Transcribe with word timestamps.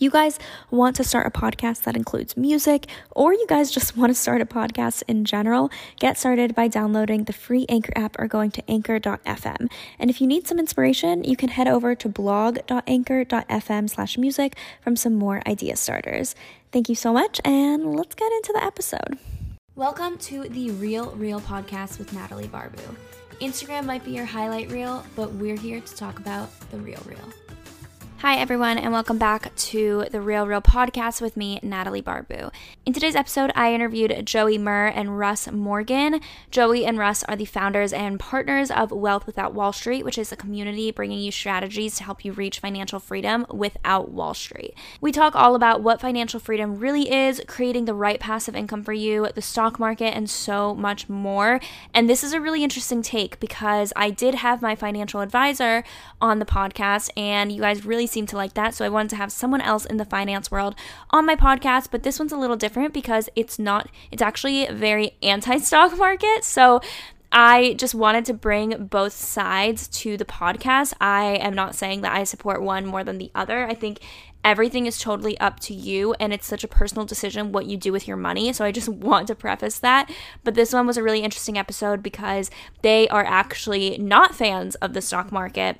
You 0.00 0.10
guys 0.10 0.38
want 0.70 0.94
to 0.96 1.04
start 1.04 1.26
a 1.26 1.30
podcast 1.30 1.82
that 1.82 1.96
includes 1.96 2.36
music, 2.36 2.86
or 3.16 3.34
you 3.34 3.44
guys 3.48 3.68
just 3.68 3.96
want 3.96 4.10
to 4.10 4.14
start 4.14 4.40
a 4.40 4.46
podcast 4.46 5.02
in 5.08 5.24
general, 5.24 5.72
get 5.98 6.16
started 6.16 6.54
by 6.54 6.68
downloading 6.68 7.24
the 7.24 7.32
free 7.32 7.66
Anchor 7.68 7.92
app 7.96 8.14
or 8.16 8.28
going 8.28 8.52
to 8.52 8.70
anchor.fm. 8.70 9.68
And 9.98 10.08
if 10.08 10.20
you 10.20 10.28
need 10.28 10.46
some 10.46 10.60
inspiration, 10.60 11.24
you 11.24 11.36
can 11.36 11.48
head 11.48 11.66
over 11.66 11.96
to 11.96 12.08
blog.anchor.fm 12.08 13.90
slash 13.90 14.16
music 14.16 14.56
from 14.80 14.94
some 14.94 15.16
more 15.16 15.42
idea 15.48 15.74
starters. 15.74 16.36
Thank 16.70 16.88
you 16.88 16.94
so 16.94 17.12
much, 17.12 17.40
and 17.44 17.96
let's 17.96 18.14
get 18.14 18.30
into 18.30 18.52
the 18.52 18.62
episode. 18.62 19.18
Welcome 19.74 20.16
to 20.18 20.48
the 20.48 20.70
Real 20.70 21.10
Reel 21.16 21.40
podcast 21.40 21.98
with 21.98 22.12
Natalie 22.12 22.46
Barbu. 22.46 22.94
Instagram 23.40 23.84
might 23.84 24.04
be 24.04 24.12
your 24.12 24.26
highlight 24.26 24.70
reel, 24.70 25.04
but 25.16 25.32
we're 25.32 25.56
here 25.56 25.80
to 25.80 25.96
talk 25.96 26.20
about 26.20 26.50
the 26.70 26.76
real 26.76 27.02
real. 27.04 27.47
Hi, 28.22 28.34
everyone, 28.34 28.78
and 28.78 28.92
welcome 28.92 29.16
back 29.16 29.54
to 29.54 30.06
the 30.10 30.20
Real 30.20 30.44
Reel 30.44 30.60
podcast 30.60 31.20
with 31.20 31.36
me, 31.36 31.60
Natalie 31.62 32.02
Barbu. 32.02 32.50
In 32.84 32.92
today's 32.92 33.14
episode, 33.14 33.52
I 33.54 33.72
interviewed 33.72 34.26
Joey 34.26 34.58
Mure 34.58 34.88
and 34.88 35.16
Russ 35.16 35.48
Morgan. 35.48 36.20
Joey 36.50 36.84
and 36.84 36.98
Russ 36.98 37.22
are 37.24 37.36
the 37.36 37.44
founders 37.44 37.92
and 37.92 38.18
partners 38.18 38.72
of 38.72 38.90
Wealth 38.90 39.24
Without 39.24 39.54
Wall 39.54 39.72
Street, 39.72 40.04
which 40.04 40.18
is 40.18 40.32
a 40.32 40.36
community 40.36 40.90
bringing 40.90 41.20
you 41.20 41.30
strategies 41.30 41.94
to 41.94 42.02
help 42.02 42.24
you 42.24 42.32
reach 42.32 42.58
financial 42.58 42.98
freedom 42.98 43.46
without 43.50 44.10
Wall 44.10 44.34
Street. 44.34 44.74
We 45.00 45.12
talk 45.12 45.36
all 45.36 45.54
about 45.54 45.80
what 45.80 46.00
financial 46.00 46.40
freedom 46.40 46.80
really 46.80 47.12
is, 47.12 47.40
creating 47.46 47.84
the 47.84 47.94
right 47.94 48.18
passive 48.18 48.56
income 48.56 48.82
for 48.82 48.92
you, 48.92 49.28
the 49.32 49.42
stock 49.42 49.78
market, 49.78 50.16
and 50.16 50.28
so 50.28 50.74
much 50.74 51.08
more. 51.08 51.60
And 51.94 52.10
this 52.10 52.24
is 52.24 52.32
a 52.32 52.40
really 52.40 52.64
interesting 52.64 53.00
take 53.00 53.38
because 53.38 53.92
I 53.94 54.10
did 54.10 54.34
have 54.34 54.60
my 54.60 54.74
financial 54.74 55.20
advisor 55.20 55.84
on 56.20 56.40
the 56.40 56.44
podcast, 56.44 57.10
and 57.16 57.52
you 57.52 57.60
guys 57.60 57.86
really 57.86 58.07
seem 58.08 58.26
to 58.26 58.36
like 58.36 58.54
that. 58.54 58.74
So 58.74 58.84
I 58.84 58.88
wanted 58.88 59.10
to 59.10 59.16
have 59.16 59.32
someone 59.32 59.60
else 59.60 59.84
in 59.84 59.96
the 59.96 60.04
finance 60.04 60.50
world 60.50 60.74
on 61.10 61.26
my 61.26 61.36
podcast, 61.36 61.88
but 61.90 62.02
this 62.02 62.18
one's 62.18 62.32
a 62.32 62.36
little 62.36 62.56
different 62.56 62.92
because 62.92 63.28
it's 63.36 63.58
not, 63.58 63.88
it's 64.10 64.22
actually 64.22 64.66
very 64.66 65.12
anti 65.22 65.58
stock 65.58 65.96
market. 65.98 66.44
So 66.44 66.80
I 67.30 67.74
just 67.74 67.94
wanted 67.94 68.24
to 68.26 68.34
bring 68.34 68.86
both 68.86 69.12
sides 69.12 69.86
to 69.88 70.16
the 70.16 70.24
podcast. 70.24 70.94
I 71.00 71.36
am 71.36 71.52
not 71.52 71.74
saying 71.74 72.00
that 72.00 72.16
I 72.16 72.24
support 72.24 72.62
one 72.62 72.86
more 72.86 73.04
than 73.04 73.18
the 73.18 73.30
other. 73.34 73.66
I 73.66 73.74
think 73.74 74.00
everything 74.44 74.86
is 74.86 74.98
totally 74.98 75.38
up 75.38 75.60
to 75.60 75.74
you 75.74 76.14
and 76.14 76.32
it's 76.32 76.46
such 76.46 76.64
a 76.64 76.68
personal 76.68 77.04
decision 77.04 77.52
what 77.52 77.66
you 77.66 77.76
do 77.76 77.92
with 77.92 78.08
your 78.08 78.16
money. 78.16 78.52
So 78.52 78.64
I 78.64 78.72
just 78.72 78.88
want 79.08 79.26
to 79.26 79.34
preface 79.34 79.78
that. 79.80 80.10
But 80.42 80.54
this 80.54 80.72
one 80.72 80.86
was 80.86 80.96
a 80.96 81.02
really 81.02 81.20
interesting 81.20 81.58
episode 81.58 82.02
because 82.02 82.50
they 82.82 83.08
are 83.08 83.24
actually 83.24 83.98
not 83.98 84.34
fans 84.34 84.74
of 84.76 84.94
the 84.94 85.02
stock 85.02 85.30
market 85.30 85.78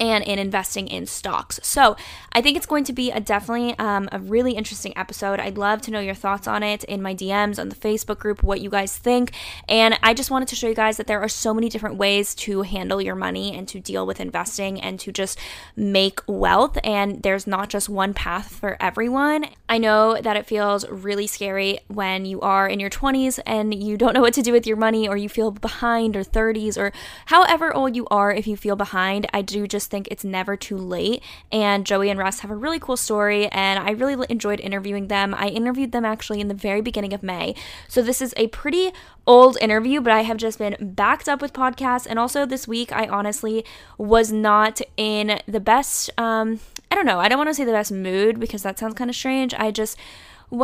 and 0.00 0.24
in 0.24 0.38
investing 0.38 0.88
in 0.88 1.06
stocks. 1.06 1.60
So 1.62 1.96
I 2.32 2.40
think 2.40 2.56
it's 2.56 2.66
going 2.66 2.84
to 2.84 2.92
be 2.92 3.10
a 3.10 3.20
definitely 3.20 3.78
um, 3.78 4.08
a 4.10 4.18
really 4.18 4.52
interesting 4.52 4.96
episode. 4.96 5.38
I'd 5.38 5.58
love 5.58 5.82
to 5.82 5.90
know 5.90 6.00
your 6.00 6.14
thoughts 6.14 6.48
on 6.48 6.62
it 6.62 6.82
in 6.84 7.02
my 7.02 7.14
DMs 7.14 7.58
on 7.58 7.68
the 7.68 7.76
Facebook 7.76 8.18
group, 8.18 8.42
what 8.42 8.60
you 8.60 8.70
guys 8.70 8.96
think. 8.96 9.32
And 9.68 9.98
I 10.02 10.14
just 10.14 10.30
wanted 10.30 10.48
to 10.48 10.56
show 10.56 10.68
you 10.68 10.74
guys 10.74 10.96
that 10.96 11.06
there 11.06 11.20
are 11.20 11.28
so 11.28 11.52
many 11.52 11.68
different 11.68 11.96
ways 11.96 12.34
to 12.36 12.62
handle 12.62 13.00
your 13.00 13.14
money 13.14 13.54
and 13.54 13.68
to 13.68 13.80
deal 13.80 14.06
with 14.06 14.20
investing 14.20 14.80
and 14.80 14.98
to 15.00 15.12
just 15.12 15.38
make 15.76 16.20
wealth. 16.26 16.78
And 16.82 17.22
there's 17.22 17.46
not 17.46 17.68
just 17.68 17.88
one 17.88 18.14
path 18.14 18.54
for 18.54 18.76
everyone. 18.80 19.46
I 19.68 19.78
know 19.78 20.20
that 20.20 20.36
it 20.36 20.46
feels 20.46 20.88
really 20.88 21.26
scary 21.26 21.80
when 21.88 22.24
you 22.24 22.40
are 22.40 22.66
in 22.66 22.80
your 22.80 22.90
20s 22.90 23.38
and 23.44 23.74
you 23.74 23.96
don't 23.96 24.14
know 24.14 24.20
what 24.20 24.34
to 24.34 24.42
do 24.42 24.52
with 24.52 24.66
your 24.66 24.76
money 24.76 25.08
or 25.08 25.16
you 25.16 25.28
feel 25.28 25.50
behind 25.50 26.16
or 26.16 26.24
30s 26.24 26.78
or 26.78 26.92
however 27.26 27.74
old 27.74 27.94
you 27.94 28.06
are 28.10 28.32
if 28.32 28.46
you 28.46 28.56
feel 28.56 28.76
behind. 28.76 29.26
I 29.32 29.42
do 29.42 29.66
just 29.66 29.89
think 29.90 30.08
it's 30.10 30.24
never 30.24 30.56
too 30.56 30.76
late. 30.76 31.22
And 31.52 31.84
Joey 31.84 32.08
and 32.08 32.18
Russ 32.18 32.40
have 32.40 32.50
a 32.50 32.56
really 32.56 32.78
cool 32.78 32.96
story, 32.96 33.48
and 33.48 33.78
I 33.78 33.90
really 33.90 34.26
enjoyed 34.28 34.60
interviewing 34.60 35.08
them. 35.08 35.34
I 35.34 35.48
interviewed 35.48 35.92
them 35.92 36.04
actually 36.04 36.40
in 36.40 36.48
the 36.48 36.54
very 36.54 36.80
beginning 36.80 37.12
of 37.12 37.22
May. 37.22 37.54
So 37.88 38.00
this 38.00 38.22
is 38.22 38.32
a 38.36 38.46
pretty 38.48 38.92
old 39.26 39.58
interview, 39.60 40.00
but 40.00 40.12
I 40.12 40.22
have 40.22 40.36
just 40.36 40.58
been 40.58 40.76
backed 40.80 41.28
up 41.28 41.42
with 41.42 41.52
podcasts. 41.52 42.06
And 42.08 42.18
also 42.18 42.46
this 42.46 42.66
week, 42.66 42.92
I 42.92 43.06
honestly 43.06 43.64
was 43.98 44.32
not 44.32 44.80
in 44.96 45.40
the 45.46 45.60
best, 45.60 46.10
um, 46.18 46.60
I 46.90 46.94
don't 46.94 47.06
know, 47.06 47.18
I 47.18 47.28
don't 47.28 47.38
want 47.38 47.50
to 47.50 47.54
say 47.54 47.64
the 47.64 47.72
best 47.72 47.92
mood 47.92 48.40
because 48.40 48.62
that 48.62 48.78
sounds 48.78 48.94
kind 48.94 49.10
of 49.10 49.16
strange. 49.16 49.52
I 49.54 49.70
just 49.70 49.98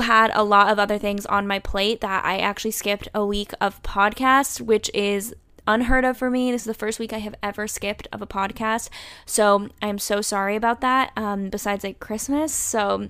had 0.03 0.31
a 0.34 0.43
lot 0.43 0.70
of 0.70 0.78
other 0.78 0.98
things 0.98 1.26
on 1.26 1.47
my 1.47 1.58
plate 1.58 2.00
that 2.00 2.25
I 2.25 2.38
actually 2.38 2.72
skipped 2.72 3.08
a 3.14 3.25
week 3.25 3.53
of 3.60 3.82
podcasts, 3.82 4.60
which 4.60 4.91
is 4.93 5.34
unheard 5.66 6.04
of 6.04 6.16
for 6.16 6.31
me. 6.31 6.50
This 6.50 6.62
is 6.62 6.66
the 6.66 6.75
first 6.75 6.99
week 6.99 7.12
I 7.12 7.19
have 7.19 7.34
ever 7.43 7.66
skipped 7.66 8.09
of 8.12 8.22
a 8.22 8.27
podcast. 8.27 8.88
So 9.25 9.69
I'm 9.82 9.99
so 9.99 10.21
sorry 10.21 10.56
about 10.56 10.81
that. 10.81 11.12
Um, 11.16 11.49
besides 11.49 11.84
like 11.84 12.00
Christmas. 12.00 12.53
So 12.53 13.09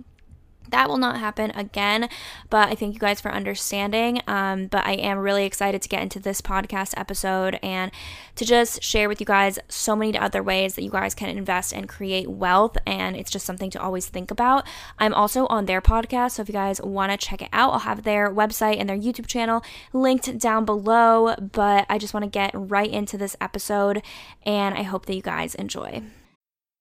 that 0.71 0.89
will 0.89 0.99
not 0.99 1.19
happen 1.19 1.51
again, 1.53 2.09
but 2.51 2.69
I 2.69 2.75
thank 2.75 2.95
you 2.95 3.01
guys 3.01 3.21
for 3.21 3.31
understanding. 3.31 4.21
Um, 4.27 4.67
but 4.67 4.87
I 4.87 4.93
am 4.93 5.19
really 5.19 5.45
excited 5.45 5.83
to 5.83 5.89
get 5.89 6.03
into 6.03 6.19
this 6.21 6.41
podcast 6.41 6.95
episode 6.97 7.59
and 7.63 7.91
to 8.35 8.45
just 8.45 8.83
share 8.83 9.09
with 9.09 9.21
you 9.21 9.27
guys 9.27 9.59
so 9.69 9.97
many 9.97 10.17
other 10.19 10.43
ways 10.43 10.75
that 10.75 10.83
you 10.83 10.91
guys 10.91 11.15
can 11.15 11.29
invest 11.29 11.73
and 11.73 11.89
create 11.89 12.29
wealth. 12.29 12.77
And 12.87 13.17
it's 13.17 13.31
just 13.31 13.47
something 13.47 13.71
to 13.71 13.81
always 13.81 14.07
think 14.07 14.31
about. 14.31 14.67
I'm 14.99 15.15
also 15.15 15.47
on 15.47 15.67
their 15.67 15.81
podcast, 15.81 16.33
so 16.33 16.43
if 16.43 16.49
you 16.49 16.53
guys 16.53 16.81
want 16.81 17.13
to 17.13 17.19
check 17.19 17.43
it 17.43 17.49
out, 17.53 17.73
I'll 17.73 17.79
have 17.81 18.03
their 18.03 18.33
website 18.33 18.79
and 18.79 18.89
their 18.89 18.99
YouTube 18.99 19.27
channel 19.27 19.63
linked 19.93 20.39
down 20.39 20.65
below. 20.65 21.35
But 21.37 21.87
I 21.89 21.99
just 21.99 22.15
want 22.15 22.25
to 22.25 22.31
get 22.31 22.51
right 22.55 22.91
into 22.91 23.17
this 23.17 23.37
episode, 23.41 24.03
and 24.45 24.75
I 24.75 24.83
hope 24.83 25.07
that 25.07 25.15
you 25.15 25.23
guys 25.23 25.55
enjoy. 25.55 26.03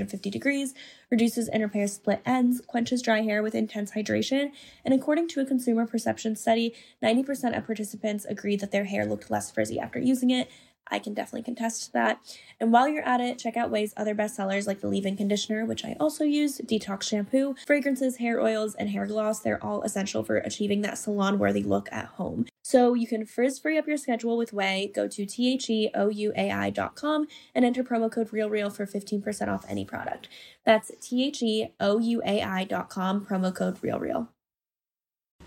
150 0.00 0.30
degrees, 0.30 0.74
reduces 1.10 1.48
and 1.48 1.62
repairs 1.62 1.92
split 1.92 2.20
ends, 2.24 2.60
quenches 2.66 3.02
dry 3.02 3.20
hair 3.20 3.42
with 3.42 3.54
intense 3.54 3.92
hydration, 3.92 4.52
and 4.84 4.94
according 4.94 5.28
to 5.28 5.40
a 5.40 5.44
consumer 5.44 5.86
perception 5.86 6.34
study, 6.34 6.74
90% 7.02 7.56
of 7.56 7.66
participants 7.66 8.24
agreed 8.24 8.60
that 8.60 8.72
their 8.72 8.84
hair 8.84 9.04
looked 9.04 9.30
less 9.30 9.50
frizzy 9.50 9.78
after 9.78 9.98
using 9.98 10.30
it, 10.30 10.50
I 10.90 10.98
can 10.98 11.14
definitely 11.14 11.44
contest 11.44 11.92
that. 11.92 12.20
And 12.58 12.72
while 12.72 12.88
you're 12.88 13.06
at 13.06 13.20
it, 13.20 13.38
check 13.38 13.56
out 13.56 13.70
Ouai's 13.70 13.94
other 13.96 14.14
bestsellers 14.14 14.66
like 14.66 14.80
the 14.80 14.88
leave 14.88 15.06
in 15.06 15.16
conditioner, 15.16 15.64
which 15.64 15.84
I 15.84 15.96
also 16.00 16.24
use, 16.24 16.58
detox 16.58 17.04
shampoo, 17.04 17.54
fragrances, 17.66 18.16
hair 18.16 18.40
oils, 18.40 18.74
and 18.74 18.90
hair 18.90 19.06
gloss. 19.06 19.40
They're 19.40 19.62
all 19.64 19.82
essential 19.82 20.24
for 20.24 20.38
achieving 20.38 20.80
that 20.82 20.98
salon 20.98 21.38
worthy 21.38 21.62
look 21.62 21.88
at 21.92 22.06
home. 22.06 22.46
So 22.70 22.94
you 22.94 23.06
can 23.08 23.26
frizz 23.26 23.58
free 23.58 23.76
up 23.78 23.88
your 23.88 23.96
schedule 23.96 24.36
with 24.36 24.52
Ouai. 24.52 24.94
Go 24.94 25.08
to 25.08 25.26
theouai.com 25.26 27.26
and 27.52 27.64
enter 27.64 27.82
promo 27.82 28.12
code 28.12 28.30
RealReal 28.30 28.72
for 28.72 28.86
15% 28.86 29.48
off 29.48 29.64
any 29.68 29.84
product. 29.84 30.28
That's 30.64 30.92
theouai.com, 30.92 31.72
promo 33.26 33.52
code 33.52 33.80
RealReal. 33.80 34.28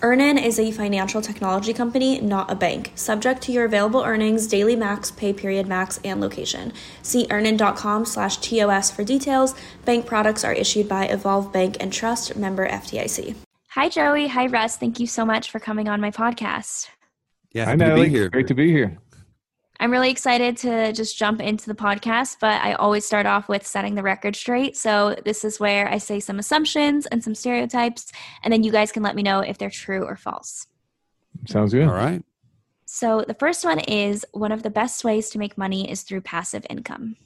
Earnin 0.00 0.38
is 0.38 0.60
a 0.60 0.70
financial 0.70 1.20
technology 1.20 1.72
company, 1.74 2.20
not 2.20 2.50
a 2.50 2.54
bank. 2.54 2.92
Subject 2.94 3.42
to 3.42 3.52
your 3.52 3.64
available 3.64 4.02
earnings, 4.04 4.46
daily 4.46 4.76
max, 4.76 5.10
pay 5.10 5.32
period 5.32 5.66
max, 5.66 5.98
and 6.04 6.20
location. 6.20 6.72
See 7.02 7.26
earnin.com 7.30 8.04
slash 8.04 8.36
TOS 8.36 8.92
for 8.92 9.02
details. 9.02 9.56
Bank 9.84 10.06
products 10.06 10.44
are 10.44 10.52
issued 10.52 10.88
by 10.88 11.06
Evolve 11.06 11.52
Bank 11.52 11.76
and 11.80 11.92
Trust, 11.92 12.36
member 12.36 12.68
FDIC. 12.68 13.34
Hi, 13.70 13.88
Joey. 13.88 14.28
Hi, 14.28 14.46
Russ. 14.46 14.76
Thank 14.76 15.00
you 15.00 15.06
so 15.08 15.24
much 15.24 15.50
for 15.50 15.58
coming 15.58 15.88
on 15.88 16.00
my 16.00 16.12
podcast. 16.12 16.88
Yeah, 17.52 17.64
Hi, 17.64 17.70
happy 17.70 17.78
to 17.80 17.84
Natalie. 17.88 18.08
be 18.08 18.10
here. 18.10 18.28
Great 18.28 18.46
to 18.48 18.54
be 18.54 18.70
here. 18.70 18.98
I'm 19.80 19.92
really 19.92 20.10
excited 20.10 20.56
to 20.58 20.92
just 20.92 21.16
jump 21.16 21.40
into 21.40 21.66
the 21.66 21.74
podcast, 21.74 22.38
but 22.40 22.60
I 22.62 22.72
always 22.74 23.04
start 23.04 23.26
off 23.26 23.48
with 23.48 23.64
setting 23.64 23.94
the 23.94 24.02
record 24.02 24.34
straight. 24.34 24.76
So, 24.76 25.14
this 25.24 25.44
is 25.44 25.60
where 25.60 25.88
I 25.88 25.98
say 25.98 26.18
some 26.18 26.40
assumptions 26.40 27.06
and 27.06 27.22
some 27.22 27.34
stereotypes, 27.34 28.10
and 28.42 28.52
then 28.52 28.64
you 28.64 28.72
guys 28.72 28.90
can 28.90 29.04
let 29.04 29.14
me 29.14 29.22
know 29.22 29.38
if 29.40 29.56
they're 29.56 29.70
true 29.70 30.04
or 30.04 30.16
false. 30.16 30.66
Sounds 31.46 31.72
good. 31.72 31.86
All 31.86 31.94
right. 31.94 32.24
So, 32.86 33.24
the 33.26 33.34
first 33.34 33.64
one 33.64 33.78
is 33.78 34.26
one 34.32 34.50
of 34.50 34.64
the 34.64 34.70
best 34.70 35.04
ways 35.04 35.30
to 35.30 35.38
make 35.38 35.56
money 35.56 35.88
is 35.88 36.02
through 36.02 36.22
passive 36.22 36.66
income. 36.68 37.16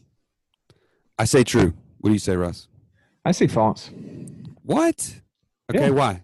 I 1.18 1.24
say 1.24 1.44
true. 1.44 1.72
What 2.00 2.10
do 2.10 2.12
you 2.12 2.18
say, 2.18 2.36
Russ? 2.36 2.68
I 3.24 3.32
say 3.32 3.46
false. 3.46 3.88
What? 4.62 5.20
Okay, 5.70 5.86
Yeah. 5.86 5.90
why? 5.90 6.22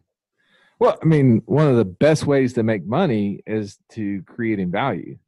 Well, 0.78 0.98
I 1.02 1.06
mean, 1.06 1.42
one 1.46 1.68
of 1.68 1.76
the 1.76 1.84
best 1.84 2.26
ways 2.26 2.52
to 2.54 2.62
make 2.62 2.86
money 2.86 3.40
is 3.46 3.78
to 3.92 4.22
creating 4.24 4.70
value. 4.70 5.18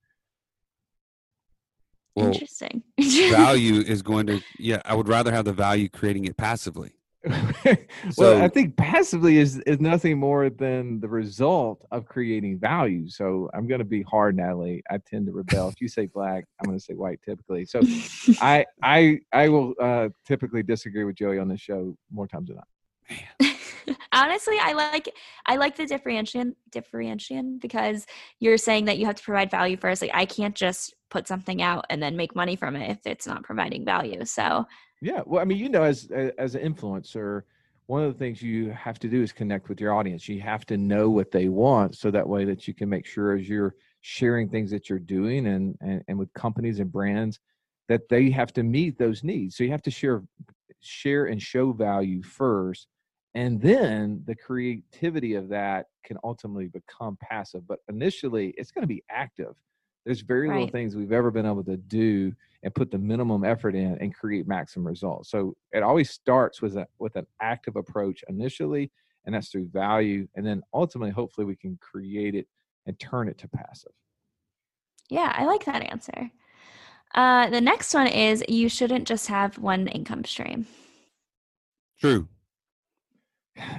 Well, 2.17 2.27
Interesting. 2.27 2.83
value 3.31 3.81
is 3.81 4.03
going 4.03 4.27
to, 4.27 4.41
yeah, 4.59 4.83
I 4.85 4.95
would 4.95 5.09
rather 5.09 5.33
have 5.33 5.45
the 5.45 5.53
value 5.53 5.89
creating 5.89 6.25
it 6.25 6.37
passively. 6.37 6.93
well, 8.17 8.43
I 8.43 8.49
think 8.49 8.79
passively 8.79 9.37
is 9.37 9.59
is 9.61 9.79
nothing 9.79 10.19
more 10.19 10.49
than 10.49 11.01
the 11.01 11.09
result 11.09 11.85
of 11.91 12.07
creating 12.07 12.59
value. 12.59 13.11
So 13.11 13.51
I'm 13.53 13.69
going 13.69 13.81
to 13.81 13.85
be 13.85 14.01
hard, 14.03 14.37
Natalie. 14.37 14.83
I 14.91 14.97
tend 14.99 15.27
to 15.27 15.33
rebel. 15.33 15.69
if 15.69 15.83
you 15.83 15.89
say 15.89 16.07
black, 16.07 16.47
I'm 16.59 16.67
going 16.67 16.79
to 16.79 16.85
say 16.85 16.95
white 16.95 17.21
typically. 17.23 17.67
So 17.67 17.83
I 18.41 18.65
I 18.83 19.21
I 19.35 19.51
will 19.51 19.75
uh, 19.79 20.09
typically 20.27 20.63
disagree 20.63 21.05
with 21.05 21.17
Joey 21.17 21.39
on 21.39 21.49
this 21.49 21.61
show 21.61 21.95
more 22.11 22.27
times 22.27 22.49
than 22.49 22.57
not. 22.57 23.57
Honestly, 24.13 24.57
I 24.61 24.73
like 24.73 25.09
I 25.47 25.57
like 25.57 25.77
the 25.77 25.87
differentiation 25.87 26.57
differentiation 26.71 27.59
because 27.59 28.07
you're 28.39 28.59
saying 28.59 28.87
that 28.87 28.99
you 28.99 29.07
have 29.07 29.17
to 29.17 29.23
provide 29.23 29.51
value 29.51 29.77
first. 29.77 30.03
Like 30.03 30.11
I 30.15 30.25
can't 30.25 30.55
just 30.55 30.95
put 31.11 31.27
something 31.27 31.63
out 31.63 31.85
and 31.91 32.03
then 32.03 32.17
make 32.17 32.35
money 32.35 32.57
from 32.57 32.77
it 32.77 32.91
if 32.91 32.99
it's 33.05 33.27
not 33.27 33.43
providing 33.43 33.85
value. 33.85 34.25
So 34.25 34.67
Yeah, 35.01 35.23
well, 35.27 35.41
I 35.41 35.45
mean, 35.45 35.59
you 35.59 35.69
know, 35.69 35.83
as 35.83 36.11
as 36.39 36.55
an 36.55 36.75
influencer, 36.75 37.43
one 37.87 38.05
of 38.05 38.13
the 38.13 38.19
things 38.19 38.43
you 38.43 38.71
have 38.71 38.99
to 39.01 39.09
do 39.09 39.23
is 39.23 39.33
connect 39.33 39.69
with 39.69 39.81
your 39.81 39.93
audience. 39.95 40.29
You 40.29 40.41
have 40.41 40.65
to 40.67 40.77
know 40.77 41.11
what 41.11 41.31
they 41.31 41.49
want, 41.49 41.97
so 41.97 42.11
that 42.11 42.29
way 42.29 42.45
that 42.45 42.69
you 42.69 42.75
can 42.75 42.89
make 42.89 43.07
sure 43.07 43.37
as 43.37 43.49
you're 43.49 43.75
sharing 44.03 44.49
things 44.49 44.71
that 44.71 44.89
you're 44.89 44.99
doing 44.99 45.47
and 45.49 45.77
and, 45.81 46.03
and 46.09 46.19
with 46.19 46.33
companies 46.35 46.81
and 46.81 46.91
brands 46.93 47.41
that 47.89 48.09
they 48.09 48.31
have 48.31 48.53
to 48.53 48.63
meet 48.63 48.97
those 48.99 49.25
needs. 49.25 49.57
So 49.57 49.65
you 49.65 49.71
have 49.73 49.83
to 49.83 49.91
share 49.91 50.23
share 50.81 51.27
and 51.27 51.43
show 51.43 51.73
value 51.73 52.23
first, 52.23 52.87
and 53.35 53.61
then 53.61 54.23
the 54.27 54.35
creativity 54.35 55.35
of 55.35 55.49
that 55.49 55.87
can 56.05 56.19
ultimately 56.25 56.67
become 56.67 57.17
passive. 57.21 57.67
But 57.67 57.79
initially, 57.89 58.55
it's 58.57 58.73
going 58.73 58.83
to 58.83 58.89
be 58.89 59.05
active. 59.11 59.55
There's 60.05 60.23
very 60.23 60.49
little 60.49 60.69
things 60.69 60.97
we've 60.97 61.13
ever 61.13 61.31
been 61.31 61.47
able 61.47 61.63
to 61.65 61.77
do 61.77 62.33
and 62.63 62.75
put 62.75 62.91
the 62.91 62.99
minimum 62.99 63.45
effort 63.45 63.75
in 63.75 63.99
and 63.99 64.15
create 64.15 64.49
maximum 64.49 64.87
results. 64.87 65.31
So 65.31 65.55
it 65.73 65.83
always 65.83 66.11
starts 66.11 66.61
with 66.63 66.77
a 66.77 66.87
with 66.99 67.17
an 67.17 67.27
active 67.41 67.77
approach 67.77 68.25
initially, 68.29 68.91
and 69.25 69.35
that's 69.35 69.49
through 69.49 69.69
value, 69.69 70.27
and 70.35 70.45
then 70.45 70.63
ultimately, 70.73 71.13
hopefully, 71.13 71.45
we 71.45 71.57
can 71.57 71.79
create 71.81 72.35
it 72.35 72.47
and 72.87 72.99
turn 72.99 73.29
it 73.29 73.39
to 73.39 73.49
passive. 73.49 73.93
yeah, 75.11 75.33
I 75.37 75.45
like 75.45 75.65
that 75.67 75.83
answer. 75.83 76.31
Uh, 77.15 77.51
the 77.51 77.61
next 77.61 77.93
one 77.93 78.07
is 78.07 78.43
you 78.49 78.69
shouldn't 78.69 79.07
just 79.07 79.27
have 79.27 79.59
one 79.59 79.89
income 79.89 80.25
stream. 80.25 80.67
True. 82.01 82.29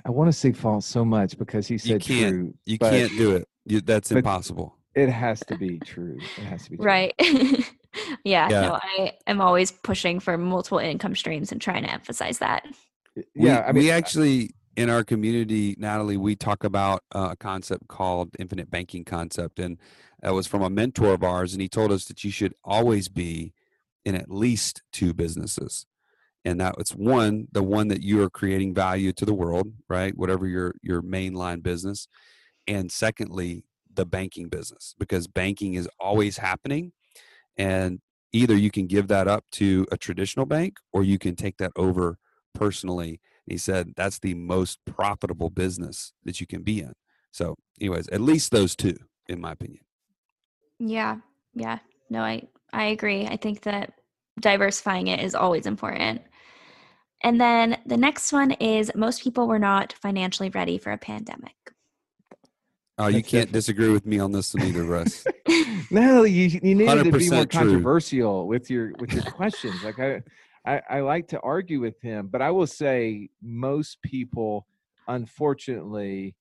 I 0.05 0.09
want 0.09 0.27
to 0.27 0.33
say 0.33 0.51
false 0.51 0.85
so 0.85 1.03
much 1.05 1.37
because 1.37 1.67
he 1.67 1.75
You 1.75 1.79
said 1.79 2.01
can't. 2.01 2.29
true. 2.35 2.53
You 2.65 2.77
but 2.77 2.91
can't 2.91 3.11
do 3.17 3.35
it. 3.35 3.47
You, 3.65 3.81
that's 3.81 4.11
impossible. 4.11 4.77
It 4.95 5.09
has 5.09 5.39
to 5.41 5.57
be 5.57 5.79
true. 5.79 6.19
It 6.37 6.43
has 6.43 6.63
to 6.65 6.71
be 6.71 6.77
true. 6.77 6.85
Right. 6.85 7.13
yeah, 8.23 8.49
Yeah. 8.49 8.61
no, 8.61 8.79
I 8.81 9.13
am 9.27 9.39
always 9.41 9.71
pushing 9.71 10.19
for 10.19 10.37
multiple 10.37 10.79
income 10.79 11.15
streams 11.15 11.51
and 11.51 11.61
trying 11.61 11.83
to 11.83 11.91
emphasize 11.91 12.39
that. 12.39 12.65
We, 13.15 13.23
Yeah, 13.35 13.63
I 13.67 13.71
mean, 13.71 13.83
we 13.83 13.91
actually 13.91 14.51
in 14.75 14.89
our 14.89 15.03
community, 15.03 15.75
Natalie, 15.77 16.17
we 16.17 16.35
talk 16.35 16.63
about 16.63 17.03
uh, 17.13 17.29
a 17.31 17.35
concept 17.35 17.87
called 17.87 18.29
infinite 18.39 18.71
banking 18.71 19.03
concept, 19.03 19.59
and 19.59 19.77
that 20.21 20.33
was 20.33 20.47
from 20.47 20.61
a 20.61 20.69
mentor 20.69 21.13
of 21.13 21.23
ours, 21.23 21.53
and 21.53 21.61
he 21.61 21.67
told 21.67 21.91
us 21.91 22.05
that 22.05 22.23
you 22.23 22.31
should 22.31 22.53
always 22.63 23.09
be 23.09 23.53
in 24.05 24.15
at 24.15 24.31
least 24.31 24.81
two 24.93 25.13
businesses, 25.13 25.85
and 26.43 26.59
that 26.59 26.77
was 26.77 26.91
one, 26.91 27.47
the 27.51 27.63
one 27.63 27.87
that 27.89 28.01
you 28.01 28.21
are 28.23 28.29
creating 28.29 28.73
value 28.73 29.13
to 29.13 29.25
the 29.25 29.33
world, 29.33 29.73
right? 29.89 30.17
Whatever 30.17 30.47
your 30.47 30.75
your 30.81 31.01
mainline 31.01 31.63
business, 31.63 32.07
and 32.67 32.91
secondly, 32.91 33.65
the 33.93 34.05
banking 34.05 34.49
business, 34.49 34.95
because 34.97 35.27
banking 35.27 35.73
is 35.75 35.89
always 35.99 36.37
happening, 36.37 36.93
and 37.57 37.99
either 38.33 38.55
you 38.55 38.71
can 38.71 38.87
give 38.87 39.07
that 39.09 39.27
up 39.27 39.43
to 39.51 39.85
a 39.91 39.97
traditional 39.97 40.45
bank 40.45 40.77
or 40.93 41.03
you 41.03 41.19
can 41.19 41.35
take 41.35 41.57
that 41.57 41.71
over 41.75 42.17
personally 42.53 43.19
he 43.45 43.57
said 43.57 43.93
that's 43.95 44.19
the 44.19 44.33
most 44.33 44.79
profitable 44.85 45.49
business 45.49 46.13
that 46.23 46.39
you 46.39 46.47
can 46.47 46.63
be 46.63 46.79
in 46.79 46.93
So, 47.31 47.55
anyways, 47.79 48.07
at 48.09 48.21
least 48.21 48.51
those 48.51 48.75
two, 48.75 48.97
in 49.27 49.41
my 49.41 49.51
opinion. 49.51 49.83
Yeah. 50.79 51.17
Yeah. 51.53 51.79
No, 52.09 52.21
I 52.21 52.47
I 52.73 52.85
agree. 52.85 53.25
I 53.25 53.37
think 53.37 53.61
that 53.61 53.93
diversifying 54.39 55.07
it 55.07 55.19
is 55.19 55.35
always 55.35 55.65
important. 55.65 56.21
And 57.23 57.39
then 57.39 57.77
the 57.85 57.97
next 57.97 58.33
one 58.33 58.51
is 58.51 58.91
most 58.95 59.23
people 59.23 59.47
were 59.47 59.59
not 59.59 59.93
financially 59.93 60.49
ready 60.49 60.77
for 60.77 60.91
a 60.91 60.97
pandemic. 60.97 61.55
Oh, 62.97 63.07
you 63.07 63.23
can't 63.23 63.51
disagree 63.51 63.89
with 63.89 64.05
me 64.05 64.19
on 64.19 64.31
this 64.31 64.53
one 64.53 64.63
either, 64.63 64.83
Russ. 64.83 65.25
no, 65.91 66.23
you 66.23 66.59
you 66.61 66.75
needed 66.75 67.03
to 67.03 67.11
be 67.11 67.29
more 67.29 67.45
true. 67.45 67.59
controversial 67.61 68.47
with 68.47 68.69
your 68.69 68.93
with 68.99 69.11
your 69.13 69.23
questions. 69.23 69.83
Like 69.83 69.99
I, 69.99 70.21
I 70.65 70.81
I 70.89 70.99
like 70.99 71.27
to 71.29 71.39
argue 71.39 71.79
with 71.79 71.99
him, 72.01 72.27
but 72.27 72.41
I 72.41 72.51
will 72.51 72.67
say 72.67 73.29
most 73.41 74.01
people, 74.03 74.67
unfortunately, 75.07 76.35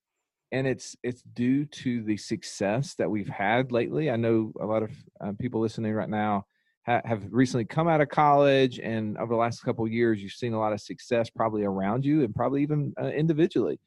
and 0.53 0.67
it's 0.67 0.97
it's 1.03 1.23
due 1.23 1.65
to 1.67 2.03
the 2.03 2.19
success 2.19 2.95
that 2.97 3.11
we've 3.11 3.29
had 3.29 3.73
lately. 3.73 4.11
I 4.11 4.17
know 4.17 4.53
a 4.61 4.67
lot 4.67 4.83
of 4.83 4.91
uh, 5.21 5.33
people 5.39 5.61
listening 5.61 5.95
right 5.95 6.11
now 6.11 6.45
ha- 6.87 7.03
have 7.05 7.23
recently 7.31 7.65
come 7.65 7.89
out 7.89 8.01
of 8.01 8.09
college, 8.09 8.79
and 8.79 9.17
over 9.19 9.35
the 9.35 9.41
last 9.41 9.63
couple 9.63 9.85
of 9.85 9.93
years, 9.93 10.23
you've 10.23 10.33
seen 10.33 10.53
a 10.53 10.59
lot 10.59 10.73
of 10.73 10.81
success 10.81 11.31
probably 11.31 11.65
around 11.65 12.05
you, 12.05 12.25
and 12.25 12.35
probably 12.35 12.63
even 12.63 12.93
uh, 13.01 13.07
individually. 13.07 13.79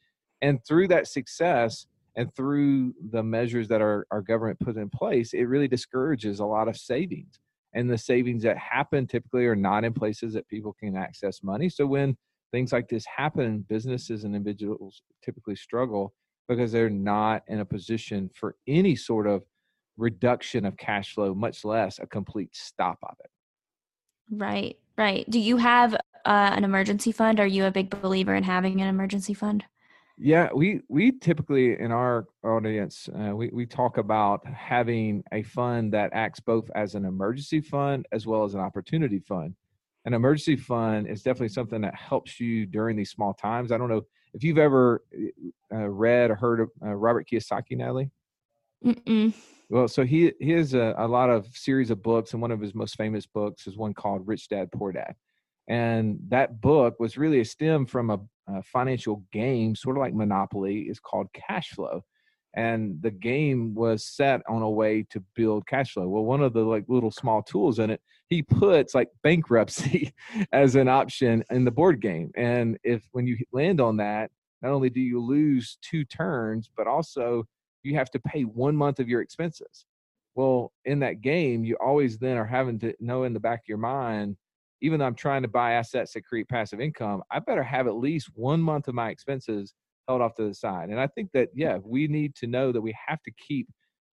And 0.41 0.59
through 0.65 0.89
that 0.89 1.07
success, 1.07 1.87
and 2.15 2.33
through 2.35 2.93
the 3.11 3.23
measures 3.23 3.67
that 3.69 3.81
our, 3.81 4.05
our 4.11 4.21
government 4.21 4.59
put 4.59 4.77
in 4.77 4.89
place, 4.89 5.33
it 5.33 5.43
really 5.43 5.67
discourages 5.67 6.39
a 6.39 6.45
lot 6.45 6.67
of 6.67 6.77
savings. 6.77 7.39
And 7.73 7.89
the 7.89 7.97
savings 7.97 8.43
that 8.43 8.57
happen 8.57 9.07
typically 9.07 9.47
are 9.47 9.55
not 9.55 9.83
in 9.83 9.93
places 9.93 10.33
that 10.33 10.47
people 10.47 10.75
can 10.79 10.95
access 10.95 11.41
money. 11.41 11.69
So 11.69 11.87
when 11.87 12.15
things 12.51 12.71
like 12.71 12.87
this 12.87 13.05
happen, 13.05 13.65
businesses 13.67 14.25
and 14.25 14.35
individuals 14.35 15.01
typically 15.25 15.55
struggle 15.55 16.13
because 16.47 16.71
they're 16.71 16.89
not 16.89 17.41
in 17.47 17.61
a 17.61 17.65
position 17.65 18.29
for 18.35 18.55
any 18.67 18.95
sort 18.95 19.25
of 19.25 19.43
reduction 19.97 20.65
of 20.65 20.77
cash 20.77 21.13
flow, 21.13 21.33
much 21.33 21.63
less 21.63 21.99
a 21.99 22.07
complete 22.07 22.55
stop 22.55 22.97
of 23.03 23.15
it. 23.23 23.29
Right. 24.29 24.77
Right. 24.97 25.29
Do 25.29 25.39
you 25.39 25.57
have 25.57 25.93
uh, 25.93 25.97
an 26.25 26.63
emergency 26.63 27.11
fund? 27.11 27.39
Are 27.39 27.47
you 27.47 27.65
a 27.65 27.71
big 27.71 27.89
believer 27.89 28.35
in 28.35 28.43
having 28.43 28.81
an 28.81 28.87
emergency 28.87 29.33
fund? 29.33 29.65
Yeah, 30.17 30.49
we 30.53 30.81
we 30.89 31.11
typically 31.11 31.79
in 31.79 31.91
our 31.91 32.27
audience 32.43 33.09
uh, 33.09 33.35
we 33.35 33.49
we 33.51 33.65
talk 33.65 33.97
about 33.97 34.45
having 34.45 35.23
a 35.31 35.41
fund 35.41 35.91
that 35.93 36.11
acts 36.13 36.39
both 36.39 36.69
as 36.75 36.93
an 36.93 37.03
emergency 37.03 37.61
fund 37.61 38.05
as 38.11 38.27
well 38.27 38.43
as 38.43 38.53
an 38.53 38.59
opportunity 38.59 39.19
fund. 39.19 39.55
An 40.05 40.13
emergency 40.13 40.55
fund 40.55 41.07
is 41.07 41.23
definitely 41.23 41.49
something 41.49 41.81
that 41.81 41.95
helps 41.95 42.39
you 42.39 42.67
during 42.67 42.95
these 42.95 43.09
small 43.09 43.33
times. 43.33 43.71
I 43.71 43.77
don't 43.77 43.89
know 43.89 44.03
if 44.33 44.43
you've 44.43 44.59
ever 44.59 45.03
uh, 45.71 45.89
read 45.89 46.29
or 46.29 46.35
heard 46.35 46.59
of 46.59 46.69
uh, 46.85 46.93
Robert 46.93 47.27
Kiyosaki, 47.27 47.77
Natalie. 47.77 48.11
Mm-mm. 48.83 49.33
Well, 49.69 49.87
so 49.87 50.03
he 50.03 50.33
he 50.39 50.51
has 50.51 50.73
a, 50.73 50.93
a 50.97 51.07
lot 51.07 51.29
of 51.29 51.47
series 51.47 51.89
of 51.89 52.03
books, 52.03 52.33
and 52.33 52.41
one 52.41 52.51
of 52.51 52.61
his 52.61 52.75
most 52.75 52.95
famous 52.95 53.25
books 53.25 53.65
is 53.65 53.77
one 53.77 53.93
called 53.93 54.27
Rich 54.27 54.49
Dad 54.49 54.71
Poor 54.71 54.91
Dad. 54.91 55.15
And 55.67 56.19
that 56.27 56.61
book 56.61 56.99
was 56.99 57.17
really 57.17 57.39
a 57.39 57.45
stem 57.45 57.85
from 57.85 58.09
a, 58.09 58.19
a 58.47 58.61
financial 58.63 59.23
game, 59.31 59.75
sort 59.75 59.97
of 59.97 60.01
like 60.01 60.13
Monopoly, 60.13 60.81
is 60.81 60.99
called 60.99 61.27
cash 61.33 61.69
flow. 61.69 62.03
And 62.55 63.01
the 63.01 63.11
game 63.11 63.73
was 63.73 64.05
set 64.05 64.41
on 64.47 64.61
a 64.61 64.69
way 64.69 65.07
to 65.09 65.23
build 65.35 65.65
cash 65.65 65.93
flow. 65.93 66.07
Well, 66.07 66.25
one 66.25 66.43
of 66.43 66.53
the 66.53 66.61
like 66.61 66.85
little 66.87 67.09
small 67.09 67.41
tools 67.41 67.79
in 67.79 67.89
it, 67.89 68.01
he 68.29 68.43
puts 68.43 68.93
like 68.93 69.07
bankruptcy 69.23 70.13
as 70.51 70.75
an 70.75 70.87
option 70.87 71.43
in 71.49 71.65
the 71.65 71.71
board 71.71 71.99
game. 71.99 72.31
And 72.35 72.77
if 72.83 73.07
when 73.13 73.25
you 73.25 73.37
land 73.53 73.81
on 73.81 73.97
that, 73.97 74.29
not 74.61 74.71
only 74.71 74.89
do 74.89 74.99
you 75.01 75.19
lose 75.19 75.77
two 75.81 76.05
turns, 76.05 76.69
but 76.77 76.85
also 76.85 77.45
you 77.83 77.95
have 77.95 78.11
to 78.11 78.19
pay 78.19 78.43
one 78.43 78.75
month 78.75 78.99
of 78.99 79.07
your 79.07 79.21
expenses. 79.21 79.85
Well, 80.35 80.71
in 80.85 80.99
that 80.99 81.21
game, 81.21 81.63
you 81.63 81.77
always 81.79 82.17
then 82.17 82.37
are 82.37 82.45
having 82.45 82.79
to 82.79 82.93
know 82.99 83.23
in 83.23 83.33
the 83.33 83.39
back 83.39 83.59
of 83.59 83.67
your 83.67 83.77
mind, 83.77 84.35
even 84.81 84.99
though 84.99 85.05
I'm 85.05 85.15
trying 85.15 85.43
to 85.43 85.47
buy 85.47 85.73
assets 85.73 86.13
that 86.13 86.25
create 86.25 86.49
passive 86.49 86.81
income, 86.81 87.21
I 87.31 87.39
better 87.39 87.63
have 87.63 87.87
at 87.87 87.95
least 87.95 88.29
one 88.33 88.59
month 88.59 88.87
of 88.87 88.95
my 88.95 89.09
expenses 89.09 89.73
held 90.07 90.21
off 90.21 90.35
to 90.35 90.47
the 90.47 90.53
side. 90.53 90.89
And 90.89 90.99
I 90.99 91.07
think 91.07 91.31
that, 91.33 91.49
yeah, 91.53 91.77
we 91.83 92.07
need 92.07 92.35
to 92.35 92.47
know 92.47 92.71
that 92.71 92.81
we 92.81 92.95
have 93.07 93.21
to 93.23 93.31
keep 93.31 93.69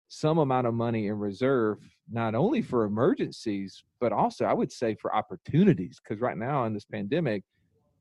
some 0.09 0.39
amount 0.39 0.67
of 0.67 0.75
money 0.75 1.07
in 1.07 1.19
reserve, 1.19 1.79
not 2.11 2.35
only 2.35 2.63
for 2.63 2.85
emergencies, 2.85 3.83
but 4.01 4.13
also 4.13 4.45
I 4.45 4.55
would 4.55 4.73
say 4.73 4.95
for 4.95 5.15
opportunities. 5.15 6.01
Because 6.03 6.21
right 6.21 6.37
now 6.37 6.65
in 6.65 6.75
this 6.75 6.85
pandemic, 6.85 7.45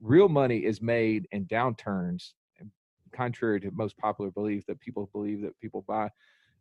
real 0.01 0.29
money 0.29 0.65
is 0.65 0.81
made 0.81 1.27
in 1.31 1.45
downturns, 1.45 2.33
contrary 3.17 3.59
to 3.61 3.71
most 3.71 3.97
popular 3.97 4.31
belief 4.31 4.65
that 4.67 4.79
people 4.79 5.09
believe 5.11 5.41
that 5.41 5.59
people 5.59 5.83
buy 5.87 6.09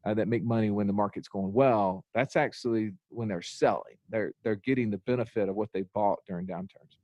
uh, 0.07 0.15
that 0.15 0.29
make 0.29 0.45
money 0.45 0.71
when 0.71 0.87
the 0.87 0.93
market's 0.93 1.29
going 1.29 1.53
well. 1.53 2.05
That's 2.15 2.37
actually 2.37 2.93
when 3.09 3.29
they're 3.29 3.43
selling. 3.43 3.97
They're 4.09 4.33
they're 4.43 4.57
getting 4.57 4.91
the 4.91 4.99
benefit 4.99 5.49
of 5.49 5.57
what 5.57 5.69
they 5.75 5.83
bought 5.95 6.21
during 6.29 6.47
downturns. 6.47 6.97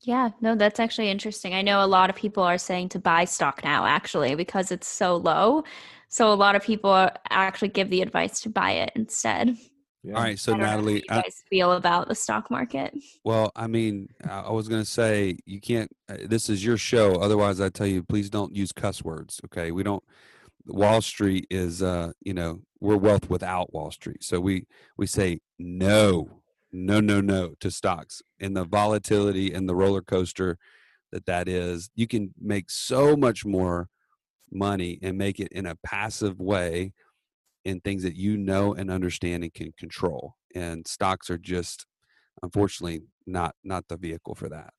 Yeah, 0.00 0.30
no, 0.40 0.56
that's 0.56 0.80
actually 0.80 1.10
interesting. 1.10 1.54
I 1.54 1.62
know 1.62 1.84
a 1.84 1.86
lot 1.86 2.10
of 2.10 2.16
people 2.16 2.42
are 2.42 2.58
saying 2.58 2.88
to 2.90 2.98
buy 2.98 3.24
stock 3.24 3.62
now, 3.62 3.86
actually, 3.86 4.34
because 4.34 4.72
it's 4.72 4.88
so 4.88 5.16
low. 5.16 5.62
So 6.08 6.32
a 6.32 6.34
lot 6.34 6.56
of 6.56 6.62
people 6.62 7.08
actually 7.30 7.68
give 7.68 7.88
the 7.88 8.02
advice 8.02 8.40
to 8.40 8.48
buy 8.48 8.72
it 8.72 8.90
instead. 8.96 9.56
Yeah. 10.04 10.14
All 10.14 10.22
right, 10.22 10.38
so 10.38 10.52
I 10.52 10.56
don't 10.56 10.60
know 10.62 10.66
how 10.66 10.76
Natalie, 10.76 10.94
you 10.96 11.02
I, 11.10 11.22
guys 11.22 11.44
feel 11.48 11.72
about 11.72 12.08
the 12.08 12.14
stock 12.14 12.50
market? 12.50 12.92
well, 13.24 13.52
I 13.54 13.68
mean, 13.68 14.08
I 14.28 14.40
I 14.40 14.50
was 14.50 14.66
going 14.68 14.82
to 14.82 14.88
say 14.90 15.38
you 15.46 15.60
can't. 15.60 15.90
uh, 16.08 16.16
This 16.26 16.48
is 16.48 16.64
your 16.64 16.76
show. 16.76 17.16
Otherwise, 17.20 17.60
I 17.60 17.68
tell 17.68 17.86
you, 17.86 18.02
please 18.02 18.28
don't 18.28 18.54
use 18.54 18.72
cuss 18.72 19.04
words. 19.04 19.40
Okay, 19.46 19.70
we 19.70 19.82
don't. 19.84 20.02
Wall 20.66 21.00
Street 21.02 21.46
is, 21.50 21.82
uh, 21.82 22.12
you 22.22 22.34
know, 22.34 22.62
we're 22.80 22.96
wealth 22.96 23.30
without 23.30 23.72
Wall 23.72 23.90
Street. 23.92 24.24
So 24.24 24.40
we 24.40 24.66
we 24.96 25.06
say 25.06 25.40
no, 25.58 26.40
no, 26.72 27.00
no, 27.00 27.20
no 27.20 27.54
to 27.60 27.70
stocks 27.70 28.22
and 28.40 28.56
the 28.56 28.64
volatility 28.64 29.52
and 29.52 29.68
the 29.68 29.74
roller 29.76 30.02
coaster 30.02 30.58
that 31.12 31.26
that 31.26 31.48
is. 31.48 31.90
You 31.94 32.08
can 32.08 32.34
make 32.40 32.70
so 32.70 33.16
much 33.16 33.44
more 33.44 33.88
money 34.50 34.98
and 35.02 35.16
make 35.16 35.38
it 35.40 35.48
in 35.52 35.66
a 35.66 35.76
passive 35.84 36.40
way 36.40 36.92
in 37.64 37.80
things 37.80 38.02
that 38.02 38.16
you 38.16 38.36
know 38.36 38.74
and 38.74 38.90
understand 38.90 39.42
and 39.42 39.54
can 39.54 39.72
control. 39.78 40.34
And 40.54 40.86
stocks 40.86 41.30
are 41.30 41.38
just, 41.38 41.86
unfortunately, 42.42 43.02
not 43.26 43.54
not 43.64 43.84
the 43.88 43.96
vehicle 43.96 44.34
for 44.34 44.48
that. 44.48 44.72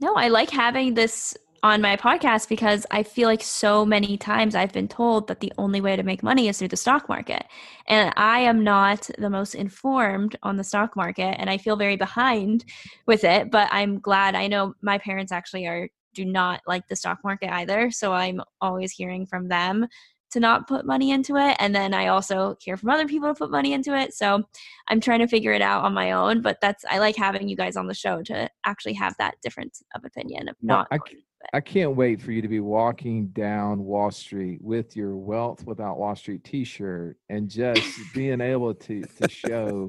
No, 0.00 0.14
I 0.14 0.28
like 0.28 0.50
having 0.50 0.94
this 0.94 1.36
on 1.62 1.80
my 1.80 1.96
podcast 1.96 2.48
because 2.48 2.86
I 2.90 3.02
feel 3.02 3.28
like 3.28 3.42
so 3.42 3.84
many 3.84 4.16
times 4.16 4.54
I've 4.54 4.72
been 4.72 4.88
told 4.88 5.26
that 5.28 5.40
the 5.40 5.52
only 5.58 5.80
way 5.80 5.96
to 5.96 6.02
make 6.02 6.22
money 6.22 6.48
is 6.48 6.58
through 6.58 6.68
the 6.68 6.76
stock 6.76 7.08
market. 7.08 7.44
And 7.86 8.12
I 8.16 8.40
am 8.40 8.62
not 8.62 9.10
the 9.18 9.30
most 9.30 9.54
informed 9.54 10.36
on 10.42 10.56
the 10.56 10.64
stock 10.64 10.94
market 10.94 11.36
and 11.40 11.50
I 11.50 11.58
feel 11.58 11.76
very 11.76 11.96
behind 11.96 12.64
with 13.06 13.24
it, 13.24 13.50
but 13.50 13.68
I'm 13.72 13.98
glad 13.98 14.34
I 14.34 14.46
know 14.46 14.74
my 14.82 14.98
parents 14.98 15.32
actually 15.32 15.66
are 15.66 15.88
do 16.14 16.24
not 16.24 16.62
like 16.66 16.86
the 16.88 16.96
stock 16.96 17.18
market 17.22 17.52
either, 17.52 17.90
so 17.90 18.12
I'm 18.12 18.40
always 18.60 18.92
hearing 18.92 19.26
from 19.26 19.48
them 19.48 19.86
to 20.30 20.40
not 20.40 20.68
put 20.68 20.84
money 20.84 21.10
into 21.10 21.36
it 21.36 21.56
and 21.58 21.74
then 21.74 21.94
I 21.94 22.08
also 22.08 22.56
hear 22.60 22.76
from 22.76 22.90
other 22.90 23.06
people 23.06 23.28
to 23.28 23.34
put 23.34 23.50
money 23.50 23.72
into 23.72 23.96
it. 23.96 24.14
So 24.14 24.42
I'm 24.88 25.00
trying 25.00 25.20
to 25.20 25.26
figure 25.26 25.52
it 25.52 25.62
out 25.62 25.84
on 25.84 25.94
my 25.94 26.12
own, 26.12 26.42
but 26.42 26.58
that's 26.60 26.84
I 26.88 26.98
like 26.98 27.16
having 27.16 27.48
you 27.48 27.56
guys 27.56 27.76
on 27.76 27.86
the 27.86 27.94
show 27.94 28.22
to 28.24 28.48
actually 28.64 28.94
have 28.94 29.14
that 29.18 29.36
difference 29.42 29.82
of 29.94 30.04
opinion 30.04 30.48
of 30.48 30.56
Well, 30.62 30.78
not 30.78 30.88
I 30.90 30.98
going. 30.98 31.22
I 31.54 31.60
can't 31.60 31.94
wait 31.94 32.20
for 32.20 32.32
you 32.32 32.42
to 32.42 32.48
be 32.48 32.60
walking 32.60 33.28
down 33.28 33.84
Wall 33.84 34.10
Street 34.10 34.60
with 34.60 34.96
your 34.96 35.16
Wealth 35.16 35.64
Without 35.66 35.98
Wall 35.98 36.16
Street 36.16 36.42
T-shirt 36.44 37.16
and 37.28 37.48
just 37.48 37.88
being 38.14 38.40
able 38.40 38.74
to 38.74 39.02
to 39.02 39.28
show 39.28 39.88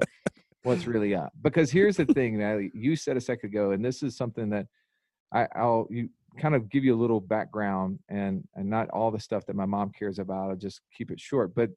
what's 0.63 0.85
really 0.85 1.15
up. 1.15 1.33
Because 1.41 1.71
here's 1.71 1.97
the 1.97 2.05
thing, 2.05 2.37
Natalie, 2.37 2.71
you 2.73 2.95
said 2.95 3.17
a 3.17 3.21
second 3.21 3.49
ago, 3.49 3.71
and 3.71 3.83
this 3.83 4.03
is 4.03 4.15
something 4.15 4.49
that 4.51 4.67
I, 5.33 5.47
I'll 5.55 5.87
you 5.89 6.09
kind 6.37 6.55
of 6.55 6.69
give 6.69 6.83
you 6.83 6.95
a 6.95 6.99
little 6.99 7.19
background 7.21 7.99
and 8.09 8.43
and 8.55 8.69
not 8.69 8.89
all 8.89 9.11
the 9.11 9.19
stuff 9.19 9.45
that 9.45 9.55
my 9.55 9.65
mom 9.65 9.91
cares 9.91 10.19
about. 10.19 10.49
I'll 10.49 10.55
just 10.55 10.81
keep 10.95 11.11
it 11.11 11.19
short. 11.19 11.55
But 11.55 11.69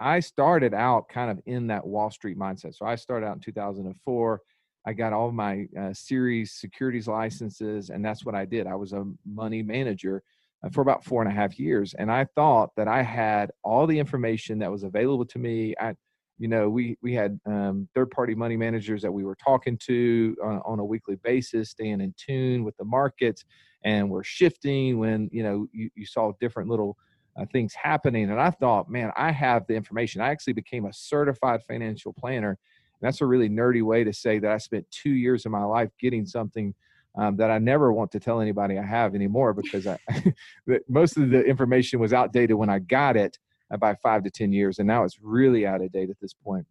I 0.00 0.20
started 0.20 0.74
out 0.74 1.08
kind 1.08 1.30
of 1.30 1.40
in 1.46 1.66
that 1.68 1.86
Wall 1.86 2.10
Street 2.10 2.38
mindset. 2.38 2.74
So 2.74 2.86
I 2.86 2.94
started 2.94 3.26
out 3.26 3.34
in 3.36 3.40
2004. 3.40 4.40
I 4.86 4.92
got 4.92 5.12
all 5.12 5.32
my 5.32 5.66
uh, 5.78 5.92
series 5.92 6.52
securities 6.52 7.08
licenses, 7.08 7.90
and 7.90 8.04
that's 8.04 8.24
what 8.24 8.34
I 8.34 8.44
did. 8.44 8.66
I 8.66 8.74
was 8.74 8.92
a 8.92 9.04
money 9.26 9.62
manager 9.62 10.22
uh, 10.64 10.70
for 10.70 10.80
about 10.80 11.04
four 11.04 11.20
and 11.20 11.30
a 11.30 11.34
half 11.34 11.58
years, 11.58 11.94
and 11.94 12.10
I 12.10 12.26
thought 12.36 12.70
that 12.76 12.88
I 12.88 13.02
had 13.02 13.50
all 13.64 13.86
the 13.86 13.98
information 13.98 14.58
that 14.60 14.70
was 14.70 14.84
available 14.84 15.26
to 15.26 15.38
me. 15.38 15.74
I, 15.80 15.94
you 16.38 16.48
know, 16.48 16.70
we 16.70 16.96
we 17.02 17.12
had 17.12 17.38
um, 17.44 17.88
third-party 17.94 18.36
money 18.36 18.56
managers 18.56 19.02
that 19.02 19.12
we 19.12 19.24
were 19.24 19.36
talking 19.44 19.76
to 19.86 20.36
on, 20.42 20.62
on 20.64 20.78
a 20.78 20.84
weekly 20.84 21.16
basis, 21.16 21.70
staying 21.70 22.00
in 22.00 22.14
tune 22.16 22.62
with 22.62 22.76
the 22.76 22.84
markets, 22.84 23.44
and 23.84 24.10
we're 24.10 24.24
shifting 24.24 24.98
when 24.98 25.28
you 25.32 25.42
know 25.42 25.66
you, 25.72 25.90
you 25.94 26.06
saw 26.06 26.32
different 26.40 26.68
little 26.68 26.96
uh, 27.38 27.46
things 27.52 27.74
happening. 27.74 28.30
And 28.30 28.40
I 28.40 28.50
thought, 28.50 28.90
man, 28.90 29.12
I 29.16 29.30
have 29.30 29.66
the 29.66 29.74
information. 29.74 30.20
I 30.20 30.30
actually 30.30 30.54
became 30.54 30.86
a 30.86 30.92
certified 30.92 31.62
financial 31.62 32.12
planner. 32.12 32.50
And 32.50 33.06
that's 33.06 33.20
a 33.20 33.26
really 33.26 33.48
nerdy 33.48 33.82
way 33.82 34.02
to 34.04 34.12
say 34.12 34.38
that 34.40 34.50
I 34.50 34.58
spent 34.58 34.90
two 34.90 35.10
years 35.10 35.46
of 35.46 35.52
my 35.52 35.62
life 35.64 35.90
getting 36.00 36.26
something 36.26 36.74
um, 37.16 37.36
that 37.36 37.50
I 37.50 37.58
never 37.58 37.92
want 37.92 38.10
to 38.12 38.20
tell 38.20 38.40
anybody 38.40 38.78
I 38.78 38.84
have 38.84 39.14
anymore 39.14 39.52
because 39.52 39.86
I, 39.86 39.98
most 40.88 41.16
of 41.16 41.30
the 41.30 41.42
information 41.42 42.00
was 42.00 42.12
outdated 42.12 42.56
when 42.56 42.68
I 42.68 42.80
got 42.80 43.16
it 43.16 43.38
by 43.78 43.94
five 43.96 44.24
to 44.24 44.30
10 44.30 44.52
years. 44.52 44.78
And 44.78 44.88
now 44.88 45.04
it's 45.04 45.18
really 45.20 45.66
out 45.66 45.82
of 45.82 45.92
date 45.92 46.10
at 46.10 46.20
this 46.20 46.32
point. 46.32 46.66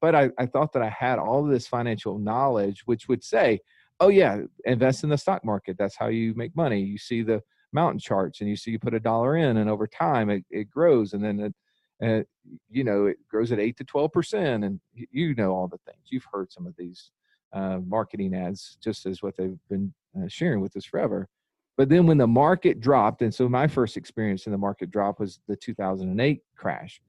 But 0.00 0.14
I, 0.14 0.30
I 0.38 0.46
thought 0.46 0.72
that 0.74 0.82
I 0.82 0.90
had 0.90 1.18
all 1.18 1.44
this 1.44 1.66
financial 1.66 2.18
knowledge, 2.18 2.82
which 2.86 3.08
would 3.08 3.24
say, 3.24 3.60
oh, 4.00 4.08
yeah, 4.08 4.40
invest 4.64 5.04
in 5.04 5.10
the 5.10 5.18
stock 5.18 5.44
market. 5.44 5.76
That's 5.78 5.96
how 5.96 6.08
you 6.08 6.34
make 6.34 6.54
money. 6.56 6.80
You 6.80 6.98
see 6.98 7.22
the 7.22 7.42
mountain 7.72 7.98
charts 7.98 8.40
and 8.40 8.48
you 8.48 8.56
see 8.56 8.70
you 8.70 8.78
put 8.78 8.94
a 8.94 9.00
dollar 9.00 9.36
in, 9.36 9.56
and 9.56 9.68
over 9.68 9.86
time 9.86 10.30
it, 10.30 10.44
it 10.50 10.70
grows. 10.70 11.12
And 11.12 11.24
then 11.24 11.40
it, 11.40 11.54
uh, 12.02 12.22
you 12.70 12.84
know, 12.84 13.06
it 13.06 13.18
grows 13.28 13.52
at 13.52 13.60
eight 13.60 13.76
to 13.78 13.84
12%. 13.84 14.64
And 14.64 14.80
you 14.92 15.34
know 15.34 15.52
all 15.52 15.68
the 15.68 15.78
things. 15.86 16.06
You've 16.06 16.26
heard 16.32 16.52
some 16.52 16.66
of 16.66 16.74
these 16.76 17.10
uh, 17.52 17.78
marketing 17.86 18.34
ads, 18.34 18.78
just 18.82 19.06
as 19.06 19.22
what 19.22 19.36
they've 19.36 19.58
been 19.70 19.94
uh, 20.16 20.28
sharing 20.28 20.60
with 20.60 20.76
us 20.76 20.84
forever. 20.84 21.28
But 21.76 21.88
then 21.88 22.06
when 22.06 22.18
the 22.18 22.26
market 22.26 22.80
dropped, 22.80 23.22
and 23.22 23.34
so 23.34 23.48
my 23.48 23.66
first 23.66 23.96
experience 23.96 24.46
in 24.46 24.52
the 24.52 24.58
market 24.58 24.90
drop 24.90 25.18
was 25.18 25.40
the 25.48 25.56
2008 25.56 26.40
crash. 26.56 27.00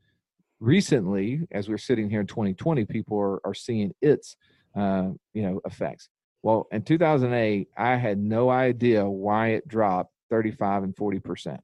Recently, 0.60 1.42
as 1.51 1.70
we're 1.70 1.77
sitting 1.77 2.10
here 2.10 2.22
in 2.22 2.27
2020, 2.27 2.86
people 2.86 3.20
are, 3.20 3.46
are 3.46 3.54
seeing 3.54 3.94
its, 4.01 4.38
uh, 4.75 5.10
you 5.34 5.44
know, 5.44 5.62
effects. 5.65 6.10
Well, 6.46 6.68
in 6.72 6.84
2008, 6.84 7.70
I 7.75 7.96
had 7.96 8.20
no 8.20 8.52
idea 8.52 9.04
why 9.04 9.48
it 9.48 9.68
dropped 9.68 10.14
35 10.30 10.84
and 10.84 10.96
40 10.96 11.20
percent. 11.20 11.60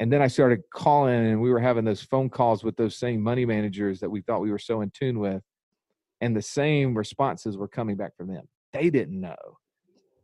And 0.00 0.12
then 0.12 0.20
I 0.20 0.26
started 0.26 0.62
calling, 0.74 1.14
and 1.14 1.40
we 1.40 1.50
were 1.50 1.60
having 1.60 1.84
those 1.84 2.02
phone 2.02 2.28
calls 2.28 2.64
with 2.64 2.76
those 2.76 2.96
same 2.96 3.20
money 3.22 3.46
managers 3.46 4.00
that 4.00 4.10
we 4.10 4.22
thought 4.22 4.40
we 4.40 4.50
were 4.50 4.58
so 4.58 4.80
in 4.80 4.90
tune 4.90 5.20
with 5.20 5.40
and 6.20 6.36
the 6.36 6.42
same 6.42 6.98
responses 6.98 7.56
were 7.56 7.68
coming 7.68 7.96
back 7.96 8.16
from 8.16 8.26
them. 8.26 8.48
They 8.72 8.90
didn't 8.90 9.20
know. 9.20 9.36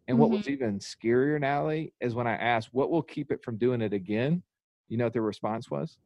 And 0.08 0.18
what 0.18 0.26
mm-hmm. 0.26 0.38
was 0.38 0.48
even 0.48 0.80
scarier, 0.80 1.40
Natalie, 1.40 1.94
is 2.00 2.16
when 2.16 2.26
I 2.26 2.34
asked, 2.34 2.70
what 2.72 2.90
will 2.90 3.00
keep 3.00 3.30
it 3.30 3.44
from 3.44 3.58
doing 3.58 3.80
it 3.80 3.92
again? 3.92 4.42
You 4.88 4.98
know 4.98 5.04
what 5.04 5.12
their 5.12 5.22
response 5.22 5.70
was? 5.70 5.98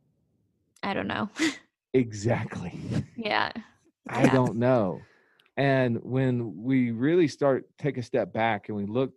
I 0.83 0.93
don't 0.93 1.09
know. 1.09 1.31
exactly. 1.95 2.79
Yeah. 3.17 3.51
I 4.11 4.25
yeah. 4.25 4.33
don't 4.35 4.57
know. 4.57 5.01
And 5.59 5.99
when 6.05 6.63
we 6.63 6.93
really 6.93 7.27
start 7.27 7.69
take 7.79 7.99
a 7.99 8.03
step 8.03 8.33
back 8.33 8.69
and 8.69 8.77
we 8.77 8.87
look 8.87 9.13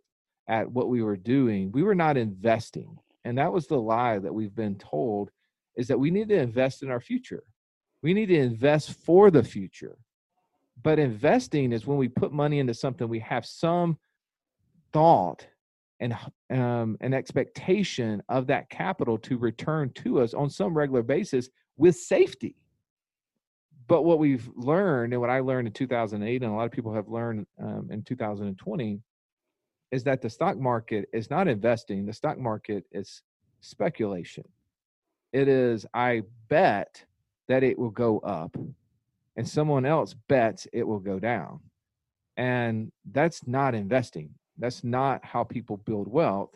at 0.47 0.69
what 0.69 0.89
we 0.89 1.03
were 1.03 1.15
doing, 1.15 1.71
we 1.71 1.83
were 1.83 1.95
not 1.95 2.17
investing. 2.17 2.97
And 3.23 3.37
that 3.37 3.53
was 3.53 3.67
the 3.67 3.79
lie 3.79 4.17
that 4.17 4.33
we've 4.33 4.55
been 4.55 4.75
told 4.75 5.29
is 5.77 5.87
that 5.87 5.99
we 5.99 6.09
need 6.09 6.29
to 6.29 6.39
invest 6.39 6.81
in 6.81 6.89
our 6.89 6.99
future. 6.99 7.43
We 8.01 8.15
need 8.15 8.25
to 8.25 8.39
invest 8.39 8.93
for 9.05 9.29
the 9.29 9.43
future. 9.43 9.99
But 10.81 10.97
investing 10.97 11.71
is 11.71 11.85
when 11.85 11.99
we 11.99 12.07
put 12.07 12.33
money 12.33 12.57
into 12.57 12.73
something, 12.73 13.07
we 13.07 13.19
have 13.19 13.45
some 13.45 13.99
thought 14.91 15.45
and 15.99 16.17
um, 16.49 16.97
an 17.01 17.13
expectation 17.13 18.23
of 18.27 18.47
that 18.47 18.71
capital 18.71 19.19
to 19.19 19.37
return 19.37 19.91
to 19.91 20.19
us 20.19 20.33
on 20.33 20.49
some 20.49 20.75
regular 20.75 21.03
basis 21.03 21.49
with 21.77 21.95
safety. 21.95 22.55
But 23.87 24.03
what 24.03 24.19
we've 24.19 24.49
learned, 24.55 25.13
and 25.13 25.21
what 25.21 25.29
I 25.29 25.39
learned 25.39 25.67
in 25.67 25.73
2008, 25.73 26.43
and 26.43 26.51
a 26.51 26.55
lot 26.55 26.65
of 26.65 26.71
people 26.71 26.93
have 26.93 27.07
learned 27.07 27.45
um, 27.61 27.89
in 27.91 28.03
2020, 28.03 29.01
is 29.91 30.03
that 30.05 30.21
the 30.21 30.29
stock 30.29 30.57
market 30.57 31.09
is 31.13 31.29
not 31.29 31.47
investing. 31.47 32.05
The 32.05 32.13
stock 32.13 32.37
market 32.37 32.85
is 32.91 33.21
speculation. 33.59 34.45
It 35.33 35.47
is, 35.47 35.85
I 35.93 36.23
bet 36.49 37.03
that 37.47 37.63
it 37.63 37.77
will 37.77 37.89
go 37.89 38.19
up 38.19 38.55
and 39.35 39.47
someone 39.47 39.85
else 39.85 40.13
bets 40.27 40.67
it 40.73 40.87
will 40.87 40.99
go 40.99 41.19
down. 41.19 41.59
And 42.37 42.91
that's 43.11 43.45
not 43.47 43.75
investing. 43.75 44.31
That's 44.57 44.83
not 44.83 45.23
how 45.23 45.43
people 45.43 45.77
build 45.77 46.07
wealth. 46.07 46.51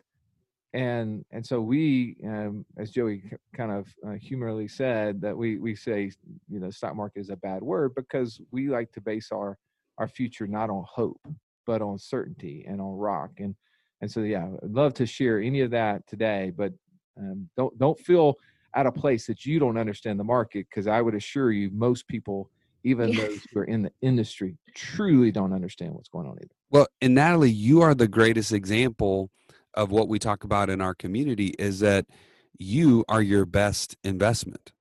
And 0.76 1.24
and 1.32 1.46
so 1.46 1.62
we, 1.62 2.18
um, 2.26 2.66
as 2.78 2.92
Joey 2.92 3.24
kind 3.56 3.72
of 3.72 3.88
uh, 4.06 4.12
humorously 4.14 4.68
said, 4.68 5.22
that 5.22 5.36
we 5.36 5.58
we 5.58 5.74
say 5.76 6.12
you 6.50 6.60
know 6.60 6.70
stock 6.70 6.96
market 6.96 7.22
is 7.22 7.30
a 7.30 7.38
bad 7.38 7.64
word 7.64 7.96
because 7.96 8.42
we 8.52 8.70
like 8.70 8.92
to 8.92 9.02
base 9.02 9.30
our 9.32 9.58
our 9.98 10.08
future 10.08 10.46
not 10.46 10.70
on 10.70 10.84
hope 10.88 11.26
but 11.66 11.82
on 11.82 11.98
certainty 11.98 12.66
and 12.68 12.80
on 12.80 12.94
rock. 12.96 13.32
And 13.40 13.56
and 14.02 14.12
so 14.12 14.22
yeah, 14.22 14.48
I'd 14.64 14.72
love 14.72 14.94
to 14.96 15.06
share 15.06 15.40
any 15.40 15.62
of 15.62 15.72
that 15.72 16.06
today, 16.08 16.52
but 16.56 16.74
um, 17.18 17.50
don't 17.58 17.78
don't 17.78 18.00
feel 18.00 18.36
out 18.76 18.86
of 18.86 18.94
place 18.94 19.26
that 19.28 19.46
you 19.46 19.60
don't 19.60 19.78
understand 19.78 20.20
the 20.20 20.24
market 20.24 20.68
because 20.70 20.88
I 20.88 21.02
would 21.02 21.16
assure 21.16 21.52
you 21.52 21.70
most 21.74 22.08
people 22.08 22.50
even 22.84 23.14
yeah. 23.14 23.22
those 23.28 23.40
who 23.52 23.60
are 23.60 23.64
in 23.66 23.84
the 23.84 23.92
industry 24.02 24.58
truly 24.76 25.32
don't 25.32 25.54
understand 25.54 25.94
what's 25.94 26.10
going 26.10 26.28
on 26.28 26.38
either. 26.42 26.54
Well, 26.70 26.88
and 27.02 27.16
Natalie, 27.16 27.52
you 27.52 27.82
are 27.82 27.96
the 27.96 28.08
greatest 28.08 28.52
example 28.52 29.32
of 29.76 29.92
what 29.92 30.08
we 30.08 30.20
talk 30.20 30.44
about 30.44 30.70
in 30.70 30.82
our 30.82 30.96
community 30.96 31.54
is 31.60 31.80
that 31.80 32.06
you 32.58 33.04
are 33.08 33.22
your 33.22 33.46
best 33.46 33.98
investment. 34.04 34.72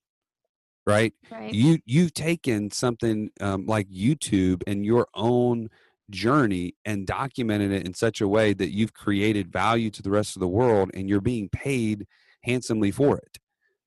Right? 0.86 1.14
right. 1.30 1.52
You 1.52 1.78
you've 1.86 2.12
taken 2.12 2.70
something 2.70 3.30
um, 3.40 3.64
like 3.64 3.88
YouTube 3.88 4.62
and 4.66 4.84
your 4.84 5.06
own 5.14 5.70
journey 6.10 6.74
and 6.84 7.06
documented 7.06 7.72
it 7.72 7.86
in 7.86 7.94
such 7.94 8.20
a 8.20 8.28
way 8.28 8.52
that 8.52 8.70
you've 8.70 8.92
created 8.92 9.50
value 9.50 9.90
to 9.90 10.02
the 10.02 10.10
rest 10.10 10.36
of 10.36 10.40
the 10.40 10.48
world 10.48 10.90
and 10.92 11.08
you're 11.08 11.22
being 11.22 11.48
paid 11.48 12.06
handsomely 12.42 12.90
for 12.90 13.16
it. 13.16 13.38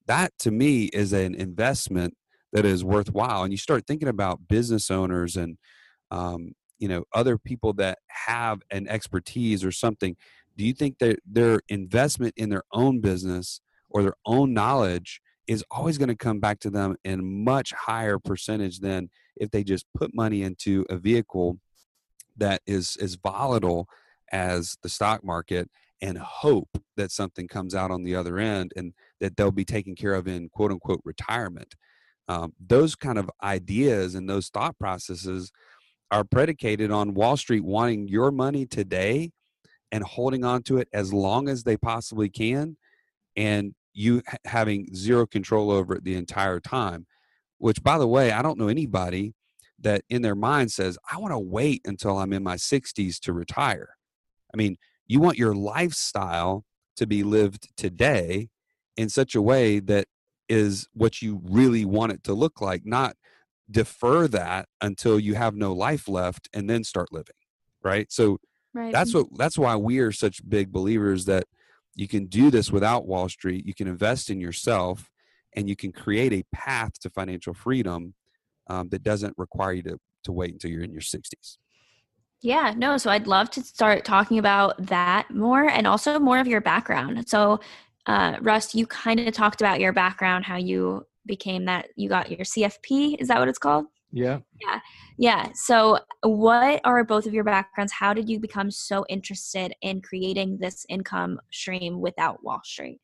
That 0.07 0.33
to 0.39 0.51
me 0.51 0.85
is 0.85 1.13
an 1.13 1.35
investment 1.35 2.15
that 2.51 2.65
is 2.65 2.83
worthwhile 2.83 3.43
and 3.43 3.53
you 3.53 3.57
start 3.57 3.85
thinking 3.85 4.07
about 4.07 4.47
business 4.47 4.89
owners 4.89 5.35
and 5.35 5.57
um, 6.09 6.53
you 6.79 6.87
know 6.87 7.03
other 7.13 7.37
people 7.37 7.73
that 7.73 7.99
have 8.07 8.61
an 8.71 8.87
expertise 8.87 9.63
or 9.63 9.71
something 9.71 10.15
do 10.57 10.65
you 10.65 10.73
think 10.73 10.97
that 10.99 11.19
their 11.25 11.61
investment 11.69 12.33
in 12.35 12.49
their 12.49 12.63
own 12.73 12.99
business 12.99 13.61
or 13.89 14.01
their 14.01 14.15
own 14.25 14.53
knowledge 14.53 15.21
is 15.47 15.63
always 15.71 15.97
going 15.97 16.09
to 16.09 16.15
come 16.15 16.39
back 16.39 16.59
to 16.59 16.69
them 16.69 16.95
in 17.05 17.43
much 17.43 17.71
higher 17.71 18.19
percentage 18.19 18.79
than 18.79 19.09
if 19.37 19.49
they 19.51 19.63
just 19.63 19.85
put 19.95 20.13
money 20.13 20.43
into 20.43 20.85
a 20.89 20.97
vehicle 20.97 21.57
that 22.35 22.61
is 22.67 22.97
as 23.01 23.15
volatile 23.15 23.87
as 24.31 24.77
the 24.83 24.89
stock 24.89 25.23
market 25.23 25.69
and 26.01 26.17
hope 26.17 26.69
that 26.97 27.11
something 27.11 27.47
comes 27.47 27.73
out 27.73 27.91
on 27.91 28.03
the 28.03 28.15
other 28.15 28.37
end 28.37 28.73
and 28.75 28.93
that 29.19 29.37
they'll 29.37 29.51
be 29.51 29.65
taken 29.65 29.95
care 29.95 30.13
of 30.13 30.27
in 30.27 30.49
quote 30.49 30.71
unquote 30.71 31.01
retirement? 31.05 31.75
Um, 32.27 32.53
those 32.59 32.93
kind 32.95 33.17
of 33.17 33.31
ideas 33.41 34.15
and 34.15 34.29
those 34.29 34.49
thought 34.49 34.77
processes 34.77 35.51
are 36.11 36.25
predicated 36.25 36.91
on 36.91 37.13
Wall 37.13 37.37
Street 37.37 37.63
wanting 37.63 38.07
your 38.07 38.31
money 38.31 38.65
today 38.65 39.31
and 39.91 40.04
holding 40.04 40.43
on 40.43 40.63
to 40.63 40.78
it 40.78 40.88
as 40.93 41.13
long 41.13 41.50
as 41.50 41.63
they 41.63 41.78
possibly 41.78 42.30
can, 42.30 42.78
and 43.36 43.73
you 43.93 44.21
having 44.45 44.93
zero 44.93 45.26
control 45.26 45.71
over 45.71 45.95
it 45.95 46.04
the 46.04 46.15
entire 46.15 46.60
time. 46.60 47.06
Which, 47.58 47.82
by 47.82 47.97
the 47.97 48.08
way, 48.08 48.32
I 48.32 48.41
don't 48.41 48.60
know 48.60 48.67
anybody 48.67 49.34
that 49.80 50.04
in 50.10 50.21
their 50.21 50.36
mind 50.36 50.71
says, 50.71 50.97
I 51.12 51.17
want 51.17 51.34
to 51.34 51.39
wait 51.39 51.82
until 51.86 52.17
I'm 52.17 52.34
in 52.34 52.43
my 52.43 52.56
60s 52.56 53.19
to 53.21 53.34
retire. 53.34 53.89
I 54.54 54.58
mean, 54.58 54.78
you 55.08 55.19
want 55.19 55.38
your 55.38 55.56
lifestyle 55.56 56.65
to 56.97 57.08
be 57.08 57.23
lived 57.23 57.69
today 57.78 58.50
in 58.95 59.10
such 59.10 59.36
a 59.36 59.41
way 59.41 59.80
that 59.80 60.08
is 60.50 60.88
what 60.93 61.21
you 61.21 61.41
really 61.43 61.86
want 61.86 62.12
it 62.12 62.23
to 62.23 62.34
look 62.34 62.62
like, 62.62 62.86
not 62.86 63.15
defer 63.69 64.28
that 64.28 64.67
until 64.82 65.19
you 65.19 65.36
have 65.36 65.56
no 65.56 65.73
life 65.73 66.08
left 66.08 66.50
and 66.54 66.69
then 66.69 66.84
start 66.84 67.12
living. 67.12 67.36
Right. 67.84 68.12
So 68.12 68.38
right. 68.73 68.91
that's 68.91 69.13
what 69.13 69.27
that's 69.38 69.58
why 69.58 69.75
we 69.75 69.99
are 69.99 70.12
such 70.12 70.47
big 70.47 70.71
believers 70.71 71.25
that 71.25 71.45
you 71.95 72.08
can 72.08 72.27
do 72.27 72.51
this 72.51 72.71
without 72.71 73.08
Wall 73.08 73.27
Street. 73.27 73.65
You 73.65 73.73
can 73.73 73.88
invest 73.88 74.30
in 74.30 74.39
yourself 74.39 75.10
and 75.56 75.67
you 75.67 75.75
can 75.75 75.91
create 75.91 76.32
a 76.32 76.43
path 76.53 76.99
to 76.99 77.10
financial 77.10 77.53
freedom 77.53 78.13
um, 78.67 78.89
that 78.89 79.01
doesn't 79.01 79.34
require 79.38 79.73
you 79.73 79.84
to, 79.84 79.97
to 80.23 80.32
wait 80.32 80.53
until 80.53 80.69
you're 80.69 80.84
in 80.84 80.91
your 80.91 81.01
60s. 81.01 81.58
Yeah, 82.41 82.73
no. 82.77 82.97
So 82.97 83.10
I'd 83.10 83.25
love 83.25 83.49
to 83.51 83.63
start 83.63 84.06
talking 84.06 84.38
about 84.38 84.75
that 84.86 85.32
more 85.32 85.67
and 85.67 85.88
also 85.88 86.19
more 86.19 86.38
of 86.38 86.45
your 86.45 86.62
background. 86.62 87.27
So 87.27 87.60
uh, 88.06 88.38
Russ, 88.41 88.75
you 88.75 88.86
kind 88.86 89.19
of 89.19 89.34
talked 89.34 89.60
about 89.60 89.80
your 89.80 89.91
background, 89.91 90.45
how 90.45 90.58
you 90.58 91.06
became 91.25 91.65
that, 91.65 91.89
you 91.95 92.10
got 92.10 92.30
your 92.30 92.45
CFP. 92.45 93.19
Is 93.19 93.27
that 93.30 93.39
what 93.39 93.47
it's 93.47 93.58
called? 93.58 93.88
Yeah. 94.17 94.39
Yeah. 94.62 94.80
Yeah. 95.17 95.49
So, 95.53 95.99
what 96.23 96.82
are 96.84 97.03
both 97.03 97.27
of 97.27 97.34
your 97.34 97.43
backgrounds? 97.43 97.93
How 97.93 98.13
did 98.13 98.27
you 98.27 98.39
become 98.39 98.71
so 98.71 99.06
interested 99.10 99.73
in 99.82 100.01
creating 100.01 100.58
this 100.60 100.86
income 100.89 101.39
stream 101.51 102.01
without 102.01 102.43
Wall 102.43 102.62
Street? 102.63 102.99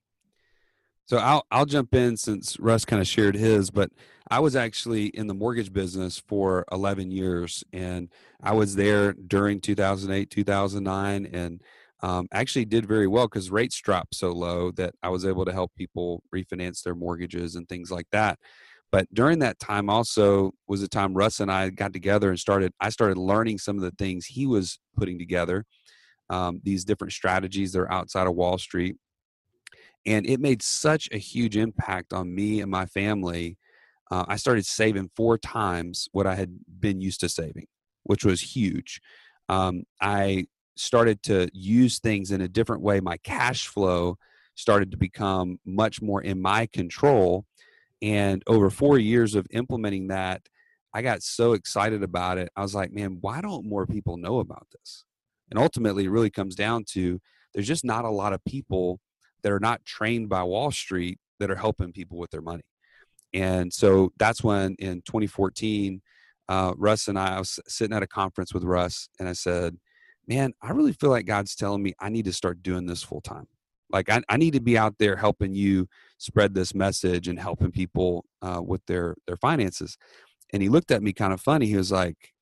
So 1.06 1.18
I'll 1.18 1.46
I'll 1.52 1.66
jump 1.66 1.94
in 1.94 2.18
since 2.18 2.60
Russ 2.60 2.86
kind 2.86 3.02
of 3.02 3.08
shared 3.08 3.36
his, 3.36 3.70
but 3.70 3.92
I 4.32 4.40
was 4.40 4.56
actually 4.56 5.08
in 5.08 5.28
the 5.28 5.34
mortgage 5.34 5.72
business 5.72 6.18
for 6.28 6.66
11 6.72 7.12
years, 7.12 7.64
and 7.74 8.10
I 8.42 8.54
was 8.54 8.76
there 8.76 9.14
during 9.14 9.60
2008, 9.60 10.30
2009, 10.30 11.26
and 11.32 11.62
um, 12.02 12.28
actually 12.32 12.66
did 12.66 12.86
very 12.86 13.08
well 13.08 13.28
because 13.28 13.52
rates 13.52 13.80
dropped 13.80 14.16
so 14.16 14.32
low 14.32 14.72
that 14.72 14.96
I 15.04 15.10
was 15.10 15.26
able 15.26 15.46
to 15.46 15.54
help 15.54 15.72
people 15.78 16.24
refinance 16.34 16.82
their 16.84 16.96
mortgages 16.96 17.56
and 17.56 17.68
things 17.68 17.92
like 17.92 18.08
that. 18.12 18.40
But 18.94 19.12
during 19.12 19.40
that 19.40 19.58
time, 19.58 19.90
also 19.90 20.52
was 20.68 20.82
the 20.82 20.88
time 20.88 21.16
Russ 21.16 21.40
and 21.40 21.52
I 21.52 21.72
got 21.72 21.94
together 21.94 22.30
and 22.30 22.40
started. 22.40 22.74
I 22.80 22.90
started 22.90 23.18
learning 23.18 23.58
some 23.58 23.76
of 23.76 23.82
the 23.82 23.90
things 23.98 24.28
he 24.28 24.46
was 24.46 24.78
putting 24.96 25.18
together, 25.18 25.66
um, 26.30 26.62
these 26.64 26.86
different 26.86 27.12
strategies 27.12 27.72
that 27.72 27.80
are 27.80 27.92
outside 27.92 28.28
of 28.28 28.36
Wall 28.36 28.60
Street. 28.60 28.98
And 30.06 30.28
it 30.28 30.40
made 30.40 30.62
such 30.62 31.10
a 31.12 31.18
huge 31.18 31.58
impact 31.58 32.14
on 32.14 32.36
me 32.36 32.62
and 32.62 32.70
my 32.70 32.86
family. 32.86 33.58
Uh, 34.12 34.26
I 34.28 34.36
started 34.36 34.64
saving 34.64 35.10
four 35.16 35.40
times 35.40 36.08
what 36.12 36.28
I 36.28 36.36
had 36.36 36.56
been 36.80 37.02
used 37.02 37.22
to 37.22 37.30
saving, 37.30 37.66
which 38.04 38.24
was 38.24 38.42
huge. 38.42 39.02
Um, 39.50 39.86
I 40.02 40.46
started 40.76 41.24
to 41.24 41.50
use 41.52 41.98
things 41.98 42.30
in 42.30 42.42
a 42.42 42.48
different 42.48 42.84
way. 42.84 43.00
My 43.00 43.18
cash 43.18 43.66
flow 43.66 44.20
started 44.54 44.92
to 44.92 44.98
become 44.98 45.58
much 45.66 46.00
more 46.00 46.22
in 46.22 46.40
my 46.40 46.68
control. 46.68 47.48
And 48.04 48.44
over 48.48 48.70
four 48.70 49.00
years 49.00 49.34
of 49.34 49.48
implementing 49.52 50.08
that, 50.08 50.42
I 50.94 51.02
got 51.02 51.24
so 51.24 51.54
excited 51.54 52.04
about 52.04 52.38
it. 52.38 52.50
I 52.54 52.62
was 52.62 52.76
like, 52.76 52.92
man, 52.92 53.18
why 53.22 53.40
don't 53.40 53.66
more 53.66 53.88
people 53.88 54.18
know 54.18 54.40
about 54.40 54.68
this? 54.74 55.06
And 55.50 55.58
ultimately, 55.58 56.04
it 56.04 56.10
really 56.10 56.30
comes 56.30 56.54
down 56.54 56.84
to 56.90 57.22
there's 57.54 57.68
just 57.68 57.86
not 57.86 58.04
a 58.04 58.10
lot 58.10 58.34
of 58.34 58.44
people 58.44 59.00
that 59.42 59.54
are 59.54 59.60
not 59.60 59.86
trained 59.86 60.28
by 60.28 60.44
Wall 60.44 60.70
Street 60.70 61.18
that 61.40 61.50
are 61.50 61.56
helping 61.56 61.94
people 61.94 62.18
with 62.18 62.30
their 62.32 62.42
money. 62.42 62.64
And 63.34 63.72
so 63.74 64.12
that's 64.18 64.44
when 64.44 64.76
in 64.80 65.02
2014, 65.06 66.02
uh, 66.50 66.74
Russ 66.78 67.08
and 67.08 67.18
I, 67.18 67.36
I 67.36 67.40
was 67.40 67.58
sitting 67.68 67.96
at 67.96 68.04
a 68.04 68.08
conference 68.08 68.54
with 68.54 68.66
Russ, 68.66 69.08
and 69.18 69.30
I 69.30 69.34
said, 69.34 69.78
Man, 70.28 70.54
I 70.62 70.72
really 70.72 70.94
feel 70.94 71.10
like 71.10 71.26
God's 71.26 71.56
telling 71.56 71.82
me 71.82 71.94
I 72.00 72.10
need 72.10 72.26
to 72.26 72.34
start 72.34 72.64
doing 72.64 72.86
this 72.86 73.02
full 73.02 73.22
time. 73.22 73.48
Like, 73.94 74.10
I, 74.10 74.22
I, 74.28 74.38
need 74.38 74.54
to 74.54 74.60
be 74.60 74.76
out 74.76 74.96
there 74.98 75.16
helping 75.16 75.54
you 75.54 75.88
spread 76.18 76.56
this 76.56 76.74
message 76.74 77.28
and 77.28 77.40
helping 77.40 77.72
people 77.72 78.26
uh, 78.42 78.60
with 78.66 78.84
their, 78.88 79.16
their 79.28 79.38
finances. 79.38 79.98
And 80.52 80.64
he 80.64 80.68
looked 80.68 80.90
at 80.90 81.04
me 81.04 81.14
kind 81.14 81.32
of 81.32 81.40
funny. 81.40 81.68
He 81.68 81.76
was 81.76 81.92
like, 81.92 82.34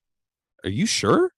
Are 0.63 0.69
you 0.69 0.85
sure? 0.85 1.31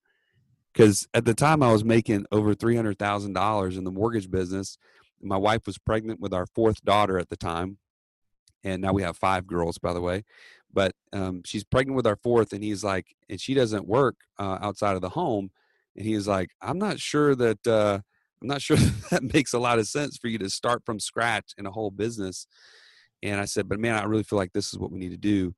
Because 0.72 1.08
at 1.16 1.26
the 1.26 1.34
time 1.34 1.64
I 1.64 1.72
was 1.72 1.84
making 1.84 2.26
over 2.32 2.54
$300,000 2.54 3.78
in 3.78 3.84
the 3.84 3.92
mortgage 3.92 4.30
business. 4.30 4.78
My 5.22 5.38
wife 5.38 5.66
was 5.66 5.78
pregnant 5.78 6.20
with 6.20 6.34
our 6.34 6.46
fourth 6.46 6.84
daughter 6.84 7.18
at 7.18 7.30
the 7.30 7.38
time. 7.38 7.78
And 8.64 8.82
now 8.82 8.94
we 8.94 9.04
have 9.04 9.18
five 9.18 9.48
girls, 9.48 9.78
by 9.78 9.94
the 9.94 10.02
way. 10.02 10.24
But 10.72 10.94
um, 11.12 11.42
she's 11.46 11.64
pregnant 11.64 11.96
with 11.96 12.08
our 12.08 12.16
fourth. 12.16 12.54
And 12.54 12.64
he's 12.64 12.84
like, 12.84 13.16
and 13.30 13.40
she 13.40 13.54
doesn't 13.54 13.88
work 13.88 14.16
uh, 14.40 14.58
outside 14.62 14.96
of 14.96 15.02
the 15.02 15.10
home. 15.10 15.52
And 15.96 16.06
he's 16.06 16.28
like, 16.28 16.50
I'm 16.62 16.78
not 16.78 17.00
sure 17.00 17.36
that. 17.36 17.68
Uh, 17.68 18.00
I'm 18.44 18.50
not 18.50 18.62
sure 18.62 18.78
that 19.10 19.24
makes 19.34 19.54
a 19.54 19.60
lot 19.60 19.80
of 19.80 19.88
sense 19.88 20.18
for 20.18 20.28
you 20.28 20.38
to 20.40 20.50
start 20.50 20.84
from 20.86 21.00
scratch 21.00 21.54
in 21.58 21.66
a 21.66 21.72
whole 21.72 21.92
business. 21.92 22.46
And 23.24 23.40
I 23.40 23.46
said, 23.46 23.70
but 23.70 23.80
man, 23.80 23.96
I 23.96 24.04
really 24.04 24.24
feel 24.24 24.38
like 24.38 24.52
this 24.52 24.74
is 24.74 24.78
what 24.78 24.92
we 24.92 25.00
need 25.00 25.12
to 25.12 25.18
do. 25.18 25.56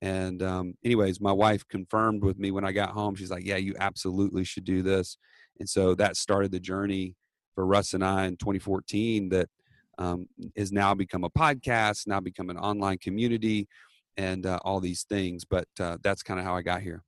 And 0.00 0.42
um, 0.42 0.74
anyways, 0.84 1.20
my 1.20 1.32
wife 1.32 1.66
confirmed 1.68 2.22
with 2.22 2.38
me 2.38 2.52
when 2.52 2.64
I 2.64 2.72
got 2.72 2.90
home. 2.90 3.14
She's 3.14 3.30
like, 3.30 3.44
"Yeah, 3.44 3.56
you 3.56 3.74
absolutely 3.78 4.44
should 4.44 4.64
do 4.64 4.82
this." 4.82 5.18
And 5.58 5.68
so 5.68 5.94
that 5.96 6.16
started 6.16 6.52
the 6.52 6.60
journey 6.60 7.16
for 7.54 7.66
Russ 7.66 7.92
and 7.92 8.02
I 8.02 8.24
in 8.24 8.36
2014. 8.36 9.28
That 9.28 9.50
um, 9.98 10.26
has 10.56 10.72
now 10.72 10.94
become 10.94 11.24
a 11.24 11.28
podcast, 11.28 12.06
now 12.06 12.18
become 12.18 12.48
an 12.48 12.56
online 12.56 12.96
community, 12.96 13.68
and 14.16 14.46
uh, 14.46 14.58
all 14.64 14.80
these 14.80 15.02
things. 15.02 15.44
But 15.44 15.68
uh, 15.78 15.98
that's 16.02 16.22
kind 16.22 16.40
of 16.40 16.46
how 16.46 16.56
I 16.56 16.62
got 16.62 16.80
here. 16.80 17.02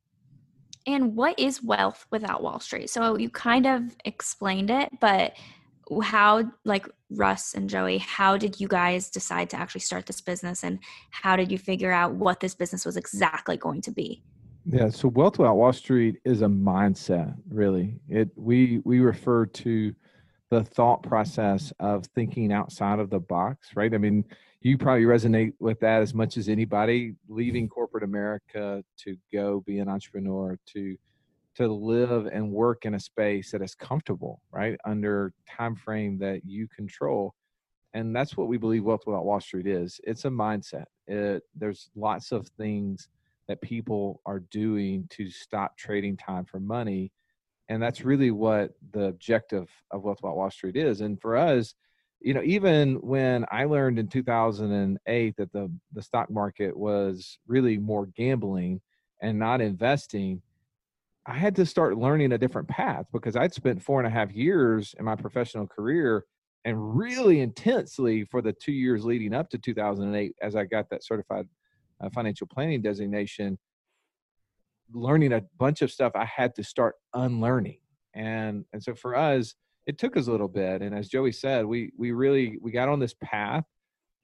And 0.86 1.14
what 1.14 1.38
is 1.38 1.62
wealth 1.62 2.06
without 2.10 2.42
Wall 2.42 2.60
Street? 2.60 2.90
So 2.90 3.16
you 3.16 3.30
kind 3.30 3.66
of 3.66 3.96
explained 4.04 4.70
it, 4.70 4.90
but 5.00 5.34
how 6.00 6.44
like 6.64 6.88
russ 7.10 7.54
and 7.54 7.68
joey 7.68 7.98
how 7.98 8.36
did 8.36 8.58
you 8.58 8.68
guys 8.68 9.10
decide 9.10 9.50
to 9.50 9.56
actually 9.56 9.80
start 9.80 10.06
this 10.06 10.20
business? 10.20 10.62
And 10.64 10.78
how 11.10 11.36
did 11.36 11.50
you 11.50 11.58
figure 11.58 11.92
out 11.92 12.14
what 12.14 12.40
this 12.40 12.54
business 12.54 12.86
was 12.86 12.96
exactly 12.96 13.56
going 13.56 13.82
to 13.82 13.90
be? 13.90 14.22
Yeah 14.64 14.88
so 14.88 15.08
wealth 15.08 15.38
without 15.38 15.56
wall 15.56 15.72
street 15.72 16.16
is 16.24 16.42
a 16.42 16.46
mindset 16.46 17.34
really. 17.48 18.00
It 18.08 18.30
we 18.36 18.80
we 18.84 19.00
refer 19.00 19.46
to 19.46 19.94
the 20.50 20.62
thought 20.62 21.02
process 21.02 21.72
of 21.80 22.06
thinking 22.14 22.52
outside 22.52 22.98
of 22.98 23.10
the 23.10 23.20
box 23.20 23.70
right? 23.74 23.92
I 23.92 23.98
mean 23.98 24.24
you 24.64 24.78
probably 24.78 25.04
resonate 25.04 25.52
with 25.58 25.80
that 25.80 26.02
as 26.02 26.14
much 26.14 26.36
as 26.36 26.48
anybody 26.48 27.14
leaving 27.28 27.68
corporate 27.68 28.04
america 28.04 28.82
to 28.96 29.16
go 29.32 29.62
be 29.66 29.78
an 29.78 29.88
entrepreneur 29.88 30.58
to 30.66 30.96
to 31.54 31.68
live 31.68 32.26
and 32.26 32.50
work 32.50 32.86
in 32.86 32.94
a 32.94 33.00
space 33.00 33.50
that 33.50 33.62
is 33.62 33.74
comfortable 33.74 34.40
right 34.50 34.78
under 34.84 35.32
time 35.48 35.76
frame 35.76 36.18
that 36.18 36.40
you 36.44 36.66
control 36.68 37.34
and 37.94 38.14
that's 38.14 38.36
what 38.36 38.48
we 38.48 38.56
believe 38.56 38.84
wealth 38.84 39.02
without 39.06 39.24
wall 39.24 39.40
street 39.40 39.66
is. 39.66 40.00
It's 40.04 40.24
a 40.24 40.28
mindset. 40.28 40.84
It, 41.06 41.42
there's 41.54 41.90
lots 41.94 42.32
of 42.32 42.48
things 42.56 43.08
that 43.48 43.60
people 43.60 44.20
are 44.24 44.40
doing 44.50 45.06
to 45.10 45.28
stop 45.28 45.76
trading 45.76 46.16
time 46.16 46.44
for 46.44 46.60
money 46.60 47.12
and 47.68 47.82
that's 47.82 48.02
really 48.02 48.30
what 48.30 48.70
the 48.92 49.06
objective 49.06 49.68
of 49.90 50.04
wealth 50.04 50.18
without 50.22 50.36
wall 50.36 50.50
street 50.50 50.76
is 50.76 51.00
and 51.00 51.20
for 51.20 51.36
us 51.36 51.74
you 52.24 52.34
know 52.34 52.42
even 52.42 52.94
when 52.96 53.44
i 53.50 53.64
learned 53.64 53.98
in 53.98 54.08
2008 54.08 55.34
that 55.36 55.52
the 55.52 55.70
the 55.92 56.02
stock 56.02 56.30
market 56.30 56.76
was 56.76 57.38
really 57.46 57.78
more 57.78 58.06
gambling 58.16 58.80
and 59.20 59.38
not 59.38 59.60
investing 59.60 60.40
I 61.24 61.34
had 61.34 61.54
to 61.56 61.66
start 61.66 61.96
learning 61.96 62.32
a 62.32 62.38
different 62.38 62.66
path 62.68 63.06
because 63.12 63.36
I'd 63.36 63.54
spent 63.54 63.82
four 63.82 64.00
and 64.00 64.06
a 64.08 64.10
half 64.10 64.32
years 64.32 64.94
in 64.98 65.04
my 65.04 65.14
professional 65.14 65.68
career 65.68 66.24
and 66.64 66.96
really 66.96 67.40
intensely 67.40 68.24
for 68.24 68.42
the 68.42 68.52
two 68.52 68.72
years 68.72 69.04
leading 69.04 69.32
up 69.32 69.48
to 69.50 69.58
2008 69.58 70.34
as 70.42 70.56
I 70.56 70.64
got 70.64 70.90
that 70.90 71.04
certified 71.04 71.46
uh, 72.00 72.10
financial 72.10 72.48
planning 72.48 72.82
designation, 72.82 73.56
learning 74.92 75.32
a 75.32 75.42
bunch 75.58 75.82
of 75.82 75.92
stuff 75.92 76.12
I 76.16 76.24
had 76.24 76.56
to 76.56 76.64
start 76.64 76.96
unlearning. 77.14 77.78
And 78.14 78.64
and 78.72 78.82
so 78.82 78.94
for 78.94 79.16
us, 79.16 79.54
it 79.86 79.98
took 79.98 80.16
us 80.16 80.26
a 80.26 80.30
little 80.30 80.48
bit. 80.48 80.82
And 80.82 80.94
as 80.94 81.08
Joey 81.08 81.32
said, 81.32 81.64
we 81.64 81.92
we 81.96 82.12
really 82.12 82.58
we 82.60 82.70
got 82.70 82.88
on 82.88 83.00
this 83.00 83.14
path 83.22 83.64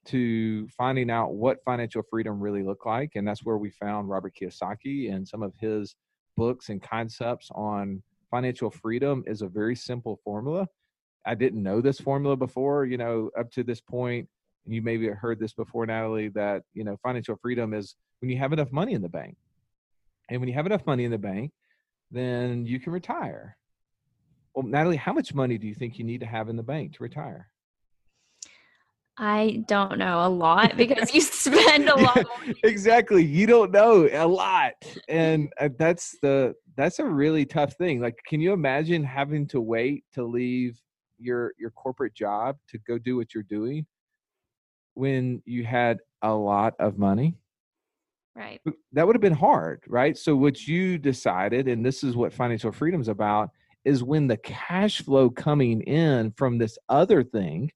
to 0.06 0.66
finding 0.68 1.10
out 1.10 1.34
what 1.34 1.62
financial 1.64 2.02
freedom 2.08 2.40
really 2.40 2.62
looked 2.62 2.86
like. 2.86 3.12
And 3.14 3.26
that's 3.26 3.44
where 3.44 3.58
we 3.58 3.70
found 3.70 4.08
Robert 4.08 4.34
Kiyosaki 4.40 5.12
and 5.12 5.26
some 5.26 5.42
of 5.42 5.52
his 5.60 5.96
books 6.36 6.68
and 6.70 6.82
concepts 6.82 7.50
on 7.54 8.02
financial 8.30 8.70
freedom 8.70 9.24
is 9.26 9.42
a 9.42 9.48
very 9.48 9.74
simple 9.74 10.18
formula. 10.24 10.66
I 11.26 11.34
didn't 11.34 11.62
know 11.62 11.80
this 11.80 12.00
formula 12.00 12.36
before, 12.36 12.86
you 12.86 12.96
know, 12.96 13.30
up 13.38 13.50
to 13.52 13.62
this 13.62 13.80
point, 13.80 14.28
and 14.64 14.74
you 14.74 14.80
maybe 14.80 15.08
heard 15.08 15.38
this 15.38 15.52
before, 15.52 15.84
Natalie, 15.84 16.28
that, 16.28 16.62
you 16.72 16.84
know, 16.84 16.96
financial 17.02 17.36
freedom 17.36 17.74
is 17.74 17.96
when 18.20 18.30
you 18.30 18.38
have 18.38 18.52
enough 18.52 18.72
money 18.72 18.94
in 18.94 19.02
the 19.02 19.08
bank. 19.08 19.36
And 20.30 20.40
when 20.40 20.48
you 20.48 20.54
have 20.54 20.66
enough 20.66 20.86
money 20.86 21.04
in 21.04 21.10
the 21.10 21.18
bank, 21.18 21.52
then 22.10 22.66
you 22.66 22.80
can 22.80 22.92
retire. 22.92 23.56
Well, 24.58 24.66
Natalie, 24.66 24.96
how 24.96 25.12
much 25.12 25.34
money 25.34 25.56
do 25.56 25.68
you 25.68 25.74
think 25.76 26.00
you 26.00 26.04
need 26.04 26.18
to 26.18 26.26
have 26.26 26.48
in 26.48 26.56
the 26.56 26.64
bank 26.64 26.96
to 26.96 27.02
retire? 27.04 27.48
I 29.16 29.62
don't 29.68 29.98
know 29.98 30.26
a 30.26 30.28
lot 30.28 30.76
because 30.76 31.14
you 31.14 31.20
spend 31.20 31.88
a 31.88 31.94
lot. 31.94 32.26
exactly, 32.64 33.24
you 33.24 33.46
don't 33.46 33.70
know 33.70 34.08
a 34.10 34.26
lot, 34.26 34.72
and 35.08 35.52
uh, 35.60 35.68
that's 35.78 36.18
the 36.22 36.56
that's 36.76 36.98
a 36.98 37.04
really 37.04 37.44
tough 37.44 37.74
thing. 37.74 38.00
Like, 38.00 38.18
can 38.26 38.40
you 38.40 38.52
imagine 38.52 39.04
having 39.04 39.46
to 39.48 39.60
wait 39.60 40.02
to 40.14 40.24
leave 40.24 40.76
your 41.20 41.52
your 41.56 41.70
corporate 41.70 42.14
job 42.14 42.56
to 42.70 42.78
go 42.78 42.98
do 42.98 43.14
what 43.14 43.34
you're 43.34 43.44
doing 43.44 43.86
when 44.94 45.40
you 45.46 45.62
had 45.64 46.00
a 46.22 46.34
lot 46.34 46.74
of 46.80 46.98
money? 46.98 47.36
Right. 48.34 48.60
That 48.90 49.06
would 49.06 49.14
have 49.14 49.22
been 49.22 49.32
hard, 49.32 49.84
right? 49.86 50.18
So 50.18 50.34
what 50.34 50.66
you 50.66 50.98
decided, 50.98 51.68
and 51.68 51.86
this 51.86 52.02
is 52.02 52.16
what 52.16 52.32
financial 52.32 52.72
freedom 52.72 53.00
is 53.00 53.08
about, 53.08 53.50
is 53.84 54.02
when 54.02 54.26
the 54.26 54.36
cash 54.36 55.02
flow 55.02 55.30
coming 55.30 55.82
in 55.82 56.32
from 56.32 56.58
this 56.58 56.78
other 56.88 57.22
thing 57.22 57.70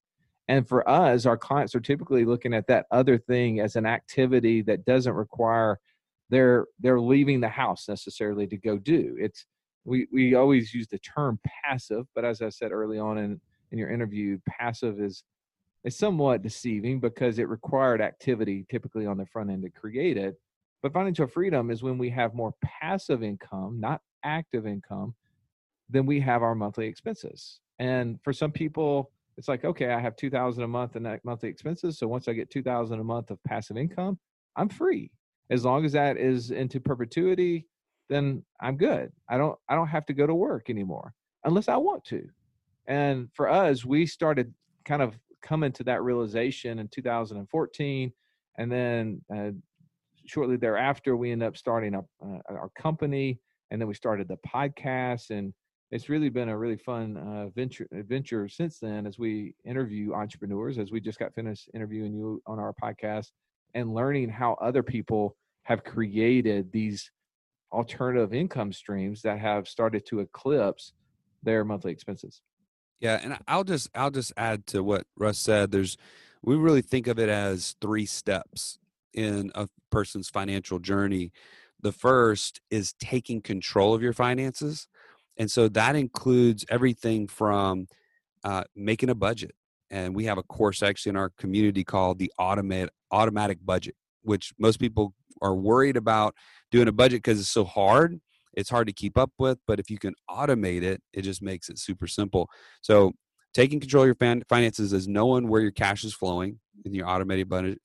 and 0.49 0.69
for 0.69 0.89
us, 0.89 1.25
our 1.25 1.39
clients 1.39 1.75
are 1.75 1.81
typically 1.81 2.25
looking 2.25 2.53
at 2.53 2.67
that 2.67 2.87
other 2.91 3.17
thing 3.17 3.61
as 3.61 3.77
an 3.77 3.87
activity 3.87 4.61
that 4.63 4.85
doesn't 4.85 5.15
require 5.15 5.79
they're 6.31 6.67
they're 6.81 7.01
leaving 7.01 7.41
the 7.41 7.49
house 7.49 7.89
necessarily 7.89 8.47
to 8.47 8.57
go 8.57 8.79
do. 8.79 9.17
It's 9.19 9.47
we 9.85 10.07
we 10.13 10.35
always 10.35 10.73
use 10.75 10.89
the 10.89 10.99
term 10.99 11.39
passive, 11.65 12.07
but 12.15 12.25
as 12.25 12.43
I 12.43 12.49
said 12.49 12.73
early 12.73 12.99
on 12.99 13.19
in 13.19 13.41
in 13.71 13.79
your 13.79 13.91
interview, 13.91 14.39
passive 14.49 15.01
is 15.01 15.25
is 15.85 15.97
somewhat 15.97 16.43
deceiving 16.43 17.01
because 17.01 17.39
it 17.39 17.49
required 17.49 18.01
activity 18.01 18.67
typically 18.71 19.07
on 19.07 19.19
the 19.19 19.27
front 19.27 19.51
end 19.51 19.63
to 19.63 19.71
create 19.71 20.17
it. 20.17 20.35
But 20.83 20.93
financial 20.93 21.27
freedom 21.27 21.71
is 21.71 21.83
when 21.83 21.99
we 21.99 22.11
have 22.11 22.35
more 22.35 22.55
passive 22.63 23.23
income, 23.23 23.79
not 23.81 24.01
active 24.25 24.67
income, 24.67 25.15
then 25.93 26.07
we 26.07 26.21
have 26.21 26.43
our 26.43 26.55
monthly 26.55 26.87
expenses. 26.87 27.61
And 27.79 28.19
for 28.23 28.33
some 28.33 28.53
people, 28.53 29.13
it's 29.37 29.49
like 29.49 29.65
okay 29.65 29.93
i 29.93 30.01
have 30.01 30.17
2000 30.17 30.63
a 30.63 30.69
month 30.69 30.97
in 30.97 31.03
that 31.03 31.25
monthly 31.25 31.49
expenses 31.49 31.99
so 31.99 32.07
once 32.07 32.29
i 32.29 32.33
get 32.33 32.51
2000 32.51 33.01
a 33.01 33.05
month 33.05 33.31
of 33.31 33.43
passive 33.45 33.77
income 33.77 34.19
i'm 34.57 34.69
free. 34.69 35.11
As 35.51 35.65
long 35.65 35.85
as 35.85 35.93
that 35.93 36.17
is 36.17 36.51
into 36.51 36.81
perpetuity 36.81 37.67
then 38.09 38.43
i'm 38.61 38.77
good. 38.77 39.11
I 39.29 39.39
don't 39.39 39.59
i 39.69 39.75
don't 39.75 39.89
have 39.89 40.07
to 40.07 40.13
go 40.13 40.27
to 40.27 40.35
work 40.35 40.71
anymore 40.71 41.15
unless 41.45 41.69
i 41.69 41.77
want 41.77 42.05
to. 42.07 42.27
And 42.87 43.29
for 43.33 43.49
us 43.49 43.85
we 43.85 44.07
started 44.07 44.53
kind 44.85 45.03
of 45.03 45.19
coming 45.43 45.73
to 45.73 45.85
that 45.85 46.03
realization 46.03 46.79
in 46.79 46.89
2014 46.89 48.13
and 48.59 48.71
then 48.71 49.21
uh, 49.35 49.51
shortly 50.27 50.57
thereafter 50.57 51.17
we 51.17 51.33
ended 51.33 51.49
up 51.49 51.57
starting 51.57 51.95
up 51.95 52.07
uh, 52.25 52.39
our 52.49 52.71
company 52.77 53.41
and 53.71 53.81
then 53.81 53.89
we 53.89 53.95
started 53.95 54.29
the 54.29 54.39
podcast 54.47 55.31
and 55.31 55.53
it's 55.93 56.09
really 56.09 56.31
been 56.31 56.49
a 56.49 56.57
really 56.57 56.77
fun 56.77 57.17
uh, 57.17 57.49
venture 57.55 57.87
adventure 57.93 58.49
since 58.49 58.79
then 58.79 59.07
as 59.07 59.19
we 59.19 59.55
interview 59.65 60.13
entrepreneurs 60.15 60.79
as 60.79 60.91
we 60.91 61.01
just 61.01 61.19
got 61.19 61.35
finished 61.35 61.69
interviewing 61.75 62.13
you 62.13 62.43
on 62.47 62.59
our 62.59 62.75
podcast 62.83 63.31
and 63.75 63.95
learning 63.95 64.29
how 64.29 64.55
other 64.55 64.83
people 64.83 65.37
have 65.63 65.85
created 65.85 66.73
these 66.73 67.11
alternative 67.71 68.35
income 68.35 68.73
streams 68.73 69.23
that 69.23 69.39
have 69.39 69.69
started 69.69 70.05
to 70.07 70.21
eclipse 70.21 70.93
their 71.43 71.65
monthly 71.65 71.93
expenses. 71.93 72.43
Yeah 73.01 73.21
and 73.23 73.37
i'll 73.49 73.65
just 73.65 73.89
i'll 73.95 74.11
just 74.11 74.33
add 74.37 74.67
to 74.69 74.83
what 74.83 75.07
russ 75.17 75.39
said 75.39 75.73
there's 75.73 75.97
we 76.43 76.57
really 76.57 76.83
think 76.83 77.07
of 77.07 77.19
it 77.19 77.29
as 77.29 77.77
three 77.81 78.07
steps 78.07 78.79
in 79.15 79.53
a 79.55 79.69
person's 79.91 80.29
financial 80.29 80.79
journey. 80.79 81.33
The 81.81 81.93
first 81.93 82.61
is 82.71 82.95
taking 82.95 83.41
control 83.41 83.95
of 83.95 84.03
your 84.03 84.13
finances 84.13 84.89
and 85.43 85.51
so 85.51 85.69
that 85.71 85.97
includes 85.97 86.65
everything 86.71 87.27
from 87.27 87.89
uh, 88.45 88.63
making 88.77 89.11
a 89.11 89.15
budget 89.15 89.57
and 89.91 90.15
we 90.15 90.25
have 90.25 90.39
a 90.39 90.43
course 90.45 90.85
actually 90.85 91.11
in 91.11 91.17
our 91.17 91.31
community 91.37 91.83
called 91.83 92.21
the 92.21 92.33
automatic 92.39 92.93
automatic 93.11 93.59
budget 93.65 93.97
which 94.23 94.53
most 94.61 94.79
people 94.79 95.15
are 95.41 95.57
worried 95.57 95.97
about 95.97 96.33
doing 96.71 96.87
a 96.87 96.93
budget 96.93 97.19
because 97.19 97.41
it's 97.41 97.49
so 97.49 97.65
hard 97.65 98.21
it's 98.55 98.71
hard 98.71 98.87
to 98.87 98.93
keep 98.93 99.19
up 99.19 99.33
with 99.37 99.59
but 99.67 99.81
if 99.81 99.91
you 99.91 99.99
can 99.99 100.15
automate 100.31 100.85
it 100.85 101.03
it 101.13 101.23
just 101.23 101.43
makes 101.43 101.69
it 101.69 101.77
super 101.77 102.07
simple. 102.07 102.49
So 102.81 103.13
taking 103.53 103.81
control 103.81 104.05
of 104.05 104.07
your 104.07 104.43
finances 104.49 104.93
is 104.93 105.09
knowing 105.09 105.49
where 105.49 105.61
your 105.61 105.73
cash 105.73 106.05
is 106.05 106.15
flowing 106.15 106.61
in 106.85 106.95
your 106.95 107.09
automated 107.09 107.49
budget. 107.49 107.81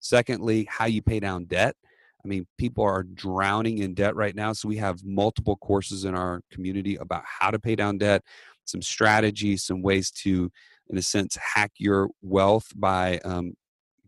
Secondly 0.00 0.66
how 0.70 0.86
you 0.86 1.02
pay 1.02 1.20
down 1.20 1.44
debt 1.44 1.76
i 2.24 2.28
mean 2.28 2.46
people 2.58 2.84
are 2.84 3.02
drowning 3.02 3.78
in 3.78 3.94
debt 3.94 4.14
right 4.16 4.34
now 4.34 4.52
so 4.52 4.68
we 4.68 4.76
have 4.76 5.04
multiple 5.04 5.56
courses 5.56 6.04
in 6.04 6.14
our 6.14 6.40
community 6.50 6.96
about 6.96 7.22
how 7.24 7.50
to 7.50 7.58
pay 7.58 7.74
down 7.74 7.98
debt 7.98 8.22
some 8.64 8.82
strategies 8.82 9.64
some 9.64 9.82
ways 9.82 10.10
to 10.10 10.50
in 10.90 10.98
a 10.98 11.02
sense 11.02 11.36
hack 11.36 11.72
your 11.78 12.08
wealth 12.22 12.68
by 12.76 13.18
um, 13.24 13.54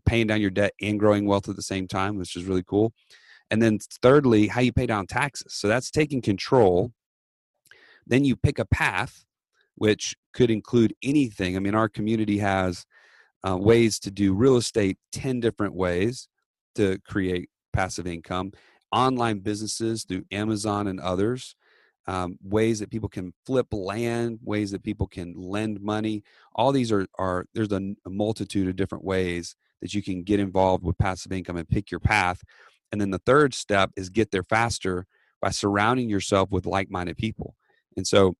paying 0.05 0.27
down 0.27 0.41
your 0.41 0.51
debt 0.51 0.73
and 0.81 0.99
growing 0.99 1.25
wealth 1.25 1.49
at 1.49 1.55
the 1.55 1.61
same 1.61 1.87
time 1.87 2.17
which 2.17 2.35
is 2.35 2.45
really 2.45 2.63
cool 2.63 2.93
and 3.51 3.61
then 3.61 3.79
thirdly, 4.01 4.47
how 4.47 4.61
you 4.61 4.73
pay 4.73 4.85
down 4.85 5.07
taxes. 5.07 5.53
So 5.53 5.67
that's 5.67 5.91
taking 5.91 6.21
control. 6.21 6.91
Then 8.07 8.25
you 8.25 8.35
pick 8.35 8.59
a 8.59 8.65
path, 8.65 9.25
which 9.75 10.15
could 10.33 10.49
include 10.49 10.95
anything. 11.03 11.55
I 11.55 11.59
mean, 11.59 11.75
our 11.75 11.89
community 11.89 12.39
has 12.39 12.85
uh, 13.47 13.57
ways 13.57 13.99
to 13.99 14.11
do 14.11 14.33
real 14.33 14.57
estate 14.57 14.97
10 15.11 15.39
different 15.39 15.75
ways 15.75 16.27
to 16.75 16.99
create 17.07 17.49
passive 17.75 18.07
income, 18.07 18.51
online 18.91 19.39
businesses 19.39 20.03
through 20.03 20.23
Amazon 20.31 20.87
and 20.87 20.99
others. 20.99 21.55
Um, 22.07 22.37
ways 22.43 22.79
that 22.79 22.91
people 22.91 23.09
can 23.09 23.33
flip 23.47 23.65
land, 23.71 24.37
ways 24.43 24.69
that 24.69 24.83
people 24.83 25.07
can 25.07 25.33
lend 25.35 25.81
money. 25.81 26.21
All 26.53 26.71
these 26.71 26.91
are, 26.91 27.07
are 27.17 27.47
there's 27.55 27.71
a, 27.71 27.95
a 28.05 28.09
multitude 28.11 28.67
of 28.67 28.75
different 28.75 29.03
ways 29.03 29.55
that 29.81 29.95
you 29.95 30.03
can 30.03 30.21
get 30.21 30.39
involved 30.39 30.83
with 30.83 30.99
passive 30.99 31.31
income 31.31 31.57
and 31.57 31.67
pick 31.67 31.89
your 31.89 31.99
path. 31.99 32.43
And 32.91 33.01
then 33.01 33.09
the 33.09 33.21
third 33.25 33.55
step 33.55 33.89
is 33.95 34.09
get 34.09 34.29
there 34.29 34.43
faster 34.43 35.07
by 35.41 35.49
surrounding 35.49 36.07
yourself 36.07 36.51
with 36.51 36.67
like 36.67 36.91
minded 36.91 37.17
people. 37.17 37.55
And 37.97 38.05
so 38.05 38.35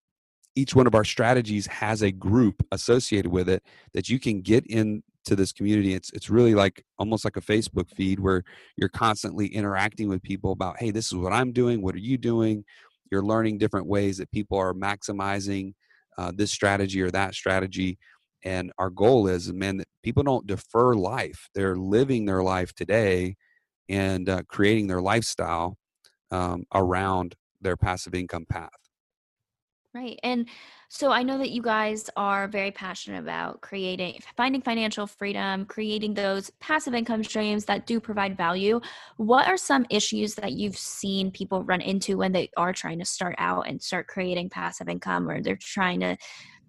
each 0.56 0.76
one 0.76 0.88
of 0.88 0.96
our 0.96 1.04
strategies 1.04 1.68
has 1.68 2.02
a 2.02 2.12
group 2.12 2.66
associated 2.72 3.32
with 3.32 3.50
it 3.50 3.64
that 3.94 4.10
you 4.10 4.20
can 4.20 4.42
get 4.42 4.66
into 5.26 5.36
this 5.36 5.52
community. 5.52 5.94
It's 5.94 6.12
it's 6.12 6.30
really 6.30 6.54
like 6.56 6.84
almost 7.00 7.26
like 7.26 7.38
a 7.38 7.42
Facebook 7.42 7.90
feed 7.90 8.20
where 8.20 8.44
you're 8.78 8.90
constantly 8.90 9.48
interacting 9.48 10.08
with 10.08 10.22
people 10.22 10.52
about, 10.52 10.80
hey, 10.80 10.92
this 10.92 11.08
is 11.08 11.16
what 11.16 11.34
I'm 11.34 11.52
doing. 11.52 11.82
What 11.82 11.96
are 11.96 12.00
you 12.00 12.18
doing? 12.18 12.64
You're 13.12 13.24
learning 13.24 13.58
different 13.58 13.88
ways 13.88 14.18
that 14.18 14.32
people 14.32 14.58
are 14.58 14.74
maximizing 14.74 15.74
uh, 16.18 16.32
this 16.36 16.52
strategy 16.52 17.02
or 17.02 17.12
that 17.12 17.34
strategy. 17.34 17.98
And 18.44 18.72
our 18.78 18.92
goal 18.92 19.28
is, 19.28 19.52
man, 19.52 19.78
that 19.78 19.88
people 20.04 20.24
don't 20.24 20.46
defer 20.46 20.94
life. 20.94 21.50
They're 21.56 21.76
living 21.76 22.26
their 22.26 22.44
life 22.44 22.74
today 22.74 23.36
and 23.90 24.30
uh, 24.30 24.44
creating 24.48 24.88
their 24.88 25.02
lifestyle 25.02 25.78
um, 26.32 26.64
around 26.74 27.36
their 27.62 27.78
passive 27.78 28.14
income 28.14 28.46
path. 28.48 28.70
Right. 29.96 30.20
And 30.24 30.50
so 30.90 31.10
I 31.10 31.24
know 31.24 31.38
that 31.38 31.52
you 31.52 31.62
guys 31.62 32.10
are 32.18 32.50
very 32.50 32.70
passionate 32.70 33.20
about 33.20 33.62
creating, 33.62 34.20
finding 34.36 34.62
financial 34.62 35.08
freedom, 35.08 35.66
creating 35.66 36.14
those 36.14 36.50
passive 36.60 36.94
income 36.94 37.24
streams 37.24 37.64
that 37.66 37.88
do 37.88 38.02
provide 38.02 38.36
value. 38.36 38.82
What 39.16 39.48
are 39.48 39.56
some 39.56 39.86
issues 39.90 40.36
that 40.36 40.52
you've 40.52 40.78
seen 40.78 41.32
people 41.32 41.64
run 41.64 41.80
into 41.80 42.18
when 42.18 42.34
they 42.34 42.50
are 42.58 42.74
trying 42.74 43.00
to 43.00 43.06
start 43.06 43.36
out 43.38 43.70
and 43.70 43.82
start 43.82 44.08
creating 44.08 44.50
passive 44.50 44.90
income 44.90 45.30
or 45.30 45.42
they're 45.42 45.56
trying 45.56 46.02
to 46.02 46.18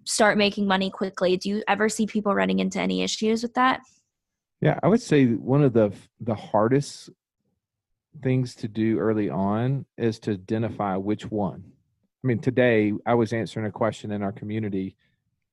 start 0.05 0.37
making 0.37 0.65
money 0.65 0.89
quickly? 0.89 1.35
Do 1.35 1.49
you 1.49 1.63
ever 1.67 1.89
see 1.89 2.07
people 2.07 2.33
running 2.33 2.59
into 2.59 2.79
any 2.79 3.03
issues 3.03 3.43
with 3.43 3.55
that? 3.55 3.81
Yeah, 4.61 4.79
I 4.81 4.87
would 4.87 5.01
say 5.01 5.25
one 5.25 5.63
of 5.63 5.73
the 5.73 5.91
the 6.21 6.33
hardest 6.33 7.09
things 8.23 8.55
to 8.55 8.69
do 8.69 8.99
early 8.99 9.29
on 9.29 9.85
is 9.97 10.17
to 10.19 10.31
identify 10.31 10.95
which 10.95 11.29
one. 11.29 11.73
I 12.27 12.33
mean, 12.35 12.39
today 12.39 12.91
I 13.05 13.13
was 13.13 13.31
answering 13.31 13.67
a 13.67 13.71
question 13.71 14.11
in 14.11 14.21
our 14.21 14.33
community 14.33 14.97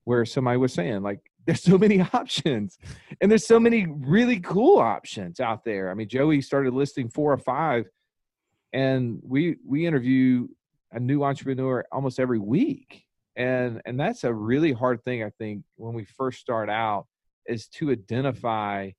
where 0.03 0.25
somebody 0.25 0.57
was 0.57 0.73
saying 0.73 1.03
like 1.03 1.21
there's 1.47 1.63
so 1.63 1.79
many 1.79 2.01
options 2.13 2.79
and 3.21 3.31
there's 3.31 3.47
so 3.47 3.61
many 3.61 3.87
really 3.87 4.41
cool 4.41 4.79
options 4.79 5.39
out 5.39 5.65
there. 5.65 5.89
I 5.89 5.95
mean, 5.95 6.09
Joey 6.09 6.41
started 6.41 6.75
listing 6.75 7.09
four 7.09 7.33
or 7.33 7.39
five 7.39 7.85
and 8.73 9.21
we 9.23 9.59
we 9.65 9.87
interview 9.87 10.49
a 10.91 10.99
new 10.99 11.23
entrepreneur 11.23 11.85
almost 11.93 12.19
every 12.19 12.41
week. 12.41 13.05
And 13.37 13.81
and 13.87 14.01
that's 14.01 14.25
a 14.25 14.35
really 14.35 14.73
hard 14.73 15.01
thing 15.05 15.23
I 15.23 15.31
think 15.39 15.63
when 15.77 15.95
we 15.95 16.05
first 16.05 16.41
start 16.41 16.69
out 16.69 17.07
is 17.47 17.69
to 17.69 17.93
identify 17.93 18.91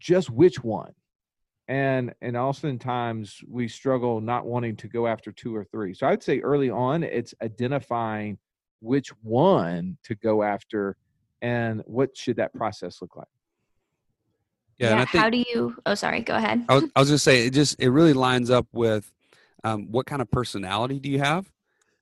just 0.00 0.30
which 0.30 0.64
one 0.64 0.94
and 1.68 2.14
and 2.22 2.36
oftentimes 2.36 3.40
we 3.48 3.66
struggle 3.68 4.20
not 4.20 4.46
wanting 4.46 4.76
to 4.76 4.88
go 4.88 5.06
after 5.06 5.32
two 5.32 5.54
or 5.54 5.64
three. 5.64 5.94
So 5.94 6.06
i'd 6.06 6.22
say 6.22 6.40
early 6.40 6.70
on 6.70 7.02
it's 7.02 7.34
identifying 7.42 8.38
which 8.80 9.08
one 9.22 9.96
to 10.04 10.14
go 10.14 10.42
after 10.42 10.96
and 11.42 11.82
what 11.86 12.16
should 12.16 12.36
that 12.36 12.54
process 12.54 13.00
look 13.00 13.16
like. 13.16 13.28
Yeah, 14.78 14.90
yeah 14.90 15.04
think, 15.06 15.22
how 15.22 15.30
do 15.30 15.38
you 15.38 15.76
oh 15.86 15.94
sorry 15.94 16.20
go 16.20 16.36
ahead. 16.36 16.64
I 16.68 16.74
was, 16.76 16.84
I 16.94 17.00
was 17.00 17.08
just 17.08 17.24
say 17.24 17.46
it 17.46 17.50
just 17.50 17.76
it 17.80 17.90
really 17.90 18.12
lines 18.12 18.50
up 18.50 18.66
with 18.72 19.10
um, 19.64 19.90
what 19.90 20.06
kind 20.06 20.22
of 20.22 20.30
personality 20.30 21.00
do 21.00 21.10
you 21.10 21.18
have 21.18 21.50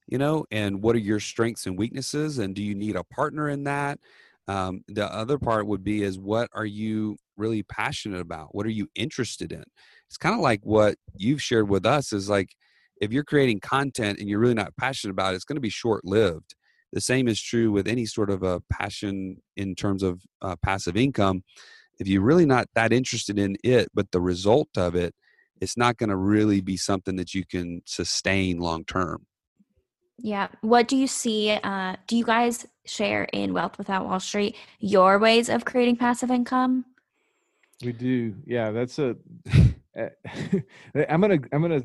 you 0.07 0.19
know 0.19 0.45
and 0.51 0.83
what 0.83 0.95
are 0.95 1.01
your 1.01 1.21
strengths 1.21 1.67
and 1.67 1.79
weaknesses 1.79 2.39
and 2.39 2.55
do 2.55 2.63
you 2.63 2.75
need 2.75 2.97
a 2.97 3.05
partner 3.05 3.49
in 3.49 3.65
that? 3.65 3.99
Um, 4.47 4.85
the 4.89 5.11
other 5.11 5.39
part 5.39 5.67
would 5.67 5.83
be 5.83 6.03
is 6.03 6.19
what 6.19 6.51
are 6.53 6.67
you 6.67 7.17
really 7.37 7.63
passionate 7.63 8.21
about? 8.21 8.55
What 8.55 8.67
are 8.67 8.71
you 8.71 8.89
interested 8.95 9.53
in? 9.53 9.65
It's 10.09 10.17
kind 10.17 10.35
of 10.35 10.41
like 10.41 10.61
what 10.63 10.97
you've 11.17 11.43
shared 11.43 11.69
with 11.69 11.87
us 11.87 12.13
is 12.13 12.29
like 12.29 12.51
if 13.01 13.13
you're 13.13 13.25
creating 13.25 13.61
content 13.61 14.19
and 14.19 14.29
you're 14.29 14.39
really 14.39 14.55
not 14.55 14.77
passionate 14.77 15.13
about 15.13 15.33
it, 15.33 15.37
it's 15.37 15.45
going 15.45 15.57
to 15.57 15.61
be 15.61 15.71
short 15.71 16.05
lived. 16.05 16.55
The 16.93 17.01
same 17.01 17.27
is 17.27 17.41
true 17.43 17.73
with 17.73 17.89
any 17.89 18.07
sort 18.07 18.31
of 18.31 18.43
a 18.43 18.61
passion 18.71 19.39
in 19.57 19.75
terms 19.75 20.03
of 20.03 20.21
uh, 20.43 20.57
passive 20.63 20.97
income. 20.97 21.43
If 21.99 22.07
you're 22.07 22.23
really 22.23 22.47
not 22.47 22.69
that 22.75 22.93
interested 22.93 23.39
in 23.39 23.57
it, 23.65 23.89
but 23.95 24.11
the 24.13 24.21
result 24.21 24.69
of 24.77 24.95
it, 24.95 25.15
it's 25.61 25.77
not 25.77 25.97
going 25.97 26.11
to 26.11 26.17
really 26.17 26.61
be 26.61 26.77
something 26.77 27.17
that 27.17 27.35
you 27.35 27.45
can 27.45 27.83
sustain 27.85 28.59
long 28.59 28.85
term. 28.85 29.27
Yeah. 30.19 30.49
What 30.61 30.87
do 30.87 30.97
you 30.97 31.07
see? 31.07 31.51
Uh, 31.51 31.97
do 32.07 32.17
you 32.17 32.25
guys 32.25 32.67
share 32.87 33.25
in 33.33 33.53
Wealth 33.53 33.79
Without 33.79 34.07
Wall 34.07 34.21
Street 34.21 34.57
your 34.79 35.19
ways 35.19 35.49
of 35.49 35.65
creating 35.65 35.97
passive 35.97 36.31
income? 36.31 36.85
We 37.85 37.93
do. 37.93 38.35
Yeah, 38.47 38.71
that's 38.71 38.99
a. 38.99 39.17
Eh, 39.97 40.09
I'm 41.09 41.21
gonna. 41.21 41.39
I'm 41.53 41.63
gonna. 41.63 41.83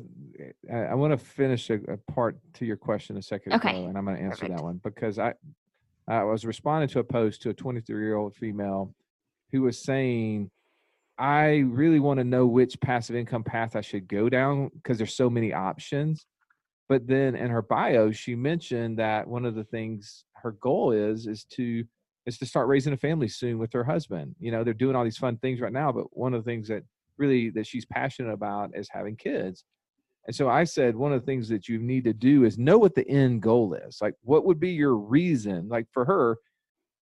I 0.72 0.94
want 0.94 1.12
to 1.12 1.18
finish 1.18 1.70
a, 1.70 1.74
a, 1.88 1.96
part 2.12 2.38
to 2.54 2.64
your 2.64 2.76
question 2.76 3.16
a 3.16 3.22
second 3.22 3.52
okay. 3.54 3.70
ago, 3.70 3.86
and 3.86 3.96
I'm 3.96 4.04
gonna 4.04 4.18
answer 4.18 4.46
Perfect. 4.46 4.56
that 4.56 4.64
one 4.64 4.80
because 4.82 5.18
I, 5.18 5.34
I 6.08 6.24
was 6.24 6.44
responding 6.44 6.88
to 6.88 7.00
a 7.00 7.04
post 7.04 7.42
to 7.42 7.50
a 7.50 7.54
23 7.54 8.02
year 8.02 8.16
old 8.16 8.34
female, 8.34 8.94
who 9.52 9.62
was 9.62 9.78
saying, 9.78 10.50
I 11.18 11.58
really 11.66 12.00
want 12.00 12.18
to 12.18 12.24
know 12.24 12.46
which 12.46 12.80
passive 12.80 13.14
income 13.14 13.44
path 13.44 13.76
I 13.76 13.80
should 13.80 14.08
go 14.08 14.28
down 14.28 14.70
because 14.74 14.98
there's 14.98 15.14
so 15.14 15.28
many 15.28 15.52
options. 15.52 16.26
But 16.88 17.06
then 17.06 17.36
in 17.36 17.50
her 17.50 17.62
bio, 17.62 18.10
she 18.10 18.34
mentioned 18.34 18.98
that 18.98 19.28
one 19.28 19.44
of 19.44 19.54
the 19.54 19.64
things 19.64 20.24
her 20.34 20.52
goal 20.52 20.92
is 20.92 21.26
is 21.26 21.44
to 21.52 21.84
is 22.30 22.38
to 22.38 22.46
start 22.46 22.68
raising 22.68 22.92
a 22.92 22.96
family 22.96 23.28
soon 23.28 23.58
with 23.58 23.72
her 23.72 23.84
husband. 23.84 24.34
You 24.38 24.52
know, 24.52 24.62
they're 24.62 24.72
doing 24.72 24.94
all 24.94 25.04
these 25.04 25.18
fun 25.18 25.36
things 25.38 25.60
right 25.60 25.72
now, 25.72 25.90
but 25.92 26.16
one 26.16 26.32
of 26.32 26.44
the 26.44 26.50
things 26.50 26.68
that 26.68 26.84
really 27.18 27.50
that 27.50 27.66
she's 27.66 27.84
passionate 27.84 28.32
about 28.32 28.70
is 28.74 28.88
having 28.90 29.16
kids. 29.16 29.64
And 30.26 30.36
so 30.36 30.48
I 30.48 30.64
said 30.64 30.94
one 30.94 31.12
of 31.12 31.20
the 31.20 31.26
things 31.26 31.48
that 31.48 31.68
you 31.68 31.78
need 31.78 32.04
to 32.04 32.12
do 32.12 32.44
is 32.44 32.56
know 32.56 32.78
what 32.78 32.94
the 32.94 33.08
end 33.08 33.42
goal 33.42 33.74
is. 33.74 33.98
Like 34.00 34.14
what 34.22 34.44
would 34.46 34.60
be 34.60 34.70
your 34.70 34.96
reason? 34.96 35.68
Like 35.68 35.86
for 35.92 36.04
her, 36.04 36.36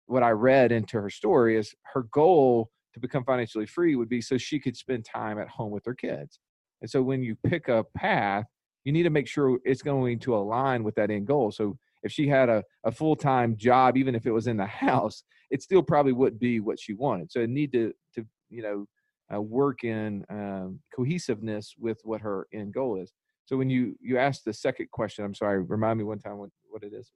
what 0.07 0.23
I 0.23 0.31
read 0.31 0.71
into 0.71 0.99
her 0.99 1.10
story 1.10 1.57
is 1.57 1.75
her 1.93 2.03
goal 2.12 2.69
to 2.93 2.99
become 2.99 3.23
financially 3.23 3.65
free 3.65 3.95
would 3.95 4.10
be 4.10 4.21
so 4.21 4.38
she 4.38 4.60
could 4.60 4.75
spend 4.75 5.05
time 5.05 5.39
at 5.39 5.47
home 5.47 5.71
with 5.71 5.86
her 5.86 5.93
kids. 5.93 6.39
And 6.81 6.89
so 6.89 7.01
when 7.01 7.21
you 7.21 7.36
pick 7.47 7.67
a 7.67 7.86
path, 7.95 8.45
you 8.84 8.91
need 8.91 9.03
to 9.03 9.10
make 9.10 9.27
sure 9.27 9.60
it's 9.63 9.84
going 9.84 10.19
to 10.19 10.36
align 10.36 10.84
with 10.84 10.95
that 10.95 11.12
end 11.12 11.27
goal. 11.27 11.51
So 11.51 11.77
if 12.03 12.11
she 12.11 12.27
had 12.27 12.49
a, 12.49 12.63
a 12.83 12.91
full 12.91 13.15
time 13.15 13.55
job, 13.57 13.97
even 13.97 14.15
if 14.15 14.25
it 14.25 14.31
was 14.31 14.47
in 14.47 14.57
the 14.57 14.65
house, 14.87 15.23
it 15.49 15.61
still 15.61 15.83
probably 15.83 16.13
wouldn't 16.13 16.41
be 16.41 16.59
what 16.59 16.79
she 16.79 16.93
wanted. 16.93 17.31
So 17.31 17.39
it 17.41 17.49
need 17.49 17.71
to 17.73 17.93
to 18.15 18.25
you 18.49 18.61
know 18.61 18.85
uh, 19.33 19.41
work 19.41 19.83
in 19.83 20.25
um, 20.29 20.79
cohesiveness 20.95 21.75
with 21.77 21.99
what 22.03 22.21
her 22.21 22.47
end 22.53 22.73
goal 22.73 22.99
is. 23.01 23.11
So 23.45 23.57
when 23.57 23.69
you 23.69 23.95
you 24.01 24.17
ask 24.17 24.43
the 24.43 24.53
second 24.53 24.91
question, 24.91 25.25
I'm 25.25 25.35
sorry, 25.35 25.61
remind 25.61 25.97
me 25.97 26.03
one 26.03 26.19
time 26.19 26.37
what, 26.37 26.49
what 26.69 26.83
it 26.83 26.93
is. 26.93 27.11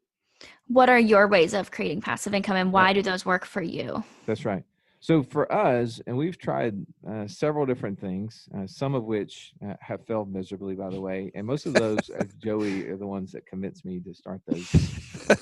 What 0.68 0.90
are 0.90 1.00
your 1.00 1.28
ways 1.28 1.54
of 1.54 1.72
creating 1.72 2.02
passive 2.02 2.34
income, 2.34 2.58
and 2.58 2.74
why 2.74 2.94
do 2.94 3.02
those 3.02 3.26
work 3.26 3.46
for 3.46 3.62
you? 3.62 4.04
That's 4.26 4.44
right. 4.46 4.64
So 5.06 5.22
for 5.22 5.54
us, 5.54 6.02
and 6.08 6.18
we've 6.18 6.40
tried 6.40 6.84
uh, 7.08 7.28
several 7.28 7.68
different 7.68 8.02
things, 8.02 8.50
uh, 8.58 8.66
some 8.66 8.96
of 8.96 9.04
which 9.04 9.54
uh, 9.64 9.76
have 9.80 10.04
failed 10.08 10.34
miserably, 10.34 10.74
by 10.74 10.90
the 10.90 11.00
way, 11.00 11.32
and 11.36 11.46
most 11.46 11.68
of 11.68 11.74
those, 11.74 12.10
uh, 12.10 12.24
Joey, 12.42 12.88
are 12.88 12.98
the 12.98 13.06
ones 13.06 13.32
that 13.34 13.46
convinced 13.46 13.86
me 13.86 14.00
to 14.00 14.16
start 14.16 14.42
those. 14.48 14.68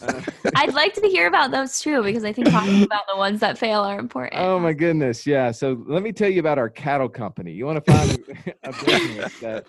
Uh, 0.01 0.19
I'd 0.57 0.73
like 0.73 0.93
to 0.95 1.07
hear 1.07 1.27
about 1.27 1.51
those 1.51 1.79
too, 1.79 2.03
because 2.03 2.25
I 2.25 2.33
think 2.33 2.49
talking 2.49 2.83
about 2.83 3.03
the 3.07 3.15
ones 3.15 3.39
that 3.39 3.57
fail 3.57 3.79
are 3.79 3.99
important. 3.99 4.41
Oh 4.41 4.59
my 4.59 4.73
goodness, 4.73 5.25
yeah. 5.25 5.49
So 5.51 5.81
let 5.87 6.03
me 6.03 6.11
tell 6.11 6.29
you 6.29 6.41
about 6.41 6.57
our 6.57 6.69
cattle 6.69 7.07
company. 7.07 7.53
You 7.53 7.65
want 7.65 7.85
to 7.85 7.89
find 7.89 8.21
a 8.65 8.73
business 8.73 9.31
that 9.39 9.63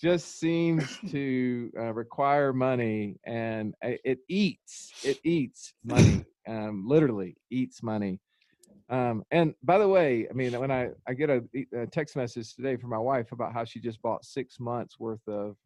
just 0.00 0.38
seems 0.38 0.96
to 1.10 1.72
uh, 1.76 1.92
require 1.92 2.52
money, 2.52 3.16
and 3.26 3.74
it 3.82 4.20
eats, 4.28 4.92
it 5.02 5.18
eats 5.24 5.74
money, 5.84 6.24
um, 6.46 6.84
literally 6.86 7.36
eats 7.50 7.82
money 7.82 8.20
um, 8.90 9.24
and 9.30 9.54
by 9.62 9.78
the 9.78 9.86
way, 9.86 10.26
I 10.28 10.32
mean, 10.32 10.58
when 10.58 10.72
I, 10.72 10.90
I 11.06 11.14
get 11.14 11.30
a, 11.30 11.44
a, 11.72 11.86
text 11.86 12.16
message 12.16 12.56
today 12.56 12.76
from 12.76 12.90
my 12.90 12.98
wife 12.98 13.30
about 13.30 13.52
how 13.52 13.64
she 13.64 13.78
just 13.78 14.02
bought 14.02 14.24
six 14.24 14.58
months 14.58 14.98
worth 14.98 15.26
of 15.28 15.56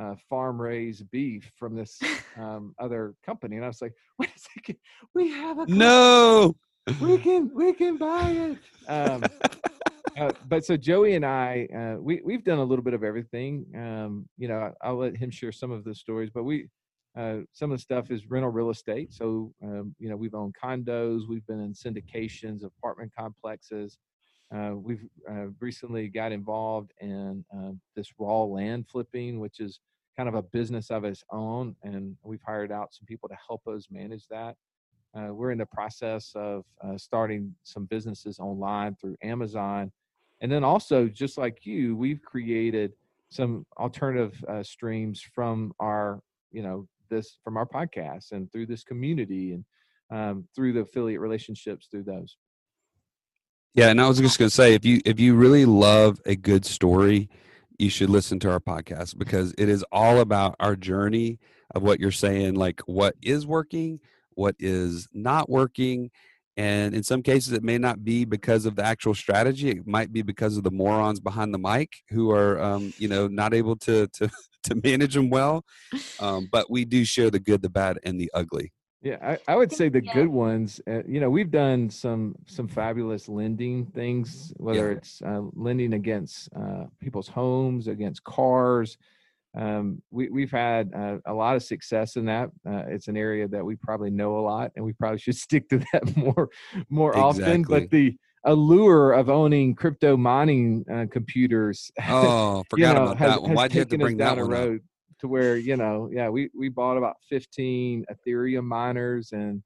uh, 0.00 0.14
farm 0.30 0.60
raised 0.60 1.10
beef 1.10 1.50
from 1.56 1.74
this 1.74 1.98
um, 2.36 2.76
other 2.78 3.14
company. 3.26 3.56
And 3.56 3.64
I 3.64 3.68
was 3.68 3.82
like, 3.82 3.94
wait 4.20 4.30
a 4.34 4.38
second, 4.38 4.76
we 5.12 5.28
have 5.30 5.58
a, 5.58 5.62
company. 5.62 5.78
no, 5.78 6.54
we 7.00 7.18
can, 7.22 7.50
we 7.52 7.72
can 7.72 7.96
buy 7.96 8.30
it. 8.30 8.58
Um, 8.88 9.24
uh, 10.16 10.32
but 10.46 10.64
so 10.64 10.76
Joey 10.76 11.16
and 11.16 11.26
I, 11.26 11.66
uh, 11.74 12.00
we, 12.00 12.20
we've 12.24 12.44
done 12.44 12.58
a 12.58 12.64
little 12.64 12.84
bit 12.84 12.94
of 12.94 13.02
everything. 13.02 13.66
Um, 13.74 14.28
you 14.38 14.46
know, 14.46 14.72
I'll 14.82 14.98
let 14.98 15.16
him 15.16 15.30
share 15.32 15.50
some 15.50 15.72
of 15.72 15.82
the 15.82 15.96
stories, 15.96 16.30
but 16.32 16.44
we, 16.44 16.68
uh, 17.18 17.38
some 17.52 17.72
of 17.72 17.78
the 17.78 17.82
stuff 17.82 18.10
is 18.12 18.30
rental 18.30 18.50
real 18.50 18.70
estate. 18.70 19.12
So, 19.12 19.52
um, 19.62 19.94
you 19.98 20.08
know, 20.08 20.16
we've 20.16 20.34
owned 20.34 20.54
condos, 20.62 21.28
we've 21.28 21.46
been 21.46 21.60
in 21.60 21.72
syndications, 21.72 22.64
apartment 22.64 23.12
complexes. 23.18 23.98
Uh, 24.54 24.74
we've 24.76 25.04
uh, 25.28 25.46
recently 25.60 26.08
got 26.08 26.30
involved 26.30 26.92
in 27.00 27.44
uh, 27.54 27.72
this 27.96 28.12
raw 28.18 28.42
land 28.42 28.86
flipping, 28.88 29.40
which 29.40 29.58
is 29.58 29.80
kind 30.16 30.28
of 30.28 30.36
a 30.36 30.42
business 30.42 30.90
of 30.90 31.04
its 31.04 31.24
own. 31.32 31.74
And 31.82 32.16
we've 32.22 32.42
hired 32.46 32.70
out 32.70 32.94
some 32.94 33.04
people 33.06 33.28
to 33.28 33.36
help 33.46 33.66
us 33.66 33.88
manage 33.90 34.26
that. 34.28 34.54
Uh, 35.16 35.34
we're 35.34 35.50
in 35.50 35.58
the 35.58 35.66
process 35.66 36.32
of 36.36 36.64
starting 36.96 37.54
some 37.64 37.86
businesses 37.86 38.38
online 38.38 38.94
through 38.94 39.16
Amazon. 39.22 39.90
And 40.40 40.52
then 40.52 40.62
also, 40.62 41.08
just 41.08 41.36
like 41.36 41.66
you, 41.66 41.96
we've 41.96 42.22
created 42.22 42.92
some 43.30 43.66
alternative 43.76 44.42
streams 44.62 45.20
from 45.20 45.72
our 45.80 46.20
you 46.50 46.62
know 46.62 46.86
this 47.08 47.38
from 47.42 47.56
our 47.56 47.66
podcast 47.66 48.32
and 48.32 48.50
through 48.50 48.66
this 48.66 48.84
community 48.84 49.52
and 49.52 49.64
um, 50.10 50.48
through 50.54 50.72
the 50.72 50.80
affiliate 50.80 51.20
relationships 51.20 51.88
through 51.90 52.04
those. 52.04 52.36
Yeah, 53.74 53.90
and 53.90 54.00
I 54.00 54.08
was 54.08 54.18
just 54.18 54.38
going 54.38 54.48
to 54.48 54.54
say, 54.54 54.74
if 54.74 54.84
you 54.84 55.00
if 55.04 55.20
you 55.20 55.34
really 55.34 55.64
love 55.64 56.20
a 56.26 56.34
good 56.34 56.64
story, 56.64 57.28
you 57.78 57.90
should 57.90 58.10
listen 58.10 58.38
to 58.40 58.50
our 58.50 58.60
podcast 58.60 59.18
because 59.18 59.54
it 59.56 59.68
is 59.68 59.84
all 59.92 60.20
about 60.20 60.56
our 60.58 60.74
journey 60.74 61.38
of 61.74 61.82
what 61.82 62.00
you're 62.00 62.10
saying, 62.10 62.54
like 62.54 62.80
what 62.86 63.14
is 63.22 63.46
working, 63.46 64.00
what 64.30 64.56
is 64.58 65.06
not 65.12 65.48
working, 65.48 66.10
and 66.58 66.92
in 66.92 67.04
some 67.04 67.22
cases 67.22 67.52
it 67.52 67.62
may 67.62 67.78
not 67.78 68.04
be 68.04 68.24
because 68.24 68.66
of 68.66 68.74
the 68.74 68.84
actual 68.84 69.14
strategy 69.14 69.70
it 69.70 69.86
might 69.86 70.12
be 70.12 70.20
because 70.20 70.58
of 70.58 70.64
the 70.64 70.70
morons 70.70 71.20
behind 71.20 71.54
the 71.54 71.58
mic 71.58 72.02
who 72.10 72.30
are 72.30 72.60
um, 72.60 72.92
you 72.98 73.08
know 73.08 73.28
not 73.28 73.54
able 73.54 73.76
to 73.76 74.06
to 74.08 74.28
to 74.64 74.74
manage 74.84 75.14
them 75.14 75.30
well 75.30 75.64
um, 76.20 76.48
but 76.52 76.70
we 76.70 76.84
do 76.84 77.04
share 77.04 77.30
the 77.30 77.38
good 77.38 77.62
the 77.62 77.70
bad 77.70 77.98
and 78.02 78.20
the 78.20 78.30
ugly 78.34 78.72
yeah 79.00 79.16
i, 79.22 79.52
I 79.52 79.56
would 79.56 79.72
say 79.72 79.88
the 79.88 80.04
yeah. 80.04 80.12
good 80.12 80.28
ones 80.28 80.80
uh, 80.88 81.02
you 81.06 81.20
know 81.20 81.30
we've 81.30 81.50
done 81.50 81.88
some 81.88 82.34
some 82.46 82.66
fabulous 82.66 83.28
lending 83.28 83.86
things 83.86 84.52
whether 84.56 84.90
yeah. 84.90 84.96
it's 84.96 85.22
uh, 85.22 85.42
lending 85.54 85.94
against 85.94 86.48
uh, 86.54 86.86
people's 87.00 87.28
homes 87.28 87.86
against 87.86 88.24
cars 88.24 88.98
um, 89.56 90.02
we, 90.10 90.28
we've 90.28 90.50
had 90.50 90.92
uh, 90.94 91.18
a 91.26 91.32
lot 91.32 91.56
of 91.56 91.62
success 91.62 92.16
in 92.16 92.26
that. 92.26 92.50
Uh, 92.68 92.84
it's 92.88 93.08
an 93.08 93.16
area 93.16 93.48
that 93.48 93.64
we 93.64 93.76
probably 93.76 94.10
know 94.10 94.38
a 94.38 94.40
lot, 94.40 94.72
and 94.76 94.84
we 94.84 94.92
probably 94.92 95.18
should 95.18 95.36
stick 95.46 95.68
to 95.70 95.78
that 95.92 96.16
more 96.16 96.48
more 96.88 97.10
exactly. 97.10 97.44
often. 97.44 97.62
But 97.62 97.90
the 97.90 98.16
allure 98.44 99.12
of 99.12 99.28
owning 99.30 99.74
crypto 99.74 100.16
mining 100.16 100.84
uh, 100.92 101.06
computers, 101.10 101.90
oh, 102.08 102.62
forgot 102.70 102.96
know, 102.96 103.02
about 103.04 103.18
has, 103.18 103.30
that 103.30 103.42
one. 103.42 103.54
Why'd 103.54 103.74
you 103.74 103.80
have 103.80 103.88
to 103.88 103.98
bring 103.98 104.16
that 104.18 104.36
one 104.36 104.48
road 104.48 104.76
up? 104.76 104.82
To 105.20 105.28
where 105.28 105.56
you 105.56 105.76
know, 105.76 106.08
yeah, 106.12 106.28
we 106.28 106.50
we 106.56 106.68
bought 106.68 106.96
about 106.96 107.16
fifteen 107.28 108.04
Ethereum 108.12 108.64
miners, 108.64 109.32
and 109.32 109.62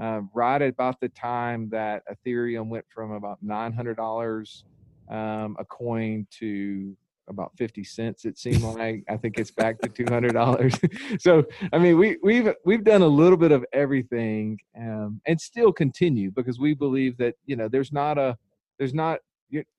uh, 0.00 0.20
right 0.34 0.62
about 0.62 1.00
the 1.00 1.08
time 1.10 1.68
that 1.70 2.02
Ethereum 2.10 2.68
went 2.68 2.86
from 2.94 3.12
about 3.12 3.38
nine 3.42 3.72
hundred 3.72 3.96
dollars 3.96 4.64
um, 5.08 5.56
a 5.58 5.64
coin 5.64 6.26
to 6.38 6.96
about 7.28 7.52
50 7.56 7.84
cents 7.84 8.24
it 8.24 8.38
seemed 8.38 8.62
like. 8.62 9.04
I 9.08 9.16
think 9.16 9.38
it's 9.38 9.50
back 9.50 9.80
to 9.80 9.88
$200 9.88 11.20
so 11.20 11.44
i 11.72 11.78
mean 11.78 11.98
we, 11.98 12.16
we've 12.22 12.52
we've 12.64 12.84
done 12.84 13.02
a 13.02 13.06
little 13.06 13.36
bit 13.36 13.52
of 13.52 13.64
everything 13.72 14.58
um, 14.78 15.20
and 15.26 15.40
still 15.40 15.72
continue 15.72 16.30
because 16.30 16.58
we 16.58 16.74
believe 16.74 17.16
that 17.18 17.34
you 17.46 17.56
know 17.56 17.68
there's 17.68 17.92
not 17.92 18.18
a 18.18 18.36
there's 18.78 18.94
not 18.94 19.20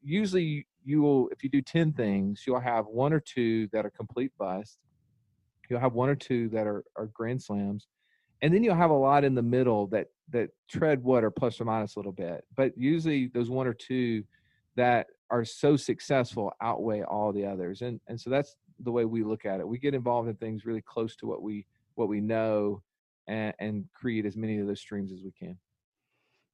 usually 0.02 0.66
you 0.84 1.02
will 1.02 1.30
if 1.30 1.44
you 1.44 1.50
do 1.50 1.62
10 1.62 1.94
things 1.94 2.44
you'll 2.46 2.60
have 2.60 2.86
one 2.88 3.14
or 3.14 3.20
two 3.20 3.68
that 3.74 3.86
are 3.86 3.92
complete 3.92 4.32
bust 4.38 4.80
you'll 5.70 5.80
have 5.80 5.94
one 5.94 6.10
or 6.10 6.16
two 6.16 6.48
that 6.50 6.66
are, 6.66 6.84
are 6.96 7.08
grand 7.08 7.42
slams 7.42 7.88
and 8.42 8.54
then 8.54 8.64
you'll 8.64 8.76
have 8.76 8.92
a 8.92 8.94
lot 8.94 9.24
in 9.24 9.36
the 9.36 9.42
middle 9.42 9.88
that 9.88 10.08
that 10.30 10.50
tread 10.70 11.04
water 11.04 11.32
plus 11.32 11.60
or 11.60 11.66
minus 11.66 11.96
a 11.96 12.00
little 12.00 12.12
bit. 12.12 12.44
But 12.56 12.78
usually 12.78 13.28
those 13.28 13.50
one 13.50 13.68
or 13.68 13.74
two 13.74 14.24
that 14.76 15.08
are 15.30 15.46
so 15.46 15.76
successful 15.76 16.54
outweigh 16.62 17.02
all 17.04 17.34
the 17.34 17.46
others 17.46 17.82
and 17.82 18.00
and 18.08 18.20
so 18.20 18.30
that's 18.30 18.56
the 18.82 18.92
way 18.92 19.06
we 19.06 19.24
look 19.24 19.46
at 19.46 19.60
it. 19.60 19.68
We 19.68 19.80
get 19.80 19.94
involved 19.94 20.30
in 20.30 20.36
things 20.36 20.66
really 20.66 20.82
close 20.82 21.16
to 21.18 21.28
what 21.28 21.42
we 21.42 21.66
what 21.96 22.10
we 22.10 22.22
know 22.22 22.82
and, 23.28 23.54
and 23.60 23.86
create 23.94 24.26
as 24.26 24.38
many 24.38 24.60
of 24.60 24.68
those 24.68 24.80
streams 24.80 25.12
as 25.12 25.22
we 25.24 25.32
can 25.32 25.58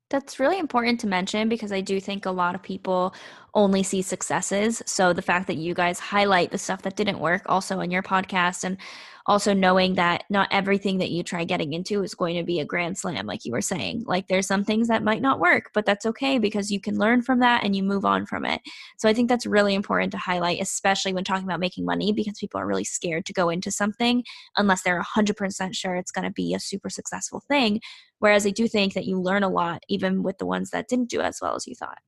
that's 0.10 0.40
really 0.40 0.60
important 0.60 1.00
to 1.00 1.08
mention 1.08 1.50
because 1.50 1.72
I 1.72 1.82
do 1.82 2.00
think 2.00 2.26
a 2.26 2.32
lot 2.32 2.56
of 2.56 2.62
people 2.62 3.14
only 3.56 3.84
see 3.84 4.02
successes. 4.02 4.82
So 4.86 5.14
the 5.14 5.22
fact 5.22 5.48
that 5.48 5.58
you 5.58 5.74
guys 5.74 6.00
highlight 6.00 6.52
the 6.52 6.58
stuff 6.58 6.82
that 6.84 6.96
didn't 6.96 7.20
work 7.20 7.44
also 7.48 7.80
on 7.80 7.92
your 7.92 8.04
podcast 8.04 8.64
and 8.64 8.78
also 9.26 9.54
knowing 9.54 9.96
that 9.96 10.26
not 10.30 10.50
everything 10.52 10.98
that 10.98 11.10
you 11.10 11.24
try 11.24 11.46
getting 11.46 11.74
into 11.74 12.04
is 12.04 12.14
going 12.14 12.36
to 12.36 12.44
be 12.44 12.60
a 12.60 12.66
grand 12.66 12.98
slam 12.98 13.26
like 13.26 13.46
you 13.46 13.52
were 13.52 13.62
saying. 13.62 14.04
Like 14.06 14.28
there's 14.28 14.48
some 14.48 14.64
things 14.64 14.88
that 14.90 15.04
might 15.04 15.22
not 15.22 15.40
work 15.40 15.70
but 15.74 15.86
that's 15.86 16.06
okay 16.08 16.38
because 16.40 16.72
you 16.72 16.80
can 16.80 16.98
learn 16.98 17.22
from 17.22 17.40
that 17.40 17.64
and 17.64 17.76
you 17.76 17.84
move 17.84 18.06
on 18.06 18.26
from 18.26 18.46
it. 18.46 18.62
So 18.98 19.08
i 19.08 19.14
think 19.14 19.30
that's 19.30 19.46
really 19.46 19.76
important 19.76 20.12
to 20.12 20.18
highlight 20.18 20.62
especially 20.62 21.14
when 21.14 21.24
talking 21.24 21.46
about 21.46 21.60
making 21.60 21.86
money 21.86 22.12
because 22.12 22.38
people 22.40 22.60
are 22.60 22.68
really 22.68 22.84
scared 22.84 23.26
to 23.26 23.34
go 23.34 23.50
into 23.50 23.72
something 23.72 24.24
unless 24.58 24.82
they're 24.84 25.02
100% 25.02 25.76
sure 25.76 25.96
it's 25.96 26.12
going 26.12 26.26
to 26.26 26.32
be 26.32 26.54
a 26.54 26.60
super 26.60 26.90
successful 26.90 27.42
thing 27.48 27.80
whereas 28.24 28.48
i 28.48 28.50
do 28.50 28.70
think 28.70 28.94
that 28.94 29.04
you 29.04 29.20
learn 29.20 29.44
a 29.44 29.50
lot 29.50 29.84
even 29.90 30.24
with 30.24 30.38
the 30.38 30.46
ones 30.46 30.70
that 30.70 30.88
didn't 30.88 31.10
do 31.10 31.20
as 31.20 31.40
well 31.42 31.56
as 31.56 31.68
you 31.68 31.76
thought. 31.76 32.00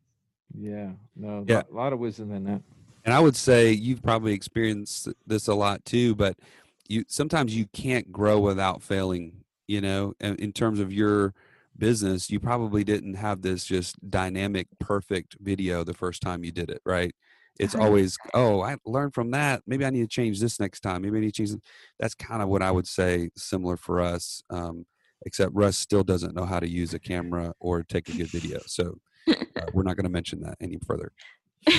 Yeah 0.58 0.92
no 1.18 1.44
yeah. 1.46 1.64
a 1.70 1.76
lot 1.76 1.92
of 1.92 2.00
wisdom 2.00 2.32
in 2.32 2.46
that. 2.46 2.62
And 3.04 3.14
I 3.14 3.20
would 3.20 3.36
say 3.36 3.74
you've 3.74 4.02
probably 4.02 4.34
experienced 4.34 5.10
this 5.28 5.48
a 5.48 5.54
lot 5.54 5.84
too, 5.84 6.16
but 6.16 6.38
you 6.88 7.04
sometimes 7.10 7.54
you 7.54 7.66
can't 7.74 8.14
grow 8.14 8.40
without 8.40 8.82
failing 8.82 9.44
you 9.68 9.82
know? 9.82 10.14
In 10.22 10.54
terms 10.54 10.80
of 10.80 10.94
your 10.94 11.34
business 11.78 12.32
you 12.32 12.40
probably 12.40 12.86
didn't 12.86 13.16
have 13.16 13.42
this 13.42 13.66
just 13.66 13.98
dynamic 14.10 14.68
perfect 14.80 15.36
video 15.42 15.84
the 15.84 15.94
first 15.94 16.22
time 16.22 16.46
you 16.46 16.52
did 16.54 16.70
it 16.70 16.82
right? 16.86 17.14
It's 17.60 17.76
always 17.76 18.18
oh 18.34 18.62
i 18.62 18.78
learned 18.86 19.14
from 19.14 19.32
that. 19.32 19.64
Maybe 19.68 19.84
i 19.84 19.90
need 19.90 20.04
to 20.04 20.08
change 20.08 20.40
this 20.40 20.62
next 20.62 20.80
time. 20.80 21.02
Maybe 21.02 21.18
i 21.18 21.20
need 21.20 21.34
to 21.34 21.40
change 21.40 21.52
this. 21.52 21.62
that's 22.00 22.16
kind 22.16 22.42
of 22.42 22.48
what 22.48 22.62
i 22.62 22.72
would 22.72 22.88
say 22.88 23.32
similar 23.36 23.76
for 23.76 24.00
us 24.00 24.42
um, 24.50 24.86
except 25.26 25.52
russ 25.54 25.78
still 25.78 26.04
doesn't 26.04 26.36
know 26.36 26.46
how 26.46 26.60
to 26.60 26.70
use 26.70 26.94
a 26.94 27.00
camera 27.00 27.54
or 27.60 27.84
take 27.84 28.10
a 28.10 28.14
good 28.14 28.28
video 28.28 28.60
so 28.66 28.96
uh, 29.28 29.34
we're 29.74 29.84
not 29.84 29.96
going 29.96 30.06
to 30.06 30.10
mention 30.10 30.40
that 30.42 30.56
any 30.62 30.78
further. 30.86 31.12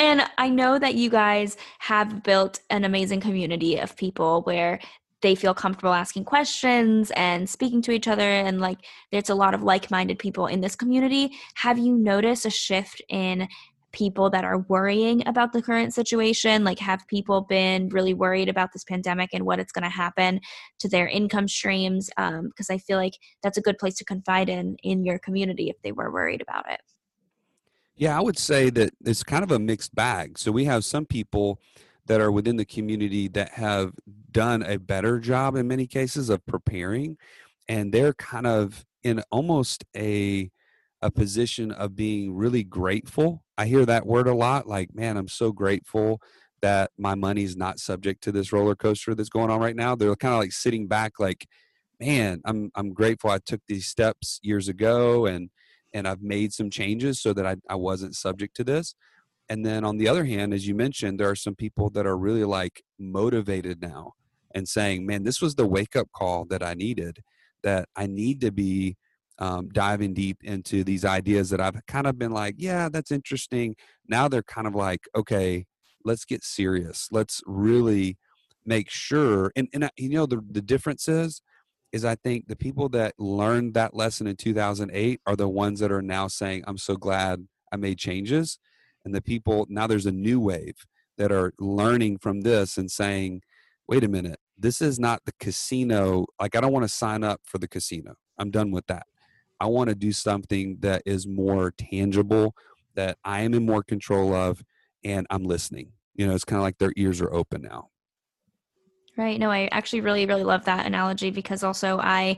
And 0.00 0.22
I 0.38 0.48
know 0.48 0.78
that 0.78 0.94
you 0.94 1.10
guys 1.10 1.58
have 1.80 2.22
built 2.22 2.60
an 2.70 2.84
amazing 2.84 3.20
community 3.20 3.78
of 3.78 3.96
people 3.96 4.40
where 4.42 4.80
they 5.20 5.34
feel 5.34 5.52
comfortable 5.52 5.92
asking 5.92 6.24
questions 6.24 7.10
and 7.14 7.48
speaking 7.48 7.82
to 7.82 7.90
each 7.90 8.08
other 8.08 8.22
and 8.22 8.58
like 8.58 8.78
there's 9.12 9.28
a 9.28 9.34
lot 9.34 9.52
of 9.52 9.62
like-minded 9.62 10.18
people 10.18 10.46
in 10.46 10.62
this 10.62 10.74
community. 10.74 11.32
Have 11.54 11.78
you 11.78 11.98
noticed 11.98 12.46
a 12.46 12.50
shift 12.50 13.02
in 13.10 13.46
people 13.92 14.30
that 14.30 14.44
are 14.44 14.58
worrying 14.58 15.26
about 15.26 15.52
the 15.52 15.62
current 15.62 15.92
situation? 15.92 16.64
Like, 16.64 16.78
have 16.78 17.06
people 17.08 17.42
been 17.42 17.88
really 17.88 18.14
worried 18.14 18.48
about 18.48 18.72
this 18.72 18.84
pandemic 18.84 19.30
and 19.32 19.44
what 19.44 19.58
it's 19.58 19.72
going 19.72 19.84
to 19.84 19.88
happen 19.88 20.40
to 20.78 20.88
their 20.88 21.08
income 21.08 21.48
streams? 21.48 22.08
Because 22.16 22.70
um, 22.70 22.74
I 22.74 22.78
feel 22.78 22.98
like 22.98 23.14
that's 23.42 23.58
a 23.58 23.62
good 23.62 23.78
place 23.78 23.94
to 23.96 24.04
confide 24.04 24.48
in 24.48 24.76
in 24.82 25.04
your 25.04 25.18
community 25.18 25.70
if 25.70 25.76
they 25.82 25.92
were 25.92 26.10
worried 26.10 26.40
about 26.40 26.70
it. 26.70 26.80
Yeah, 27.96 28.16
I 28.16 28.22
would 28.22 28.38
say 28.38 28.70
that 28.70 28.94
it's 29.04 29.22
kind 29.22 29.44
of 29.44 29.50
a 29.50 29.58
mixed 29.58 29.94
bag. 29.94 30.38
So 30.38 30.50
we 30.50 30.64
have 30.64 30.84
some 30.84 31.04
people 31.04 31.60
that 32.06 32.20
are 32.20 32.32
within 32.32 32.56
the 32.56 32.64
community 32.64 33.28
that 33.28 33.50
have 33.50 33.92
done 34.30 34.62
a 34.62 34.78
better 34.78 35.18
job 35.18 35.54
in 35.54 35.68
many 35.68 35.86
cases 35.86 36.30
of 36.30 36.44
preparing, 36.46 37.18
and 37.68 37.92
they're 37.92 38.14
kind 38.14 38.46
of 38.46 38.86
in 39.02 39.22
almost 39.30 39.84
a 39.96 40.50
a 41.02 41.10
position 41.10 41.72
of 41.72 41.96
being 41.96 42.34
really 42.34 42.62
grateful. 42.62 43.42
I 43.56 43.66
hear 43.66 43.86
that 43.86 44.06
word 44.06 44.26
a 44.26 44.34
lot 44.34 44.66
like, 44.66 44.94
man, 44.94 45.16
I'm 45.16 45.28
so 45.28 45.52
grateful 45.52 46.20
that 46.62 46.90
my 46.98 47.14
money's 47.14 47.56
not 47.56 47.78
subject 47.78 48.22
to 48.24 48.32
this 48.32 48.52
roller 48.52 48.74
coaster 48.74 49.14
that's 49.14 49.30
going 49.30 49.50
on 49.50 49.60
right 49.60 49.76
now. 49.76 49.94
They're 49.94 50.14
kind 50.16 50.34
of 50.34 50.40
like 50.40 50.52
sitting 50.52 50.86
back 50.86 51.18
like, 51.18 51.46
man, 51.98 52.40
I'm 52.44 52.70
I'm 52.74 52.92
grateful 52.92 53.30
I 53.30 53.38
took 53.38 53.60
these 53.66 53.86
steps 53.86 54.40
years 54.42 54.68
ago 54.68 55.26
and 55.26 55.50
and 55.92 56.06
I've 56.06 56.22
made 56.22 56.52
some 56.52 56.70
changes 56.70 57.20
so 57.20 57.32
that 57.32 57.46
I, 57.46 57.56
I 57.68 57.74
wasn't 57.74 58.14
subject 58.14 58.54
to 58.56 58.64
this. 58.64 58.94
And 59.48 59.66
then 59.66 59.84
on 59.84 59.98
the 59.98 60.06
other 60.06 60.24
hand, 60.24 60.54
as 60.54 60.68
you 60.68 60.74
mentioned, 60.74 61.18
there 61.18 61.28
are 61.28 61.36
some 61.36 61.56
people 61.56 61.90
that 61.90 62.06
are 62.06 62.16
really 62.16 62.44
like 62.44 62.84
motivated 62.98 63.82
now 63.82 64.12
and 64.54 64.68
saying, 64.68 65.04
man, 65.04 65.24
this 65.24 65.40
was 65.40 65.56
the 65.56 65.66
wake 65.66 65.96
up 65.96 66.08
call 66.12 66.44
that 66.46 66.62
I 66.62 66.74
needed, 66.74 67.18
that 67.64 67.88
I 67.96 68.06
need 68.06 68.40
to 68.42 68.52
be 68.52 68.96
um, 69.40 69.68
diving 69.70 70.12
deep 70.12 70.44
into 70.44 70.84
these 70.84 71.04
ideas 71.04 71.50
that 71.50 71.60
I've 71.60 71.84
kind 71.86 72.06
of 72.06 72.18
been 72.18 72.30
like, 72.32 72.56
yeah, 72.58 72.88
that's 72.90 73.10
interesting. 73.10 73.74
Now 74.06 74.28
they're 74.28 74.42
kind 74.42 74.66
of 74.66 74.74
like, 74.74 75.08
okay, 75.16 75.66
let's 76.04 76.24
get 76.24 76.44
serious. 76.44 77.08
Let's 77.10 77.42
really 77.46 78.18
make 78.66 78.90
sure. 78.90 79.50
And, 79.56 79.68
and 79.72 79.90
you 79.96 80.10
know, 80.10 80.26
the, 80.26 80.42
the 80.50 80.60
difference 80.60 81.08
is, 81.08 81.40
is 81.92 82.04
I 82.04 82.14
think 82.16 82.46
the 82.46 82.56
people 82.56 82.88
that 82.90 83.14
learned 83.18 83.74
that 83.74 83.94
lesson 83.94 84.26
in 84.26 84.36
2008 84.36 85.20
are 85.26 85.36
the 85.36 85.48
ones 85.48 85.80
that 85.80 85.90
are 85.90 86.02
now 86.02 86.28
saying, 86.28 86.62
I'm 86.66 86.78
so 86.78 86.96
glad 86.96 87.48
I 87.72 87.76
made 87.76 87.98
changes. 87.98 88.58
And 89.04 89.14
the 89.14 89.22
people, 89.22 89.66
now 89.68 89.86
there's 89.86 90.06
a 90.06 90.12
new 90.12 90.38
wave 90.38 90.76
that 91.16 91.32
are 91.32 91.52
learning 91.58 92.18
from 92.18 92.42
this 92.42 92.76
and 92.76 92.90
saying, 92.90 93.42
wait 93.88 94.04
a 94.04 94.08
minute, 94.08 94.38
this 94.56 94.80
is 94.82 95.00
not 95.00 95.22
the 95.24 95.32
casino. 95.40 96.26
Like, 96.38 96.54
I 96.54 96.60
don't 96.60 96.72
want 96.72 96.84
to 96.84 96.88
sign 96.88 97.24
up 97.24 97.40
for 97.44 97.58
the 97.58 97.66
casino. 97.66 98.14
I'm 98.38 98.50
done 98.50 98.70
with 98.70 98.86
that. 98.86 99.06
I 99.60 99.66
want 99.66 99.90
to 99.90 99.94
do 99.94 100.12
something 100.12 100.78
that 100.80 101.02
is 101.04 101.26
more 101.26 101.72
tangible, 101.76 102.54
that 102.94 103.18
I 103.24 103.40
am 103.42 103.54
in 103.54 103.66
more 103.66 103.82
control 103.82 104.34
of, 104.34 104.62
and 105.04 105.26
I'm 105.30 105.44
listening. 105.44 105.92
You 106.14 106.26
know, 106.26 106.34
it's 106.34 106.44
kind 106.44 106.58
of 106.58 106.64
like 106.64 106.78
their 106.78 106.92
ears 106.96 107.20
are 107.20 107.32
open 107.32 107.62
now. 107.62 107.88
Right. 109.16 109.38
No, 109.38 109.50
I 109.50 109.68
actually 109.72 110.00
really, 110.00 110.26
really 110.26 110.44
love 110.44 110.64
that 110.64 110.86
analogy 110.86 111.30
because 111.30 111.62
also 111.62 111.98
I, 112.02 112.36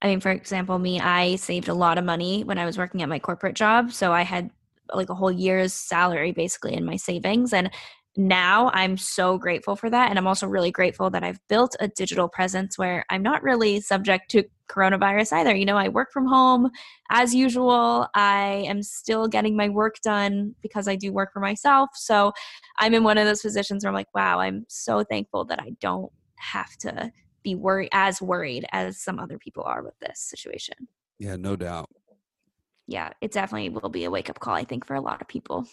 I 0.00 0.08
mean, 0.08 0.20
for 0.20 0.30
example, 0.30 0.78
me, 0.78 0.98
I 0.98 1.36
saved 1.36 1.68
a 1.68 1.74
lot 1.74 1.98
of 1.98 2.04
money 2.04 2.42
when 2.42 2.58
I 2.58 2.64
was 2.64 2.78
working 2.78 3.02
at 3.02 3.08
my 3.08 3.18
corporate 3.18 3.54
job. 3.54 3.92
So 3.92 4.12
I 4.12 4.22
had 4.22 4.50
like 4.94 5.10
a 5.10 5.14
whole 5.14 5.30
year's 5.30 5.72
salary 5.72 6.32
basically 6.32 6.74
in 6.74 6.84
my 6.84 6.96
savings. 6.96 7.52
And 7.52 7.70
now 8.16 8.70
I'm 8.74 8.96
so 8.96 9.38
grateful 9.38 9.76
for 9.76 9.88
that. 9.90 10.10
And 10.10 10.18
I'm 10.18 10.26
also 10.26 10.46
really 10.46 10.70
grateful 10.70 11.10
that 11.10 11.22
I've 11.22 11.40
built 11.48 11.76
a 11.80 11.88
digital 11.88 12.28
presence 12.28 12.76
where 12.76 13.04
I'm 13.10 13.22
not 13.22 13.42
really 13.42 13.80
subject 13.80 14.30
to 14.32 14.44
coronavirus 14.72 15.32
either. 15.34 15.54
You 15.54 15.66
know, 15.66 15.76
I 15.76 15.88
work 15.88 16.12
from 16.12 16.26
home 16.26 16.70
as 17.10 17.34
usual. 17.34 18.08
I 18.14 18.64
am 18.66 18.82
still 18.82 19.28
getting 19.28 19.56
my 19.56 19.68
work 19.68 19.96
done 20.02 20.54
because 20.62 20.88
I 20.88 20.96
do 20.96 21.12
work 21.12 21.32
for 21.32 21.40
myself. 21.40 21.90
So 21.94 22.32
I'm 22.78 22.94
in 22.94 23.04
one 23.04 23.18
of 23.18 23.26
those 23.26 23.42
positions 23.42 23.84
where 23.84 23.90
I'm 23.90 23.94
like, 23.94 24.14
wow, 24.14 24.40
I'm 24.40 24.64
so 24.68 25.04
thankful 25.04 25.44
that 25.46 25.60
I 25.60 25.72
don't 25.80 26.10
have 26.36 26.76
to 26.78 27.12
be 27.42 27.54
worried 27.54 27.90
as 27.92 28.22
worried 28.22 28.66
as 28.72 29.00
some 29.00 29.18
other 29.18 29.38
people 29.38 29.64
are 29.64 29.82
with 29.82 29.98
this 30.00 30.20
situation. 30.20 30.74
Yeah, 31.18 31.36
no 31.36 31.56
doubt. 31.56 31.90
Yeah, 32.86 33.10
it 33.20 33.32
definitely 33.32 33.68
will 33.68 33.88
be 33.88 34.04
a 34.04 34.10
wake 34.10 34.28
up 34.28 34.40
call, 34.40 34.54
I 34.54 34.64
think, 34.64 34.86
for 34.86 34.94
a 34.94 35.00
lot 35.00 35.20
of 35.20 35.28
people. 35.28 35.66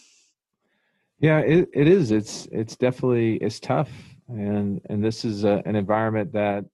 Yeah, 1.19 1.39
it, 1.39 1.69
it 1.73 1.87
is. 1.87 2.11
It's 2.11 2.47
it's 2.51 2.75
definitely 2.75 3.35
it's 3.37 3.59
tough, 3.59 3.89
and 4.29 4.79
and 4.89 5.03
this 5.03 5.25
is 5.25 5.43
a, 5.43 5.61
an 5.65 5.75
environment 5.75 6.31
that 6.33 6.65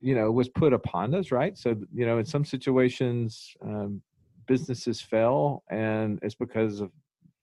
you 0.00 0.14
know 0.14 0.30
was 0.30 0.48
put 0.48 0.72
upon 0.72 1.14
us, 1.14 1.30
right? 1.30 1.56
So 1.56 1.76
you 1.92 2.06
know, 2.06 2.18
in 2.18 2.24
some 2.24 2.44
situations, 2.44 3.54
um, 3.62 4.02
businesses 4.46 5.00
fail, 5.00 5.62
and 5.70 6.18
it's 6.22 6.34
because 6.34 6.80
of 6.80 6.90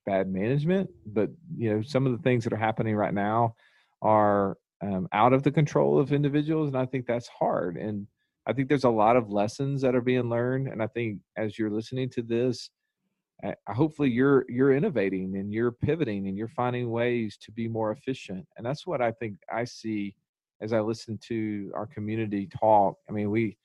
bad 0.06 0.32
management. 0.32 0.90
But 1.06 1.30
you 1.58 1.74
know, 1.74 1.82
some 1.82 2.06
of 2.06 2.12
the 2.12 2.24
things 2.24 2.44
that 2.44 2.54
are 2.54 2.58
happening 2.58 2.96
right 2.96 3.14
now 3.14 3.56
are 4.02 4.58
um, 4.82 5.08
out 5.14 5.34
of 5.34 5.44
the 5.44 5.52
control 5.52 6.00
of 6.00 6.14
individuals, 6.14 6.70
and 6.70 6.78
I 6.78 6.86
think 6.86 7.06
that's 7.06 7.28
hard. 7.28 7.78
And 7.78 8.08
I 8.46 8.54
think 8.54 8.70
there's 8.70 8.84
a 8.84 8.90
lot 8.90 9.18
of 9.18 9.30
lessons 9.30 9.82
that 9.82 9.96
are 9.96 10.02
being 10.02 10.30
learned, 10.30 10.68
and 10.68 10.82
I 10.82 10.88
think 10.88 11.20
as 11.36 11.58
you're 11.58 11.72
listening 11.72 12.10
to 12.12 12.22
this 12.22 12.70
hopefully 13.70 14.10
you're 14.10 14.46
you're 14.50 14.76
innovating 14.76 15.36
and 15.38 15.54
you're 15.54 15.72
pivoting 15.72 16.28
and 16.28 16.38
you're 16.38 16.48
finding 16.48 16.90
ways 16.90 17.38
to 17.40 17.52
be 17.52 17.68
more 17.68 17.92
efficient 17.92 18.46
and 18.58 18.66
that's 18.66 18.88
what 18.88 19.02
i 19.02 19.12
think 19.12 19.36
i 19.54 19.64
see 19.64 20.16
as 20.62 20.74
i 20.74 20.80
listen 20.80 21.18
to 21.18 21.72
our 21.76 21.86
community 21.88 22.48
talk 22.48 22.98
i 23.10 23.12
mean 23.12 23.30
we 23.30 23.58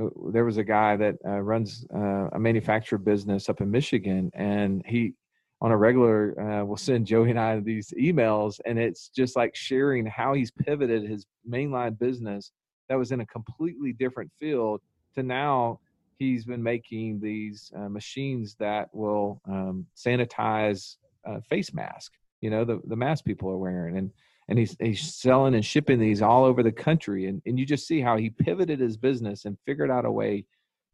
uh, 0.00 0.08
there 0.32 0.44
was 0.44 0.56
a 0.56 0.64
guy 0.64 0.96
that 0.96 1.14
uh, 1.24 1.40
runs 1.40 1.86
uh, 1.94 2.28
a 2.32 2.38
manufacturer 2.38 2.98
business 2.98 3.48
up 3.48 3.60
in 3.60 3.70
michigan 3.70 4.30
and 4.34 4.82
he 4.86 5.12
on 5.60 5.70
a 5.70 5.76
regular 5.76 6.38
uh, 6.40 6.64
will 6.64 6.76
send 6.76 7.06
joey 7.06 7.30
and 7.30 7.40
i 7.40 7.58
these 7.60 7.92
emails 7.98 8.60
and 8.66 8.78
it's 8.78 9.08
just 9.08 9.36
like 9.36 9.54
sharing 9.54 10.04
how 10.06 10.34
he's 10.34 10.50
pivoted 10.50 11.08
his 11.08 11.26
mainline 11.48 11.98
business 11.98 12.52
that 12.88 12.96
was 12.96 13.12
in 13.12 13.20
a 13.20 13.26
completely 13.26 13.92
different 13.92 14.30
field 14.38 14.80
to 15.14 15.22
now 15.22 15.78
he's 16.18 16.44
been 16.44 16.62
making 16.62 17.20
these 17.20 17.72
uh, 17.76 17.88
machines 17.88 18.56
that 18.58 18.88
will 18.92 19.40
um, 19.48 19.86
sanitize 19.96 20.96
uh, 21.26 21.40
face 21.40 21.72
mask. 21.72 22.12
You 22.40 22.50
know, 22.50 22.64
the 22.64 22.80
the 22.86 22.96
mask 22.96 23.24
people 23.24 23.50
are 23.50 23.56
wearing, 23.56 23.96
and 23.96 24.10
and 24.48 24.58
he's 24.58 24.76
he's 24.80 25.14
selling 25.14 25.54
and 25.54 25.64
shipping 25.64 25.98
these 25.98 26.22
all 26.22 26.44
over 26.44 26.62
the 26.62 26.72
country. 26.72 27.26
And 27.26 27.42
and 27.46 27.58
you 27.58 27.66
just 27.66 27.86
see 27.86 28.00
how 28.00 28.16
he 28.16 28.30
pivoted 28.30 28.80
his 28.80 28.96
business 28.96 29.44
and 29.44 29.56
figured 29.66 29.90
out 29.90 30.04
a 30.04 30.10
way 30.10 30.44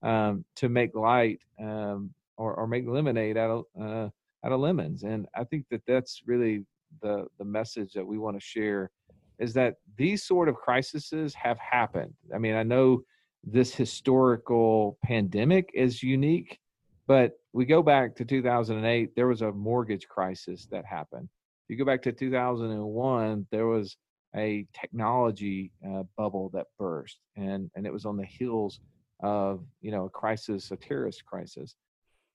um, 0.02 0.44
to 0.56 0.68
make 0.68 0.94
light 0.94 1.40
um, 1.60 2.12
or 2.36 2.54
or 2.54 2.66
make 2.66 2.86
lemonade 2.86 3.36
out 3.36 3.50
of 3.50 3.64
uh, 3.80 4.08
out 4.44 4.52
of 4.52 4.60
lemons. 4.60 5.02
And 5.02 5.26
I 5.34 5.44
think 5.44 5.66
that 5.70 5.82
that's 5.86 6.22
really 6.26 6.64
the 7.02 7.26
the 7.38 7.44
message 7.44 7.92
that 7.94 8.06
we 8.06 8.18
want 8.18 8.36
to 8.36 8.44
share 8.44 8.90
is 9.38 9.54
that 9.54 9.76
these 9.96 10.22
sort 10.22 10.48
of 10.48 10.54
crises 10.54 11.34
have 11.34 11.58
happened. 11.58 12.12
I 12.34 12.38
mean, 12.38 12.54
I 12.54 12.62
know 12.62 13.02
this 13.42 13.74
historical 13.74 14.98
pandemic 15.02 15.70
is 15.74 16.02
unique, 16.02 16.60
but 17.06 17.32
we 17.52 17.64
go 17.64 17.82
back 17.82 18.14
to 18.16 18.24
2008, 18.24 19.16
there 19.16 19.26
was 19.26 19.42
a 19.42 19.50
mortgage 19.50 20.06
crisis 20.08 20.66
that 20.70 20.84
happened. 20.84 21.28
You 21.70 21.76
go 21.76 21.84
back 21.84 22.02
to 22.02 22.12
2001, 22.12 23.46
there 23.52 23.68
was 23.68 23.96
a 24.34 24.66
technology 24.74 25.70
uh, 25.88 26.02
bubble 26.18 26.50
that 26.52 26.66
burst, 26.80 27.20
and 27.36 27.70
and 27.76 27.86
it 27.86 27.92
was 27.92 28.04
on 28.04 28.16
the 28.16 28.26
heels 28.26 28.80
of 29.20 29.62
you 29.80 29.92
know 29.92 30.06
a 30.06 30.10
crisis, 30.10 30.72
a 30.72 30.76
terrorist 30.76 31.24
crisis, 31.24 31.76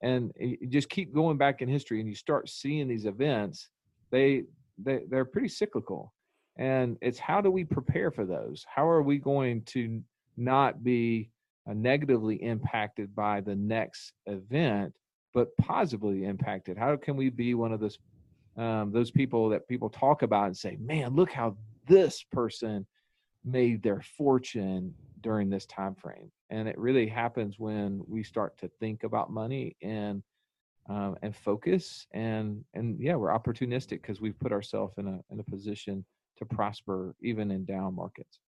and 0.01 0.31
you 0.39 0.67
just 0.69 0.89
keep 0.89 1.13
going 1.13 1.37
back 1.37 1.61
in 1.61 1.67
history, 1.67 1.99
and 1.99 2.07
you 2.07 2.15
start 2.15 2.47
seeing 2.47 2.87
these 2.87 3.05
events. 3.05 3.67
They 4.09 4.43
they 4.77 5.01
they're 5.09 5.25
pretty 5.25 5.49
cyclical, 5.49 6.13
and 6.57 6.97
it's 7.01 7.19
how 7.19 7.41
do 7.41 7.51
we 7.51 7.65
prepare 7.65 8.11
for 8.11 8.25
those? 8.25 8.65
How 8.73 8.87
are 8.87 9.03
we 9.03 9.17
going 9.17 9.63
to 9.63 10.01
not 10.37 10.81
be 10.81 11.29
uh, 11.69 11.73
negatively 11.73 12.37
impacted 12.41 13.13
by 13.13 13.41
the 13.41 13.55
next 13.55 14.13
event, 14.27 14.93
but 15.33 15.57
positively 15.57 16.23
impacted? 16.23 16.77
How 16.77 16.95
can 16.95 17.17
we 17.17 17.29
be 17.29 17.53
one 17.53 17.73
of 17.73 17.81
those 17.81 17.99
um, 18.57 18.91
those 18.91 19.11
people 19.11 19.49
that 19.49 19.67
people 19.67 19.89
talk 19.89 20.21
about 20.21 20.47
and 20.47 20.57
say, 20.57 20.77
"Man, 20.79 21.15
look 21.15 21.31
how 21.31 21.57
this 21.87 22.23
person 22.23 22.85
made 23.43 23.83
their 23.83 24.01
fortune 24.17 24.93
during 25.21 25.49
this 25.49 25.65
time 25.65 25.95
frame." 25.95 26.31
And 26.49 26.67
it 26.67 26.77
really 26.77 27.07
happens 27.07 27.59
when 27.59 28.01
we 28.07 28.23
start 28.23 28.57
to 28.59 28.69
think 28.79 29.03
about 29.03 29.31
money 29.31 29.75
and 29.81 30.23
um, 30.87 31.17
and 31.21 31.35
focus 31.35 32.05
and 32.11 32.63
and 32.73 32.99
yeah, 32.99 33.15
we're 33.15 33.29
opportunistic 33.29 34.01
because 34.01 34.21
we've 34.21 34.39
put 34.39 34.51
ourselves 34.51 34.93
in 34.97 35.07
a 35.07 35.19
in 35.31 35.39
a 35.39 35.43
position 35.43 36.05
to 36.37 36.45
prosper 36.45 37.15
even 37.21 37.51
in 37.51 37.65
down 37.65 37.95
markets. 37.95 38.39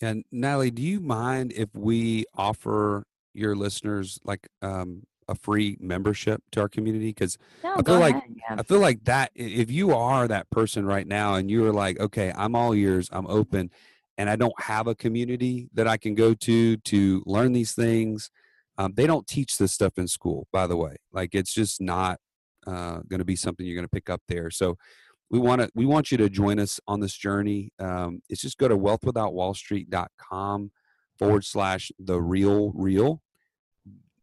And 0.00 0.24
Natalie, 0.32 0.70
do 0.70 0.82
you 0.82 1.00
mind 1.00 1.52
if 1.52 1.68
we 1.74 2.24
offer 2.34 3.04
your 3.34 3.54
listeners 3.54 4.18
like 4.24 4.48
um, 4.60 5.04
a 5.32 5.34
free 5.34 5.76
membership 5.80 6.42
to 6.52 6.60
our 6.60 6.68
community? 6.68 7.08
Because 7.08 7.38
no, 7.64 7.74
I 7.76 7.82
feel 7.82 7.98
like 7.98 8.14
yeah. 8.28 8.56
I 8.58 8.62
feel 8.62 8.78
like 8.78 9.04
that 9.04 9.32
if 9.34 9.70
you 9.70 9.94
are 9.94 10.28
that 10.28 10.50
person 10.50 10.86
right 10.86 11.06
now 11.06 11.34
and 11.34 11.50
you're 11.50 11.72
like, 11.72 11.98
okay, 11.98 12.32
I'm 12.36 12.54
all 12.54 12.74
ears, 12.74 13.08
I'm 13.10 13.26
open, 13.26 13.70
and 14.18 14.30
I 14.30 14.36
don't 14.36 14.58
have 14.60 14.86
a 14.86 14.94
community 14.94 15.68
that 15.74 15.88
I 15.88 15.96
can 15.96 16.14
go 16.14 16.34
to 16.34 16.76
to 16.76 17.22
learn 17.26 17.52
these 17.52 17.74
things. 17.74 18.30
Um, 18.78 18.92
they 18.94 19.06
don't 19.06 19.26
teach 19.26 19.58
this 19.58 19.72
stuff 19.72 19.94
in 19.96 20.06
school, 20.06 20.46
by 20.52 20.66
the 20.66 20.76
way. 20.76 20.96
Like 21.12 21.34
it's 21.34 21.52
just 21.52 21.80
not 21.80 22.18
uh, 22.66 23.00
going 23.08 23.18
to 23.18 23.24
be 23.24 23.36
something 23.36 23.66
you're 23.66 23.74
going 23.74 23.86
to 23.86 23.90
pick 23.90 24.10
up 24.10 24.22
there. 24.28 24.50
So 24.50 24.76
we 25.30 25.38
want 25.38 25.62
to 25.62 25.70
we 25.74 25.86
want 25.86 26.12
you 26.12 26.18
to 26.18 26.28
join 26.28 26.58
us 26.58 26.78
on 26.86 27.00
this 27.00 27.14
journey. 27.14 27.72
Um, 27.78 28.20
it's 28.28 28.42
just 28.42 28.58
go 28.58 28.68
to 28.68 28.76
wealthwithoutwallstreet.com 28.76 30.70
forward 31.18 31.44
slash 31.44 31.90
the 31.98 32.20
real 32.20 32.72
reel 32.74 33.21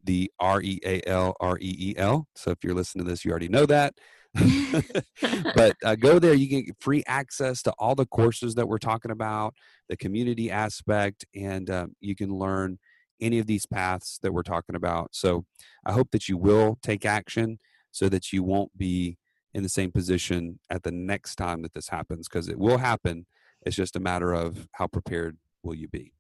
the 0.04 0.32
R 0.40 0.62
E 0.62 0.80
A 0.86 1.02
L 1.08 1.36
R 1.40 1.58
E 1.60 1.76
E 1.80 1.94
L. 1.98 2.28
So 2.36 2.52
if 2.52 2.64
you're 2.64 2.74
listening 2.74 3.06
to 3.06 3.12
this, 3.12 3.26
you 3.26 3.32
already 3.32 3.50
know 3.50 3.66
that. 3.66 3.94
but 5.56 5.76
uh, 5.84 5.96
go 5.96 6.20
there. 6.20 6.34
You 6.34 6.48
get 6.48 6.76
free 6.80 7.04
access 7.08 7.62
to 7.64 7.74
all 7.80 7.96
the 7.96 8.06
courses 8.06 8.56
that 8.56 8.68
we're 8.68 8.78
talking 8.78 9.12
about, 9.12 9.56
the 9.88 9.98
community 9.98 10.52
aspect, 10.52 11.26
and 11.36 11.70
um, 11.70 11.96
you 12.00 12.16
can 12.16 12.34
learn 12.34 12.78
any 13.22 13.40
of 13.40 13.48
these 13.48 13.66
paths 13.66 14.20
that 14.24 14.34
we're 14.34 14.44
talking 14.44 14.76
about. 14.76 15.10
So 15.14 15.46
I 15.86 15.92
hope 15.92 16.12
that 16.12 16.30
you 16.30 16.38
will 16.38 16.78
take 16.82 17.06
action 17.06 17.60
so 17.92 18.08
that 18.10 18.32
you 18.32 18.44
won't 18.44 18.78
be 18.78 19.18
in 19.54 19.64
the 19.64 19.70
same 19.70 19.92
position 19.92 20.60
at 20.70 20.84
the 20.84 20.92
next 20.92 21.36
time 21.36 21.64
that 21.64 21.74
this 21.74 21.90
happens 21.90 22.28
because 22.28 22.48
it 22.48 22.60
will 22.60 22.78
happen. 22.78 23.26
It's 23.66 23.76
just 23.76 23.96
a 23.96 24.00
matter 24.00 24.32
of 24.32 24.68
how 24.74 24.88
prepared 24.88 25.38
will 25.64 25.76
you 25.76 25.88
be. 25.88 26.14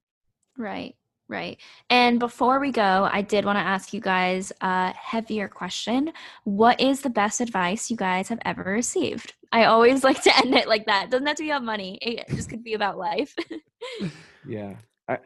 Right. 0.58 0.96
Right. 1.30 1.60
And 1.92 2.20
before 2.20 2.60
we 2.60 2.72
go, 2.72 3.08
I 3.12 3.22
did 3.22 3.46
want 3.46 3.58
to 3.58 3.62
ask 3.62 3.94
you 3.94 4.02
guys 4.02 4.52
a 4.62 4.92
heavier 4.94 5.48
question. 5.48 6.12
What 6.44 6.82
is 6.82 7.02
the 7.02 7.10
best 7.12 7.40
advice 7.40 7.92
you 7.92 7.98
guys 7.98 8.30
have 8.30 8.40
ever 8.46 8.64
received? 8.64 9.36
I 9.52 9.66
always 9.66 10.04
like 10.04 10.24
to 10.24 10.36
end 10.38 10.56
it 10.56 10.68
like 10.68 10.88
that. 10.88 11.06
It 11.06 11.12
doesn't 11.12 11.28
have 11.28 11.38
to 11.38 11.44
be 11.44 11.52
about 11.52 11.64
money. 11.64 12.00
It 12.02 12.28
just 12.30 12.50
could 12.50 12.64
be 12.64 12.74
about 12.74 12.98
life. 12.98 13.36
yeah. 14.48 14.74
I, 15.08 15.20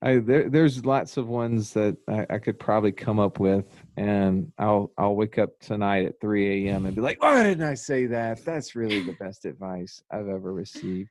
I 0.00 0.18
there, 0.20 0.48
there's 0.48 0.86
lots 0.86 1.18
of 1.18 1.28
ones 1.28 1.74
that 1.74 1.98
I, 2.08 2.26
I, 2.30 2.38
could 2.38 2.58
probably 2.58 2.92
come 2.92 3.20
up 3.20 3.38
with, 3.38 3.66
and 3.98 4.50
I'll 4.58 4.90
I'll 4.96 5.16
wake 5.16 5.36
up 5.36 5.60
tonight 5.60 6.06
at 6.06 6.20
3 6.20 6.66
a.m. 6.66 6.86
and 6.86 6.94
be 6.94 7.02
like, 7.02 7.22
why 7.22 7.42
didn't 7.42 7.68
I 7.68 7.74
say 7.74 8.06
that? 8.06 8.42
That's 8.42 8.74
really 8.74 9.02
the 9.02 9.16
best 9.20 9.44
advice 9.44 10.02
I've 10.10 10.28
ever 10.28 10.52
received. 10.54 11.10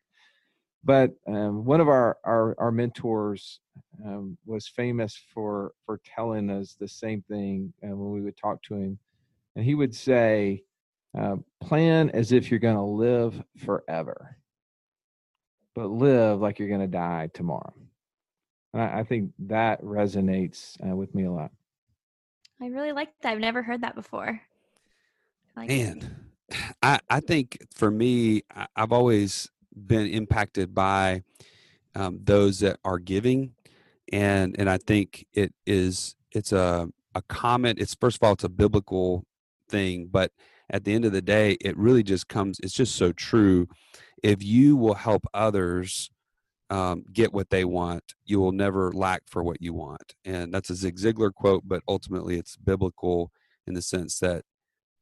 But 0.83 1.11
um, 1.27 1.63
one 1.63 1.79
of 1.79 1.87
our 1.87 2.17
our, 2.23 2.55
our 2.57 2.71
mentors 2.71 3.59
um, 4.03 4.37
was 4.45 4.67
famous 4.67 5.19
for 5.33 5.73
for 5.85 5.99
telling 6.15 6.49
us 6.49 6.75
the 6.79 6.87
same 6.87 7.23
thing 7.29 7.71
uh, 7.83 7.95
when 7.95 8.11
we 8.11 8.21
would 8.21 8.37
talk 8.37 8.63
to 8.63 8.75
him, 8.75 8.97
and 9.55 9.63
he 9.63 9.75
would 9.75 9.95
say, 9.95 10.63
uh, 11.17 11.35
"Plan 11.59 12.09
as 12.11 12.31
if 12.31 12.49
you're 12.49 12.59
going 12.59 12.75
to 12.75 12.81
live 12.81 13.43
forever, 13.57 14.37
but 15.75 15.87
live 15.87 16.41
like 16.41 16.57
you're 16.57 16.67
going 16.67 16.81
to 16.81 16.87
die 16.87 17.29
tomorrow." 17.33 17.73
And 18.73 18.81
I, 18.81 18.99
I 18.99 19.03
think 19.03 19.31
that 19.39 19.83
resonates 19.83 20.77
uh, 20.83 20.95
with 20.95 21.13
me 21.13 21.25
a 21.25 21.31
lot. 21.31 21.51
I 22.59 22.67
really 22.67 22.91
like 22.91 23.09
that. 23.21 23.33
I've 23.33 23.39
never 23.39 23.61
heard 23.61 23.81
that 23.81 23.93
before. 23.93 24.41
Like 25.55 25.67
Man, 25.67 26.31
I 26.81 26.99
I 27.07 27.19
think 27.19 27.59
for 27.71 27.91
me, 27.91 28.41
I've 28.75 28.91
always 28.91 29.47
been 29.75 30.07
impacted 30.07 30.73
by 30.73 31.23
um, 31.95 32.19
those 32.23 32.59
that 32.59 32.79
are 32.83 32.99
giving, 32.99 33.53
and 34.11 34.55
and 34.59 34.69
I 34.69 34.77
think 34.77 35.25
it 35.33 35.53
is 35.65 36.15
it's 36.31 36.51
a 36.51 36.89
a 37.15 37.21
comment. 37.23 37.79
It's 37.79 37.95
first 37.99 38.17
of 38.17 38.23
all 38.23 38.33
it's 38.33 38.43
a 38.43 38.49
biblical 38.49 39.25
thing, 39.69 40.07
but 40.11 40.31
at 40.69 40.85
the 40.85 40.93
end 40.93 41.05
of 41.05 41.11
the 41.11 41.21
day, 41.21 41.57
it 41.61 41.77
really 41.77 42.03
just 42.03 42.27
comes. 42.27 42.59
It's 42.61 42.73
just 42.73 42.95
so 42.95 43.11
true. 43.11 43.67
If 44.23 44.43
you 44.43 44.77
will 44.77 44.93
help 44.93 45.25
others 45.33 46.09
um, 46.69 47.03
get 47.11 47.33
what 47.33 47.49
they 47.49 47.65
want, 47.65 48.13
you 48.25 48.39
will 48.39 48.53
never 48.53 48.91
lack 48.93 49.23
for 49.27 49.43
what 49.43 49.61
you 49.61 49.73
want. 49.73 50.15
And 50.23 50.53
that's 50.53 50.69
a 50.69 50.75
Zig 50.75 50.97
Ziglar 50.97 51.33
quote, 51.33 51.63
but 51.65 51.83
ultimately 51.87 52.37
it's 52.37 52.55
biblical 52.55 53.31
in 53.67 53.73
the 53.73 53.81
sense 53.81 54.19
that 54.19 54.43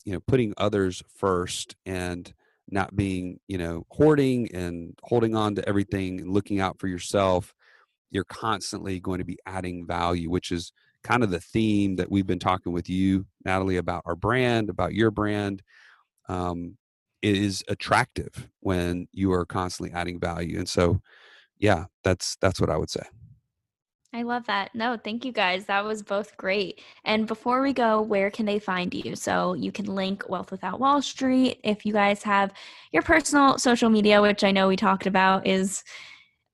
you 0.03 0.13
know 0.13 0.19
putting 0.19 0.53
others 0.57 1.03
first 1.15 1.75
and 1.85 2.33
not 2.71 2.95
being 2.95 3.39
you 3.47 3.57
know 3.57 3.85
hoarding 3.89 4.49
and 4.53 4.93
holding 5.03 5.35
on 5.35 5.55
to 5.55 5.67
everything 5.67 6.19
and 6.19 6.31
looking 6.31 6.59
out 6.59 6.79
for 6.79 6.87
yourself 6.87 7.53
you're 8.11 8.23
constantly 8.25 8.99
going 8.99 9.19
to 9.19 9.25
be 9.25 9.37
adding 9.45 9.85
value 9.85 10.29
which 10.29 10.51
is 10.51 10.71
kind 11.03 11.23
of 11.23 11.31
the 11.31 11.39
theme 11.39 11.95
that 11.95 12.11
we've 12.11 12.27
been 12.27 12.39
talking 12.39 12.71
with 12.71 12.89
you 12.89 13.25
natalie 13.45 13.77
about 13.77 14.03
our 14.05 14.15
brand 14.15 14.69
about 14.69 14.93
your 14.93 15.11
brand. 15.11 15.61
Um, 16.27 16.77
it 17.21 17.35
is 17.35 17.63
attractive 17.67 18.47
when 18.59 19.07
you 19.11 19.33
are 19.33 19.45
constantly 19.45 19.93
adding 19.93 20.19
value 20.19 20.57
and 20.57 20.69
so 20.69 21.01
yeah 21.57 21.85
that's 22.03 22.37
that's 22.39 22.61
what 22.61 22.69
i 22.69 22.77
would 22.77 22.89
say 22.89 23.03
I 24.11 24.23
love 24.23 24.47
that. 24.47 24.73
No, 24.73 24.97
thank 24.97 25.23
you 25.23 25.31
guys. 25.31 25.65
That 25.65 25.85
was 25.85 26.01
both 26.01 26.35
great. 26.35 26.81
And 27.05 27.27
before 27.27 27.61
we 27.61 27.73
go, 27.73 28.01
where 28.01 28.31
can 28.31 28.45
they 28.47 28.57
find 28.57 28.91
you? 28.91 29.15
So 29.15 29.53
you 29.53 29.71
can 29.71 29.85
link 29.85 30.27
Wealth 30.27 30.49
Without 30.49 30.79
Wall 30.79 31.01
Street. 31.01 31.59
If 31.63 31.85
you 31.85 31.93
guys 31.93 32.23
have 32.23 32.51
your 32.91 33.03
personal 33.03 33.59
social 33.59 33.89
media, 33.89 34.19
which 34.21 34.43
I 34.43 34.49
know 34.51 34.67
we 34.67 34.75
talked 34.75 35.05
about 35.05 35.45
is 35.45 35.83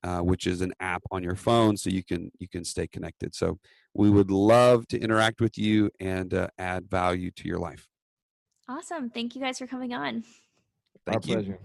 uh, 0.04 0.20
which 0.20 0.46
is 0.46 0.62
an 0.62 0.74
app 0.80 1.02
on 1.10 1.24
your 1.24 1.36
phone, 1.36 1.78
so 1.78 1.90
you 1.90 2.04
can 2.04 2.32
you 2.38 2.48
can 2.48 2.64
stay 2.64 2.86
connected. 2.86 3.34
So 3.34 3.58
we 3.94 4.10
would 4.10 4.30
love 4.30 4.86
to 4.90 5.00
interact 5.00 5.42
with 5.42 5.58
you 5.58 5.90
and 6.00 6.34
uh, 6.34 6.50
add 6.60 6.90
value 6.90 7.32
to 7.32 7.48
your 7.48 7.58
life. 7.58 7.88
Awesome! 8.68 9.10
Thank 9.10 9.36
you 9.36 9.42
guys 9.42 9.58
for 9.58 9.66
coming 9.66 9.94
on. 9.94 10.24
Thank 11.06 11.24
Our 11.24 11.30
you. 11.30 11.36
pleasure. 11.36 11.60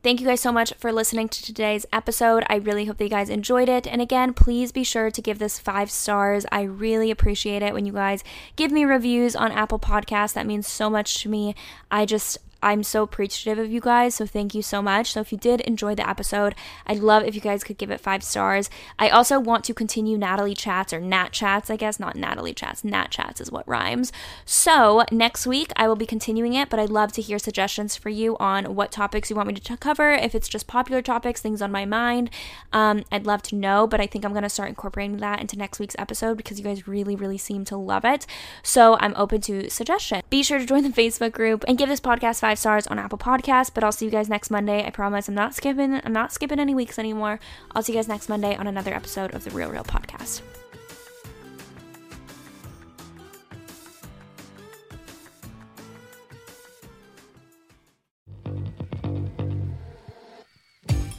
Thank 0.00 0.20
you 0.20 0.26
guys 0.26 0.40
so 0.40 0.52
much 0.52 0.72
for 0.74 0.92
listening 0.92 1.28
to 1.28 1.42
today's 1.42 1.84
episode. 1.92 2.44
I 2.48 2.54
really 2.56 2.84
hope 2.84 2.98
that 2.98 3.04
you 3.04 3.10
guys 3.10 3.28
enjoyed 3.28 3.68
it. 3.68 3.84
And 3.84 4.00
again, 4.00 4.32
please 4.32 4.70
be 4.70 4.84
sure 4.84 5.10
to 5.10 5.20
give 5.20 5.40
this 5.40 5.58
five 5.58 5.90
stars. 5.90 6.46
I 6.52 6.62
really 6.62 7.10
appreciate 7.10 7.62
it 7.62 7.74
when 7.74 7.84
you 7.84 7.92
guys 7.92 8.22
give 8.54 8.70
me 8.70 8.84
reviews 8.84 9.34
on 9.34 9.50
Apple 9.50 9.80
Podcasts. 9.80 10.34
That 10.34 10.46
means 10.46 10.68
so 10.68 10.88
much 10.88 11.20
to 11.22 11.28
me. 11.28 11.56
I 11.90 12.06
just 12.06 12.38
I'm 12.62 12.82
so 12.82 13.02
appreciative 13.02 13.64
of 13.64 13.70
you 13.70 13.80
guys. 13.80 14.16
So 14.16 14.26
thank 14.26 14.54
you 14.54 14.62
so 14.62 14.82
much. 14.82 15.12
So 15.12 15.20
if 15.20 15.32
you 15.32 15.38
did 15.38 15.60
enjoy 15.62 15.94
the 15.94 16.08
episode, 16.08 16.54
I'd 16.86 16.98
love 16.98 17.24
if 17.24 17.34
you 17.34 17.40
guys 17.40 17.64
could 17.64 17.78
give 17.78 17.90
it 17.90 18.00
five 18.00 18.22
stars. 18.22 18.68
I 18.98 19.08
also 19.08 19.38
want 19.38 19.64
to 19.64 19.74
continue 19.74 20.18
Natalie 20.18 20.54
Chats 20.54 20.92
or 20.92 21.00
Nat 21.00 21.30
Chats, 21.30 21.70
I 21.70 21.76
guess, 21.76 22.00
not 22.00 22.16
Natalie 22.16 22.54
Chats. 22.54 22.84
Nat 22.84 23.10
Chats 23.10 23.40
is 23.40 23.52
what 23.52 23.68
rhymes. 23.68 24.12
So 24.44 25.04
next 25.12 25.46
week 25.46 25.72
I 25.76 25.86
will 25.88 25.96
be 25.96 26.06
continuing 26.06 26.54
it, 26.54 26.68
but 26.68 26.80
I'd 26.80 26.90
love 26.90 27.12
to 27.12 27.22
hear 27.22 27.38
suggestions 27.38 27.96
for 27.96 28.08
you 28.08 28.36
on 28.38 28.74
what 28.74 28.90
topics 28.90 29.30
you 29.30 29.36
want 29.36 29.48
me 29.48 29.54
to 29.54 29.76
cover. 29.76 30.12
If 30.12 30.34
it's 30.34 30.48
just 30.48 30.66
popular 30.66 31.02
topics, 31.02 31.40
things 31.40 31.62
on 31.62 31.70
my 31.70 31.84
mind, 31.84 32.30
um, 32.72 33.04
I'd 33.12 33.26
love 33.26 33.42
to 33.42 33.56
know. 33.56 33.86
But 33.86 34.00
I 34.00 34.06
think 34.06 34.24
I'm 34.24 34.32
going 34.32 34.42
to 34.42 34.48
start 34.48 34.68
incorporating 34.68 35.18
that 35.18 35.40
into 35.40 35.56
next 35.56 35.78
week's 35.78 35.96
episode 35.98 36.36
because 36.36 36.58
you 36.58 36.64
guys 36.64 36.88
really, 36.88 37.14
really 37.14 37.38
seem 37.38 37.64
to 37.66 37.76
love 37.76 38.04
it. 38.04 38.26
So 38.62 38.96
I'm 39.00 39.14
open 39.16 39.40
to 39.42 39.70
suggestion. 39.70 40.22
Be 40.30 40.42
sure 40.42 40.58
to 40.58 40.66
join 40.66 40.82
the 40.82 40.88
Facebook 40.88 41.32
group 41.32 41.64
and 41.68 41.78
give 41.78 41.88
this 41.88 42.00
podcast 42.00 42.40
five 42.48 42.58
stars 42.58 42.86
on 42.86 42.98
Apple 42.98 43.18
Podcasts. 43.18 43.70
But 43.72 43.84
I'll 43.84 43.92
see 43.92 44.06
you 44.06 44.10
guys 44.10 44.30
next 44.30 44.50
Monday. 44.50 44.82
I 44.82 44.88
promise 44.88 45.28
I'm 45.28 45.34
not 45.34 45.54
skipping. 45.54 46.00
I'm 46.02 46.14
not 46.14 46.32
skipping 46.32 46.58
any 46.58 46.74
weeks 46.74 46.98
anymore. 46.98 47.40
I'll 47.72 47.82
see 47.82 47.92
you 47.92 47.98
guys 47.98 48.08
next 48.08 48.30
Monday 48.30 48.56
on 48.56 48.66
another 48.66 48.94
episode 48.94 49.34
of 49.34 49.44
the 49.44 49.50
Real 49.50 49.70
Reel 49.70 49.84
Podcast. 49.84 50.40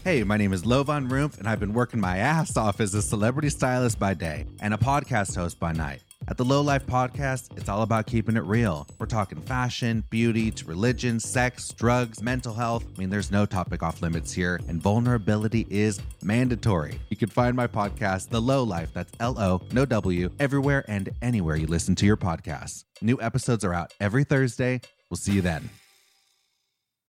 Hey, 0.03 0.23
my 0.23 0.37
name 0.37 0.53
is 0.53 0.63
Lovan 0.63 1.11
Rumpf, 1.11 1.37
and 1.37 1.47
I've 1.47 1.59
been 1.59 1.73
working 1.73 1.99
my 1.99 2.17
ass 2.17 2.57
off 2.57 2.79
as 2.79 2.95
a 2.95 3.03
celebrity 3.03 3.51
stylist 3.51 3.99
by 3.99 4.15
day 4.15 4.47
and 4.59 4.73
a 4.73 4.77
podcast 4.77 5.35
host 5.35 5.59
by 5.59 5.73
night. 5.73 6.01
At 6.29 6.37
the 6.37 6.45
Lo 6.45 6.61
Life 6.61 6.85
Podcast, 6.85 7.57
it's 7.57 7.69
all 7.69 7.81
about 7.81 8.05
keeping 8.05 8.37
it 8.37 8.43
real. 8.43 8.85
We're 8.99 9.07
talking 9.07 9.41
fashion, 9.41 10.03
beauty, 10.11 10.51
to 10.51 10.65
religion, 10.65 11.19
sex, 11.19 11.73
drugs, 11.73 12.21
mental 12.21 12.53
health. 12.53 12.85
I 12.95 12.99
mean, 12.99 13.09
there's 13.09 13.31
no 13.31 13.47
topic 13.47 13.81
off 13.81 14.03
limits 14.03 14.31
here, 14.31 14.61
and 14.67 14.79
vulnerability 14.79 15.65
is 15.71 15.99
mandatory. 16.21 16.99
You 17.09 17.17
can 17.17 17.29
find 17.29 17.55
my 17.55 17.65
podcast, 17.65 18.29
The 18.29 18.39
Lo 18.39 18.61
Life, 18.61 18.91
that's 18.93 19.11
L 19.19 19.39
O, 19.39 19.59
no 19.71 19.85
W, 19.85 20.29
everywhere 20.39 20.85
and 20.87 21.09
anywhere 21.23 21.55
you 21.55 21.65
listen 21.65 21.95
to 21.95 22.05
your 22.05 22.17
podcasts. 22.17 22.83
New 23.01 23.19
episodes 23.19 23.65
are 23.65 23.73
out 23.73 23.95
every 23.99 24.23
Thursday. 24.23 24.81
We'll 25.09 25.17
see 25.17 25.31
you 25.31 25.41
then. 25.41 25.67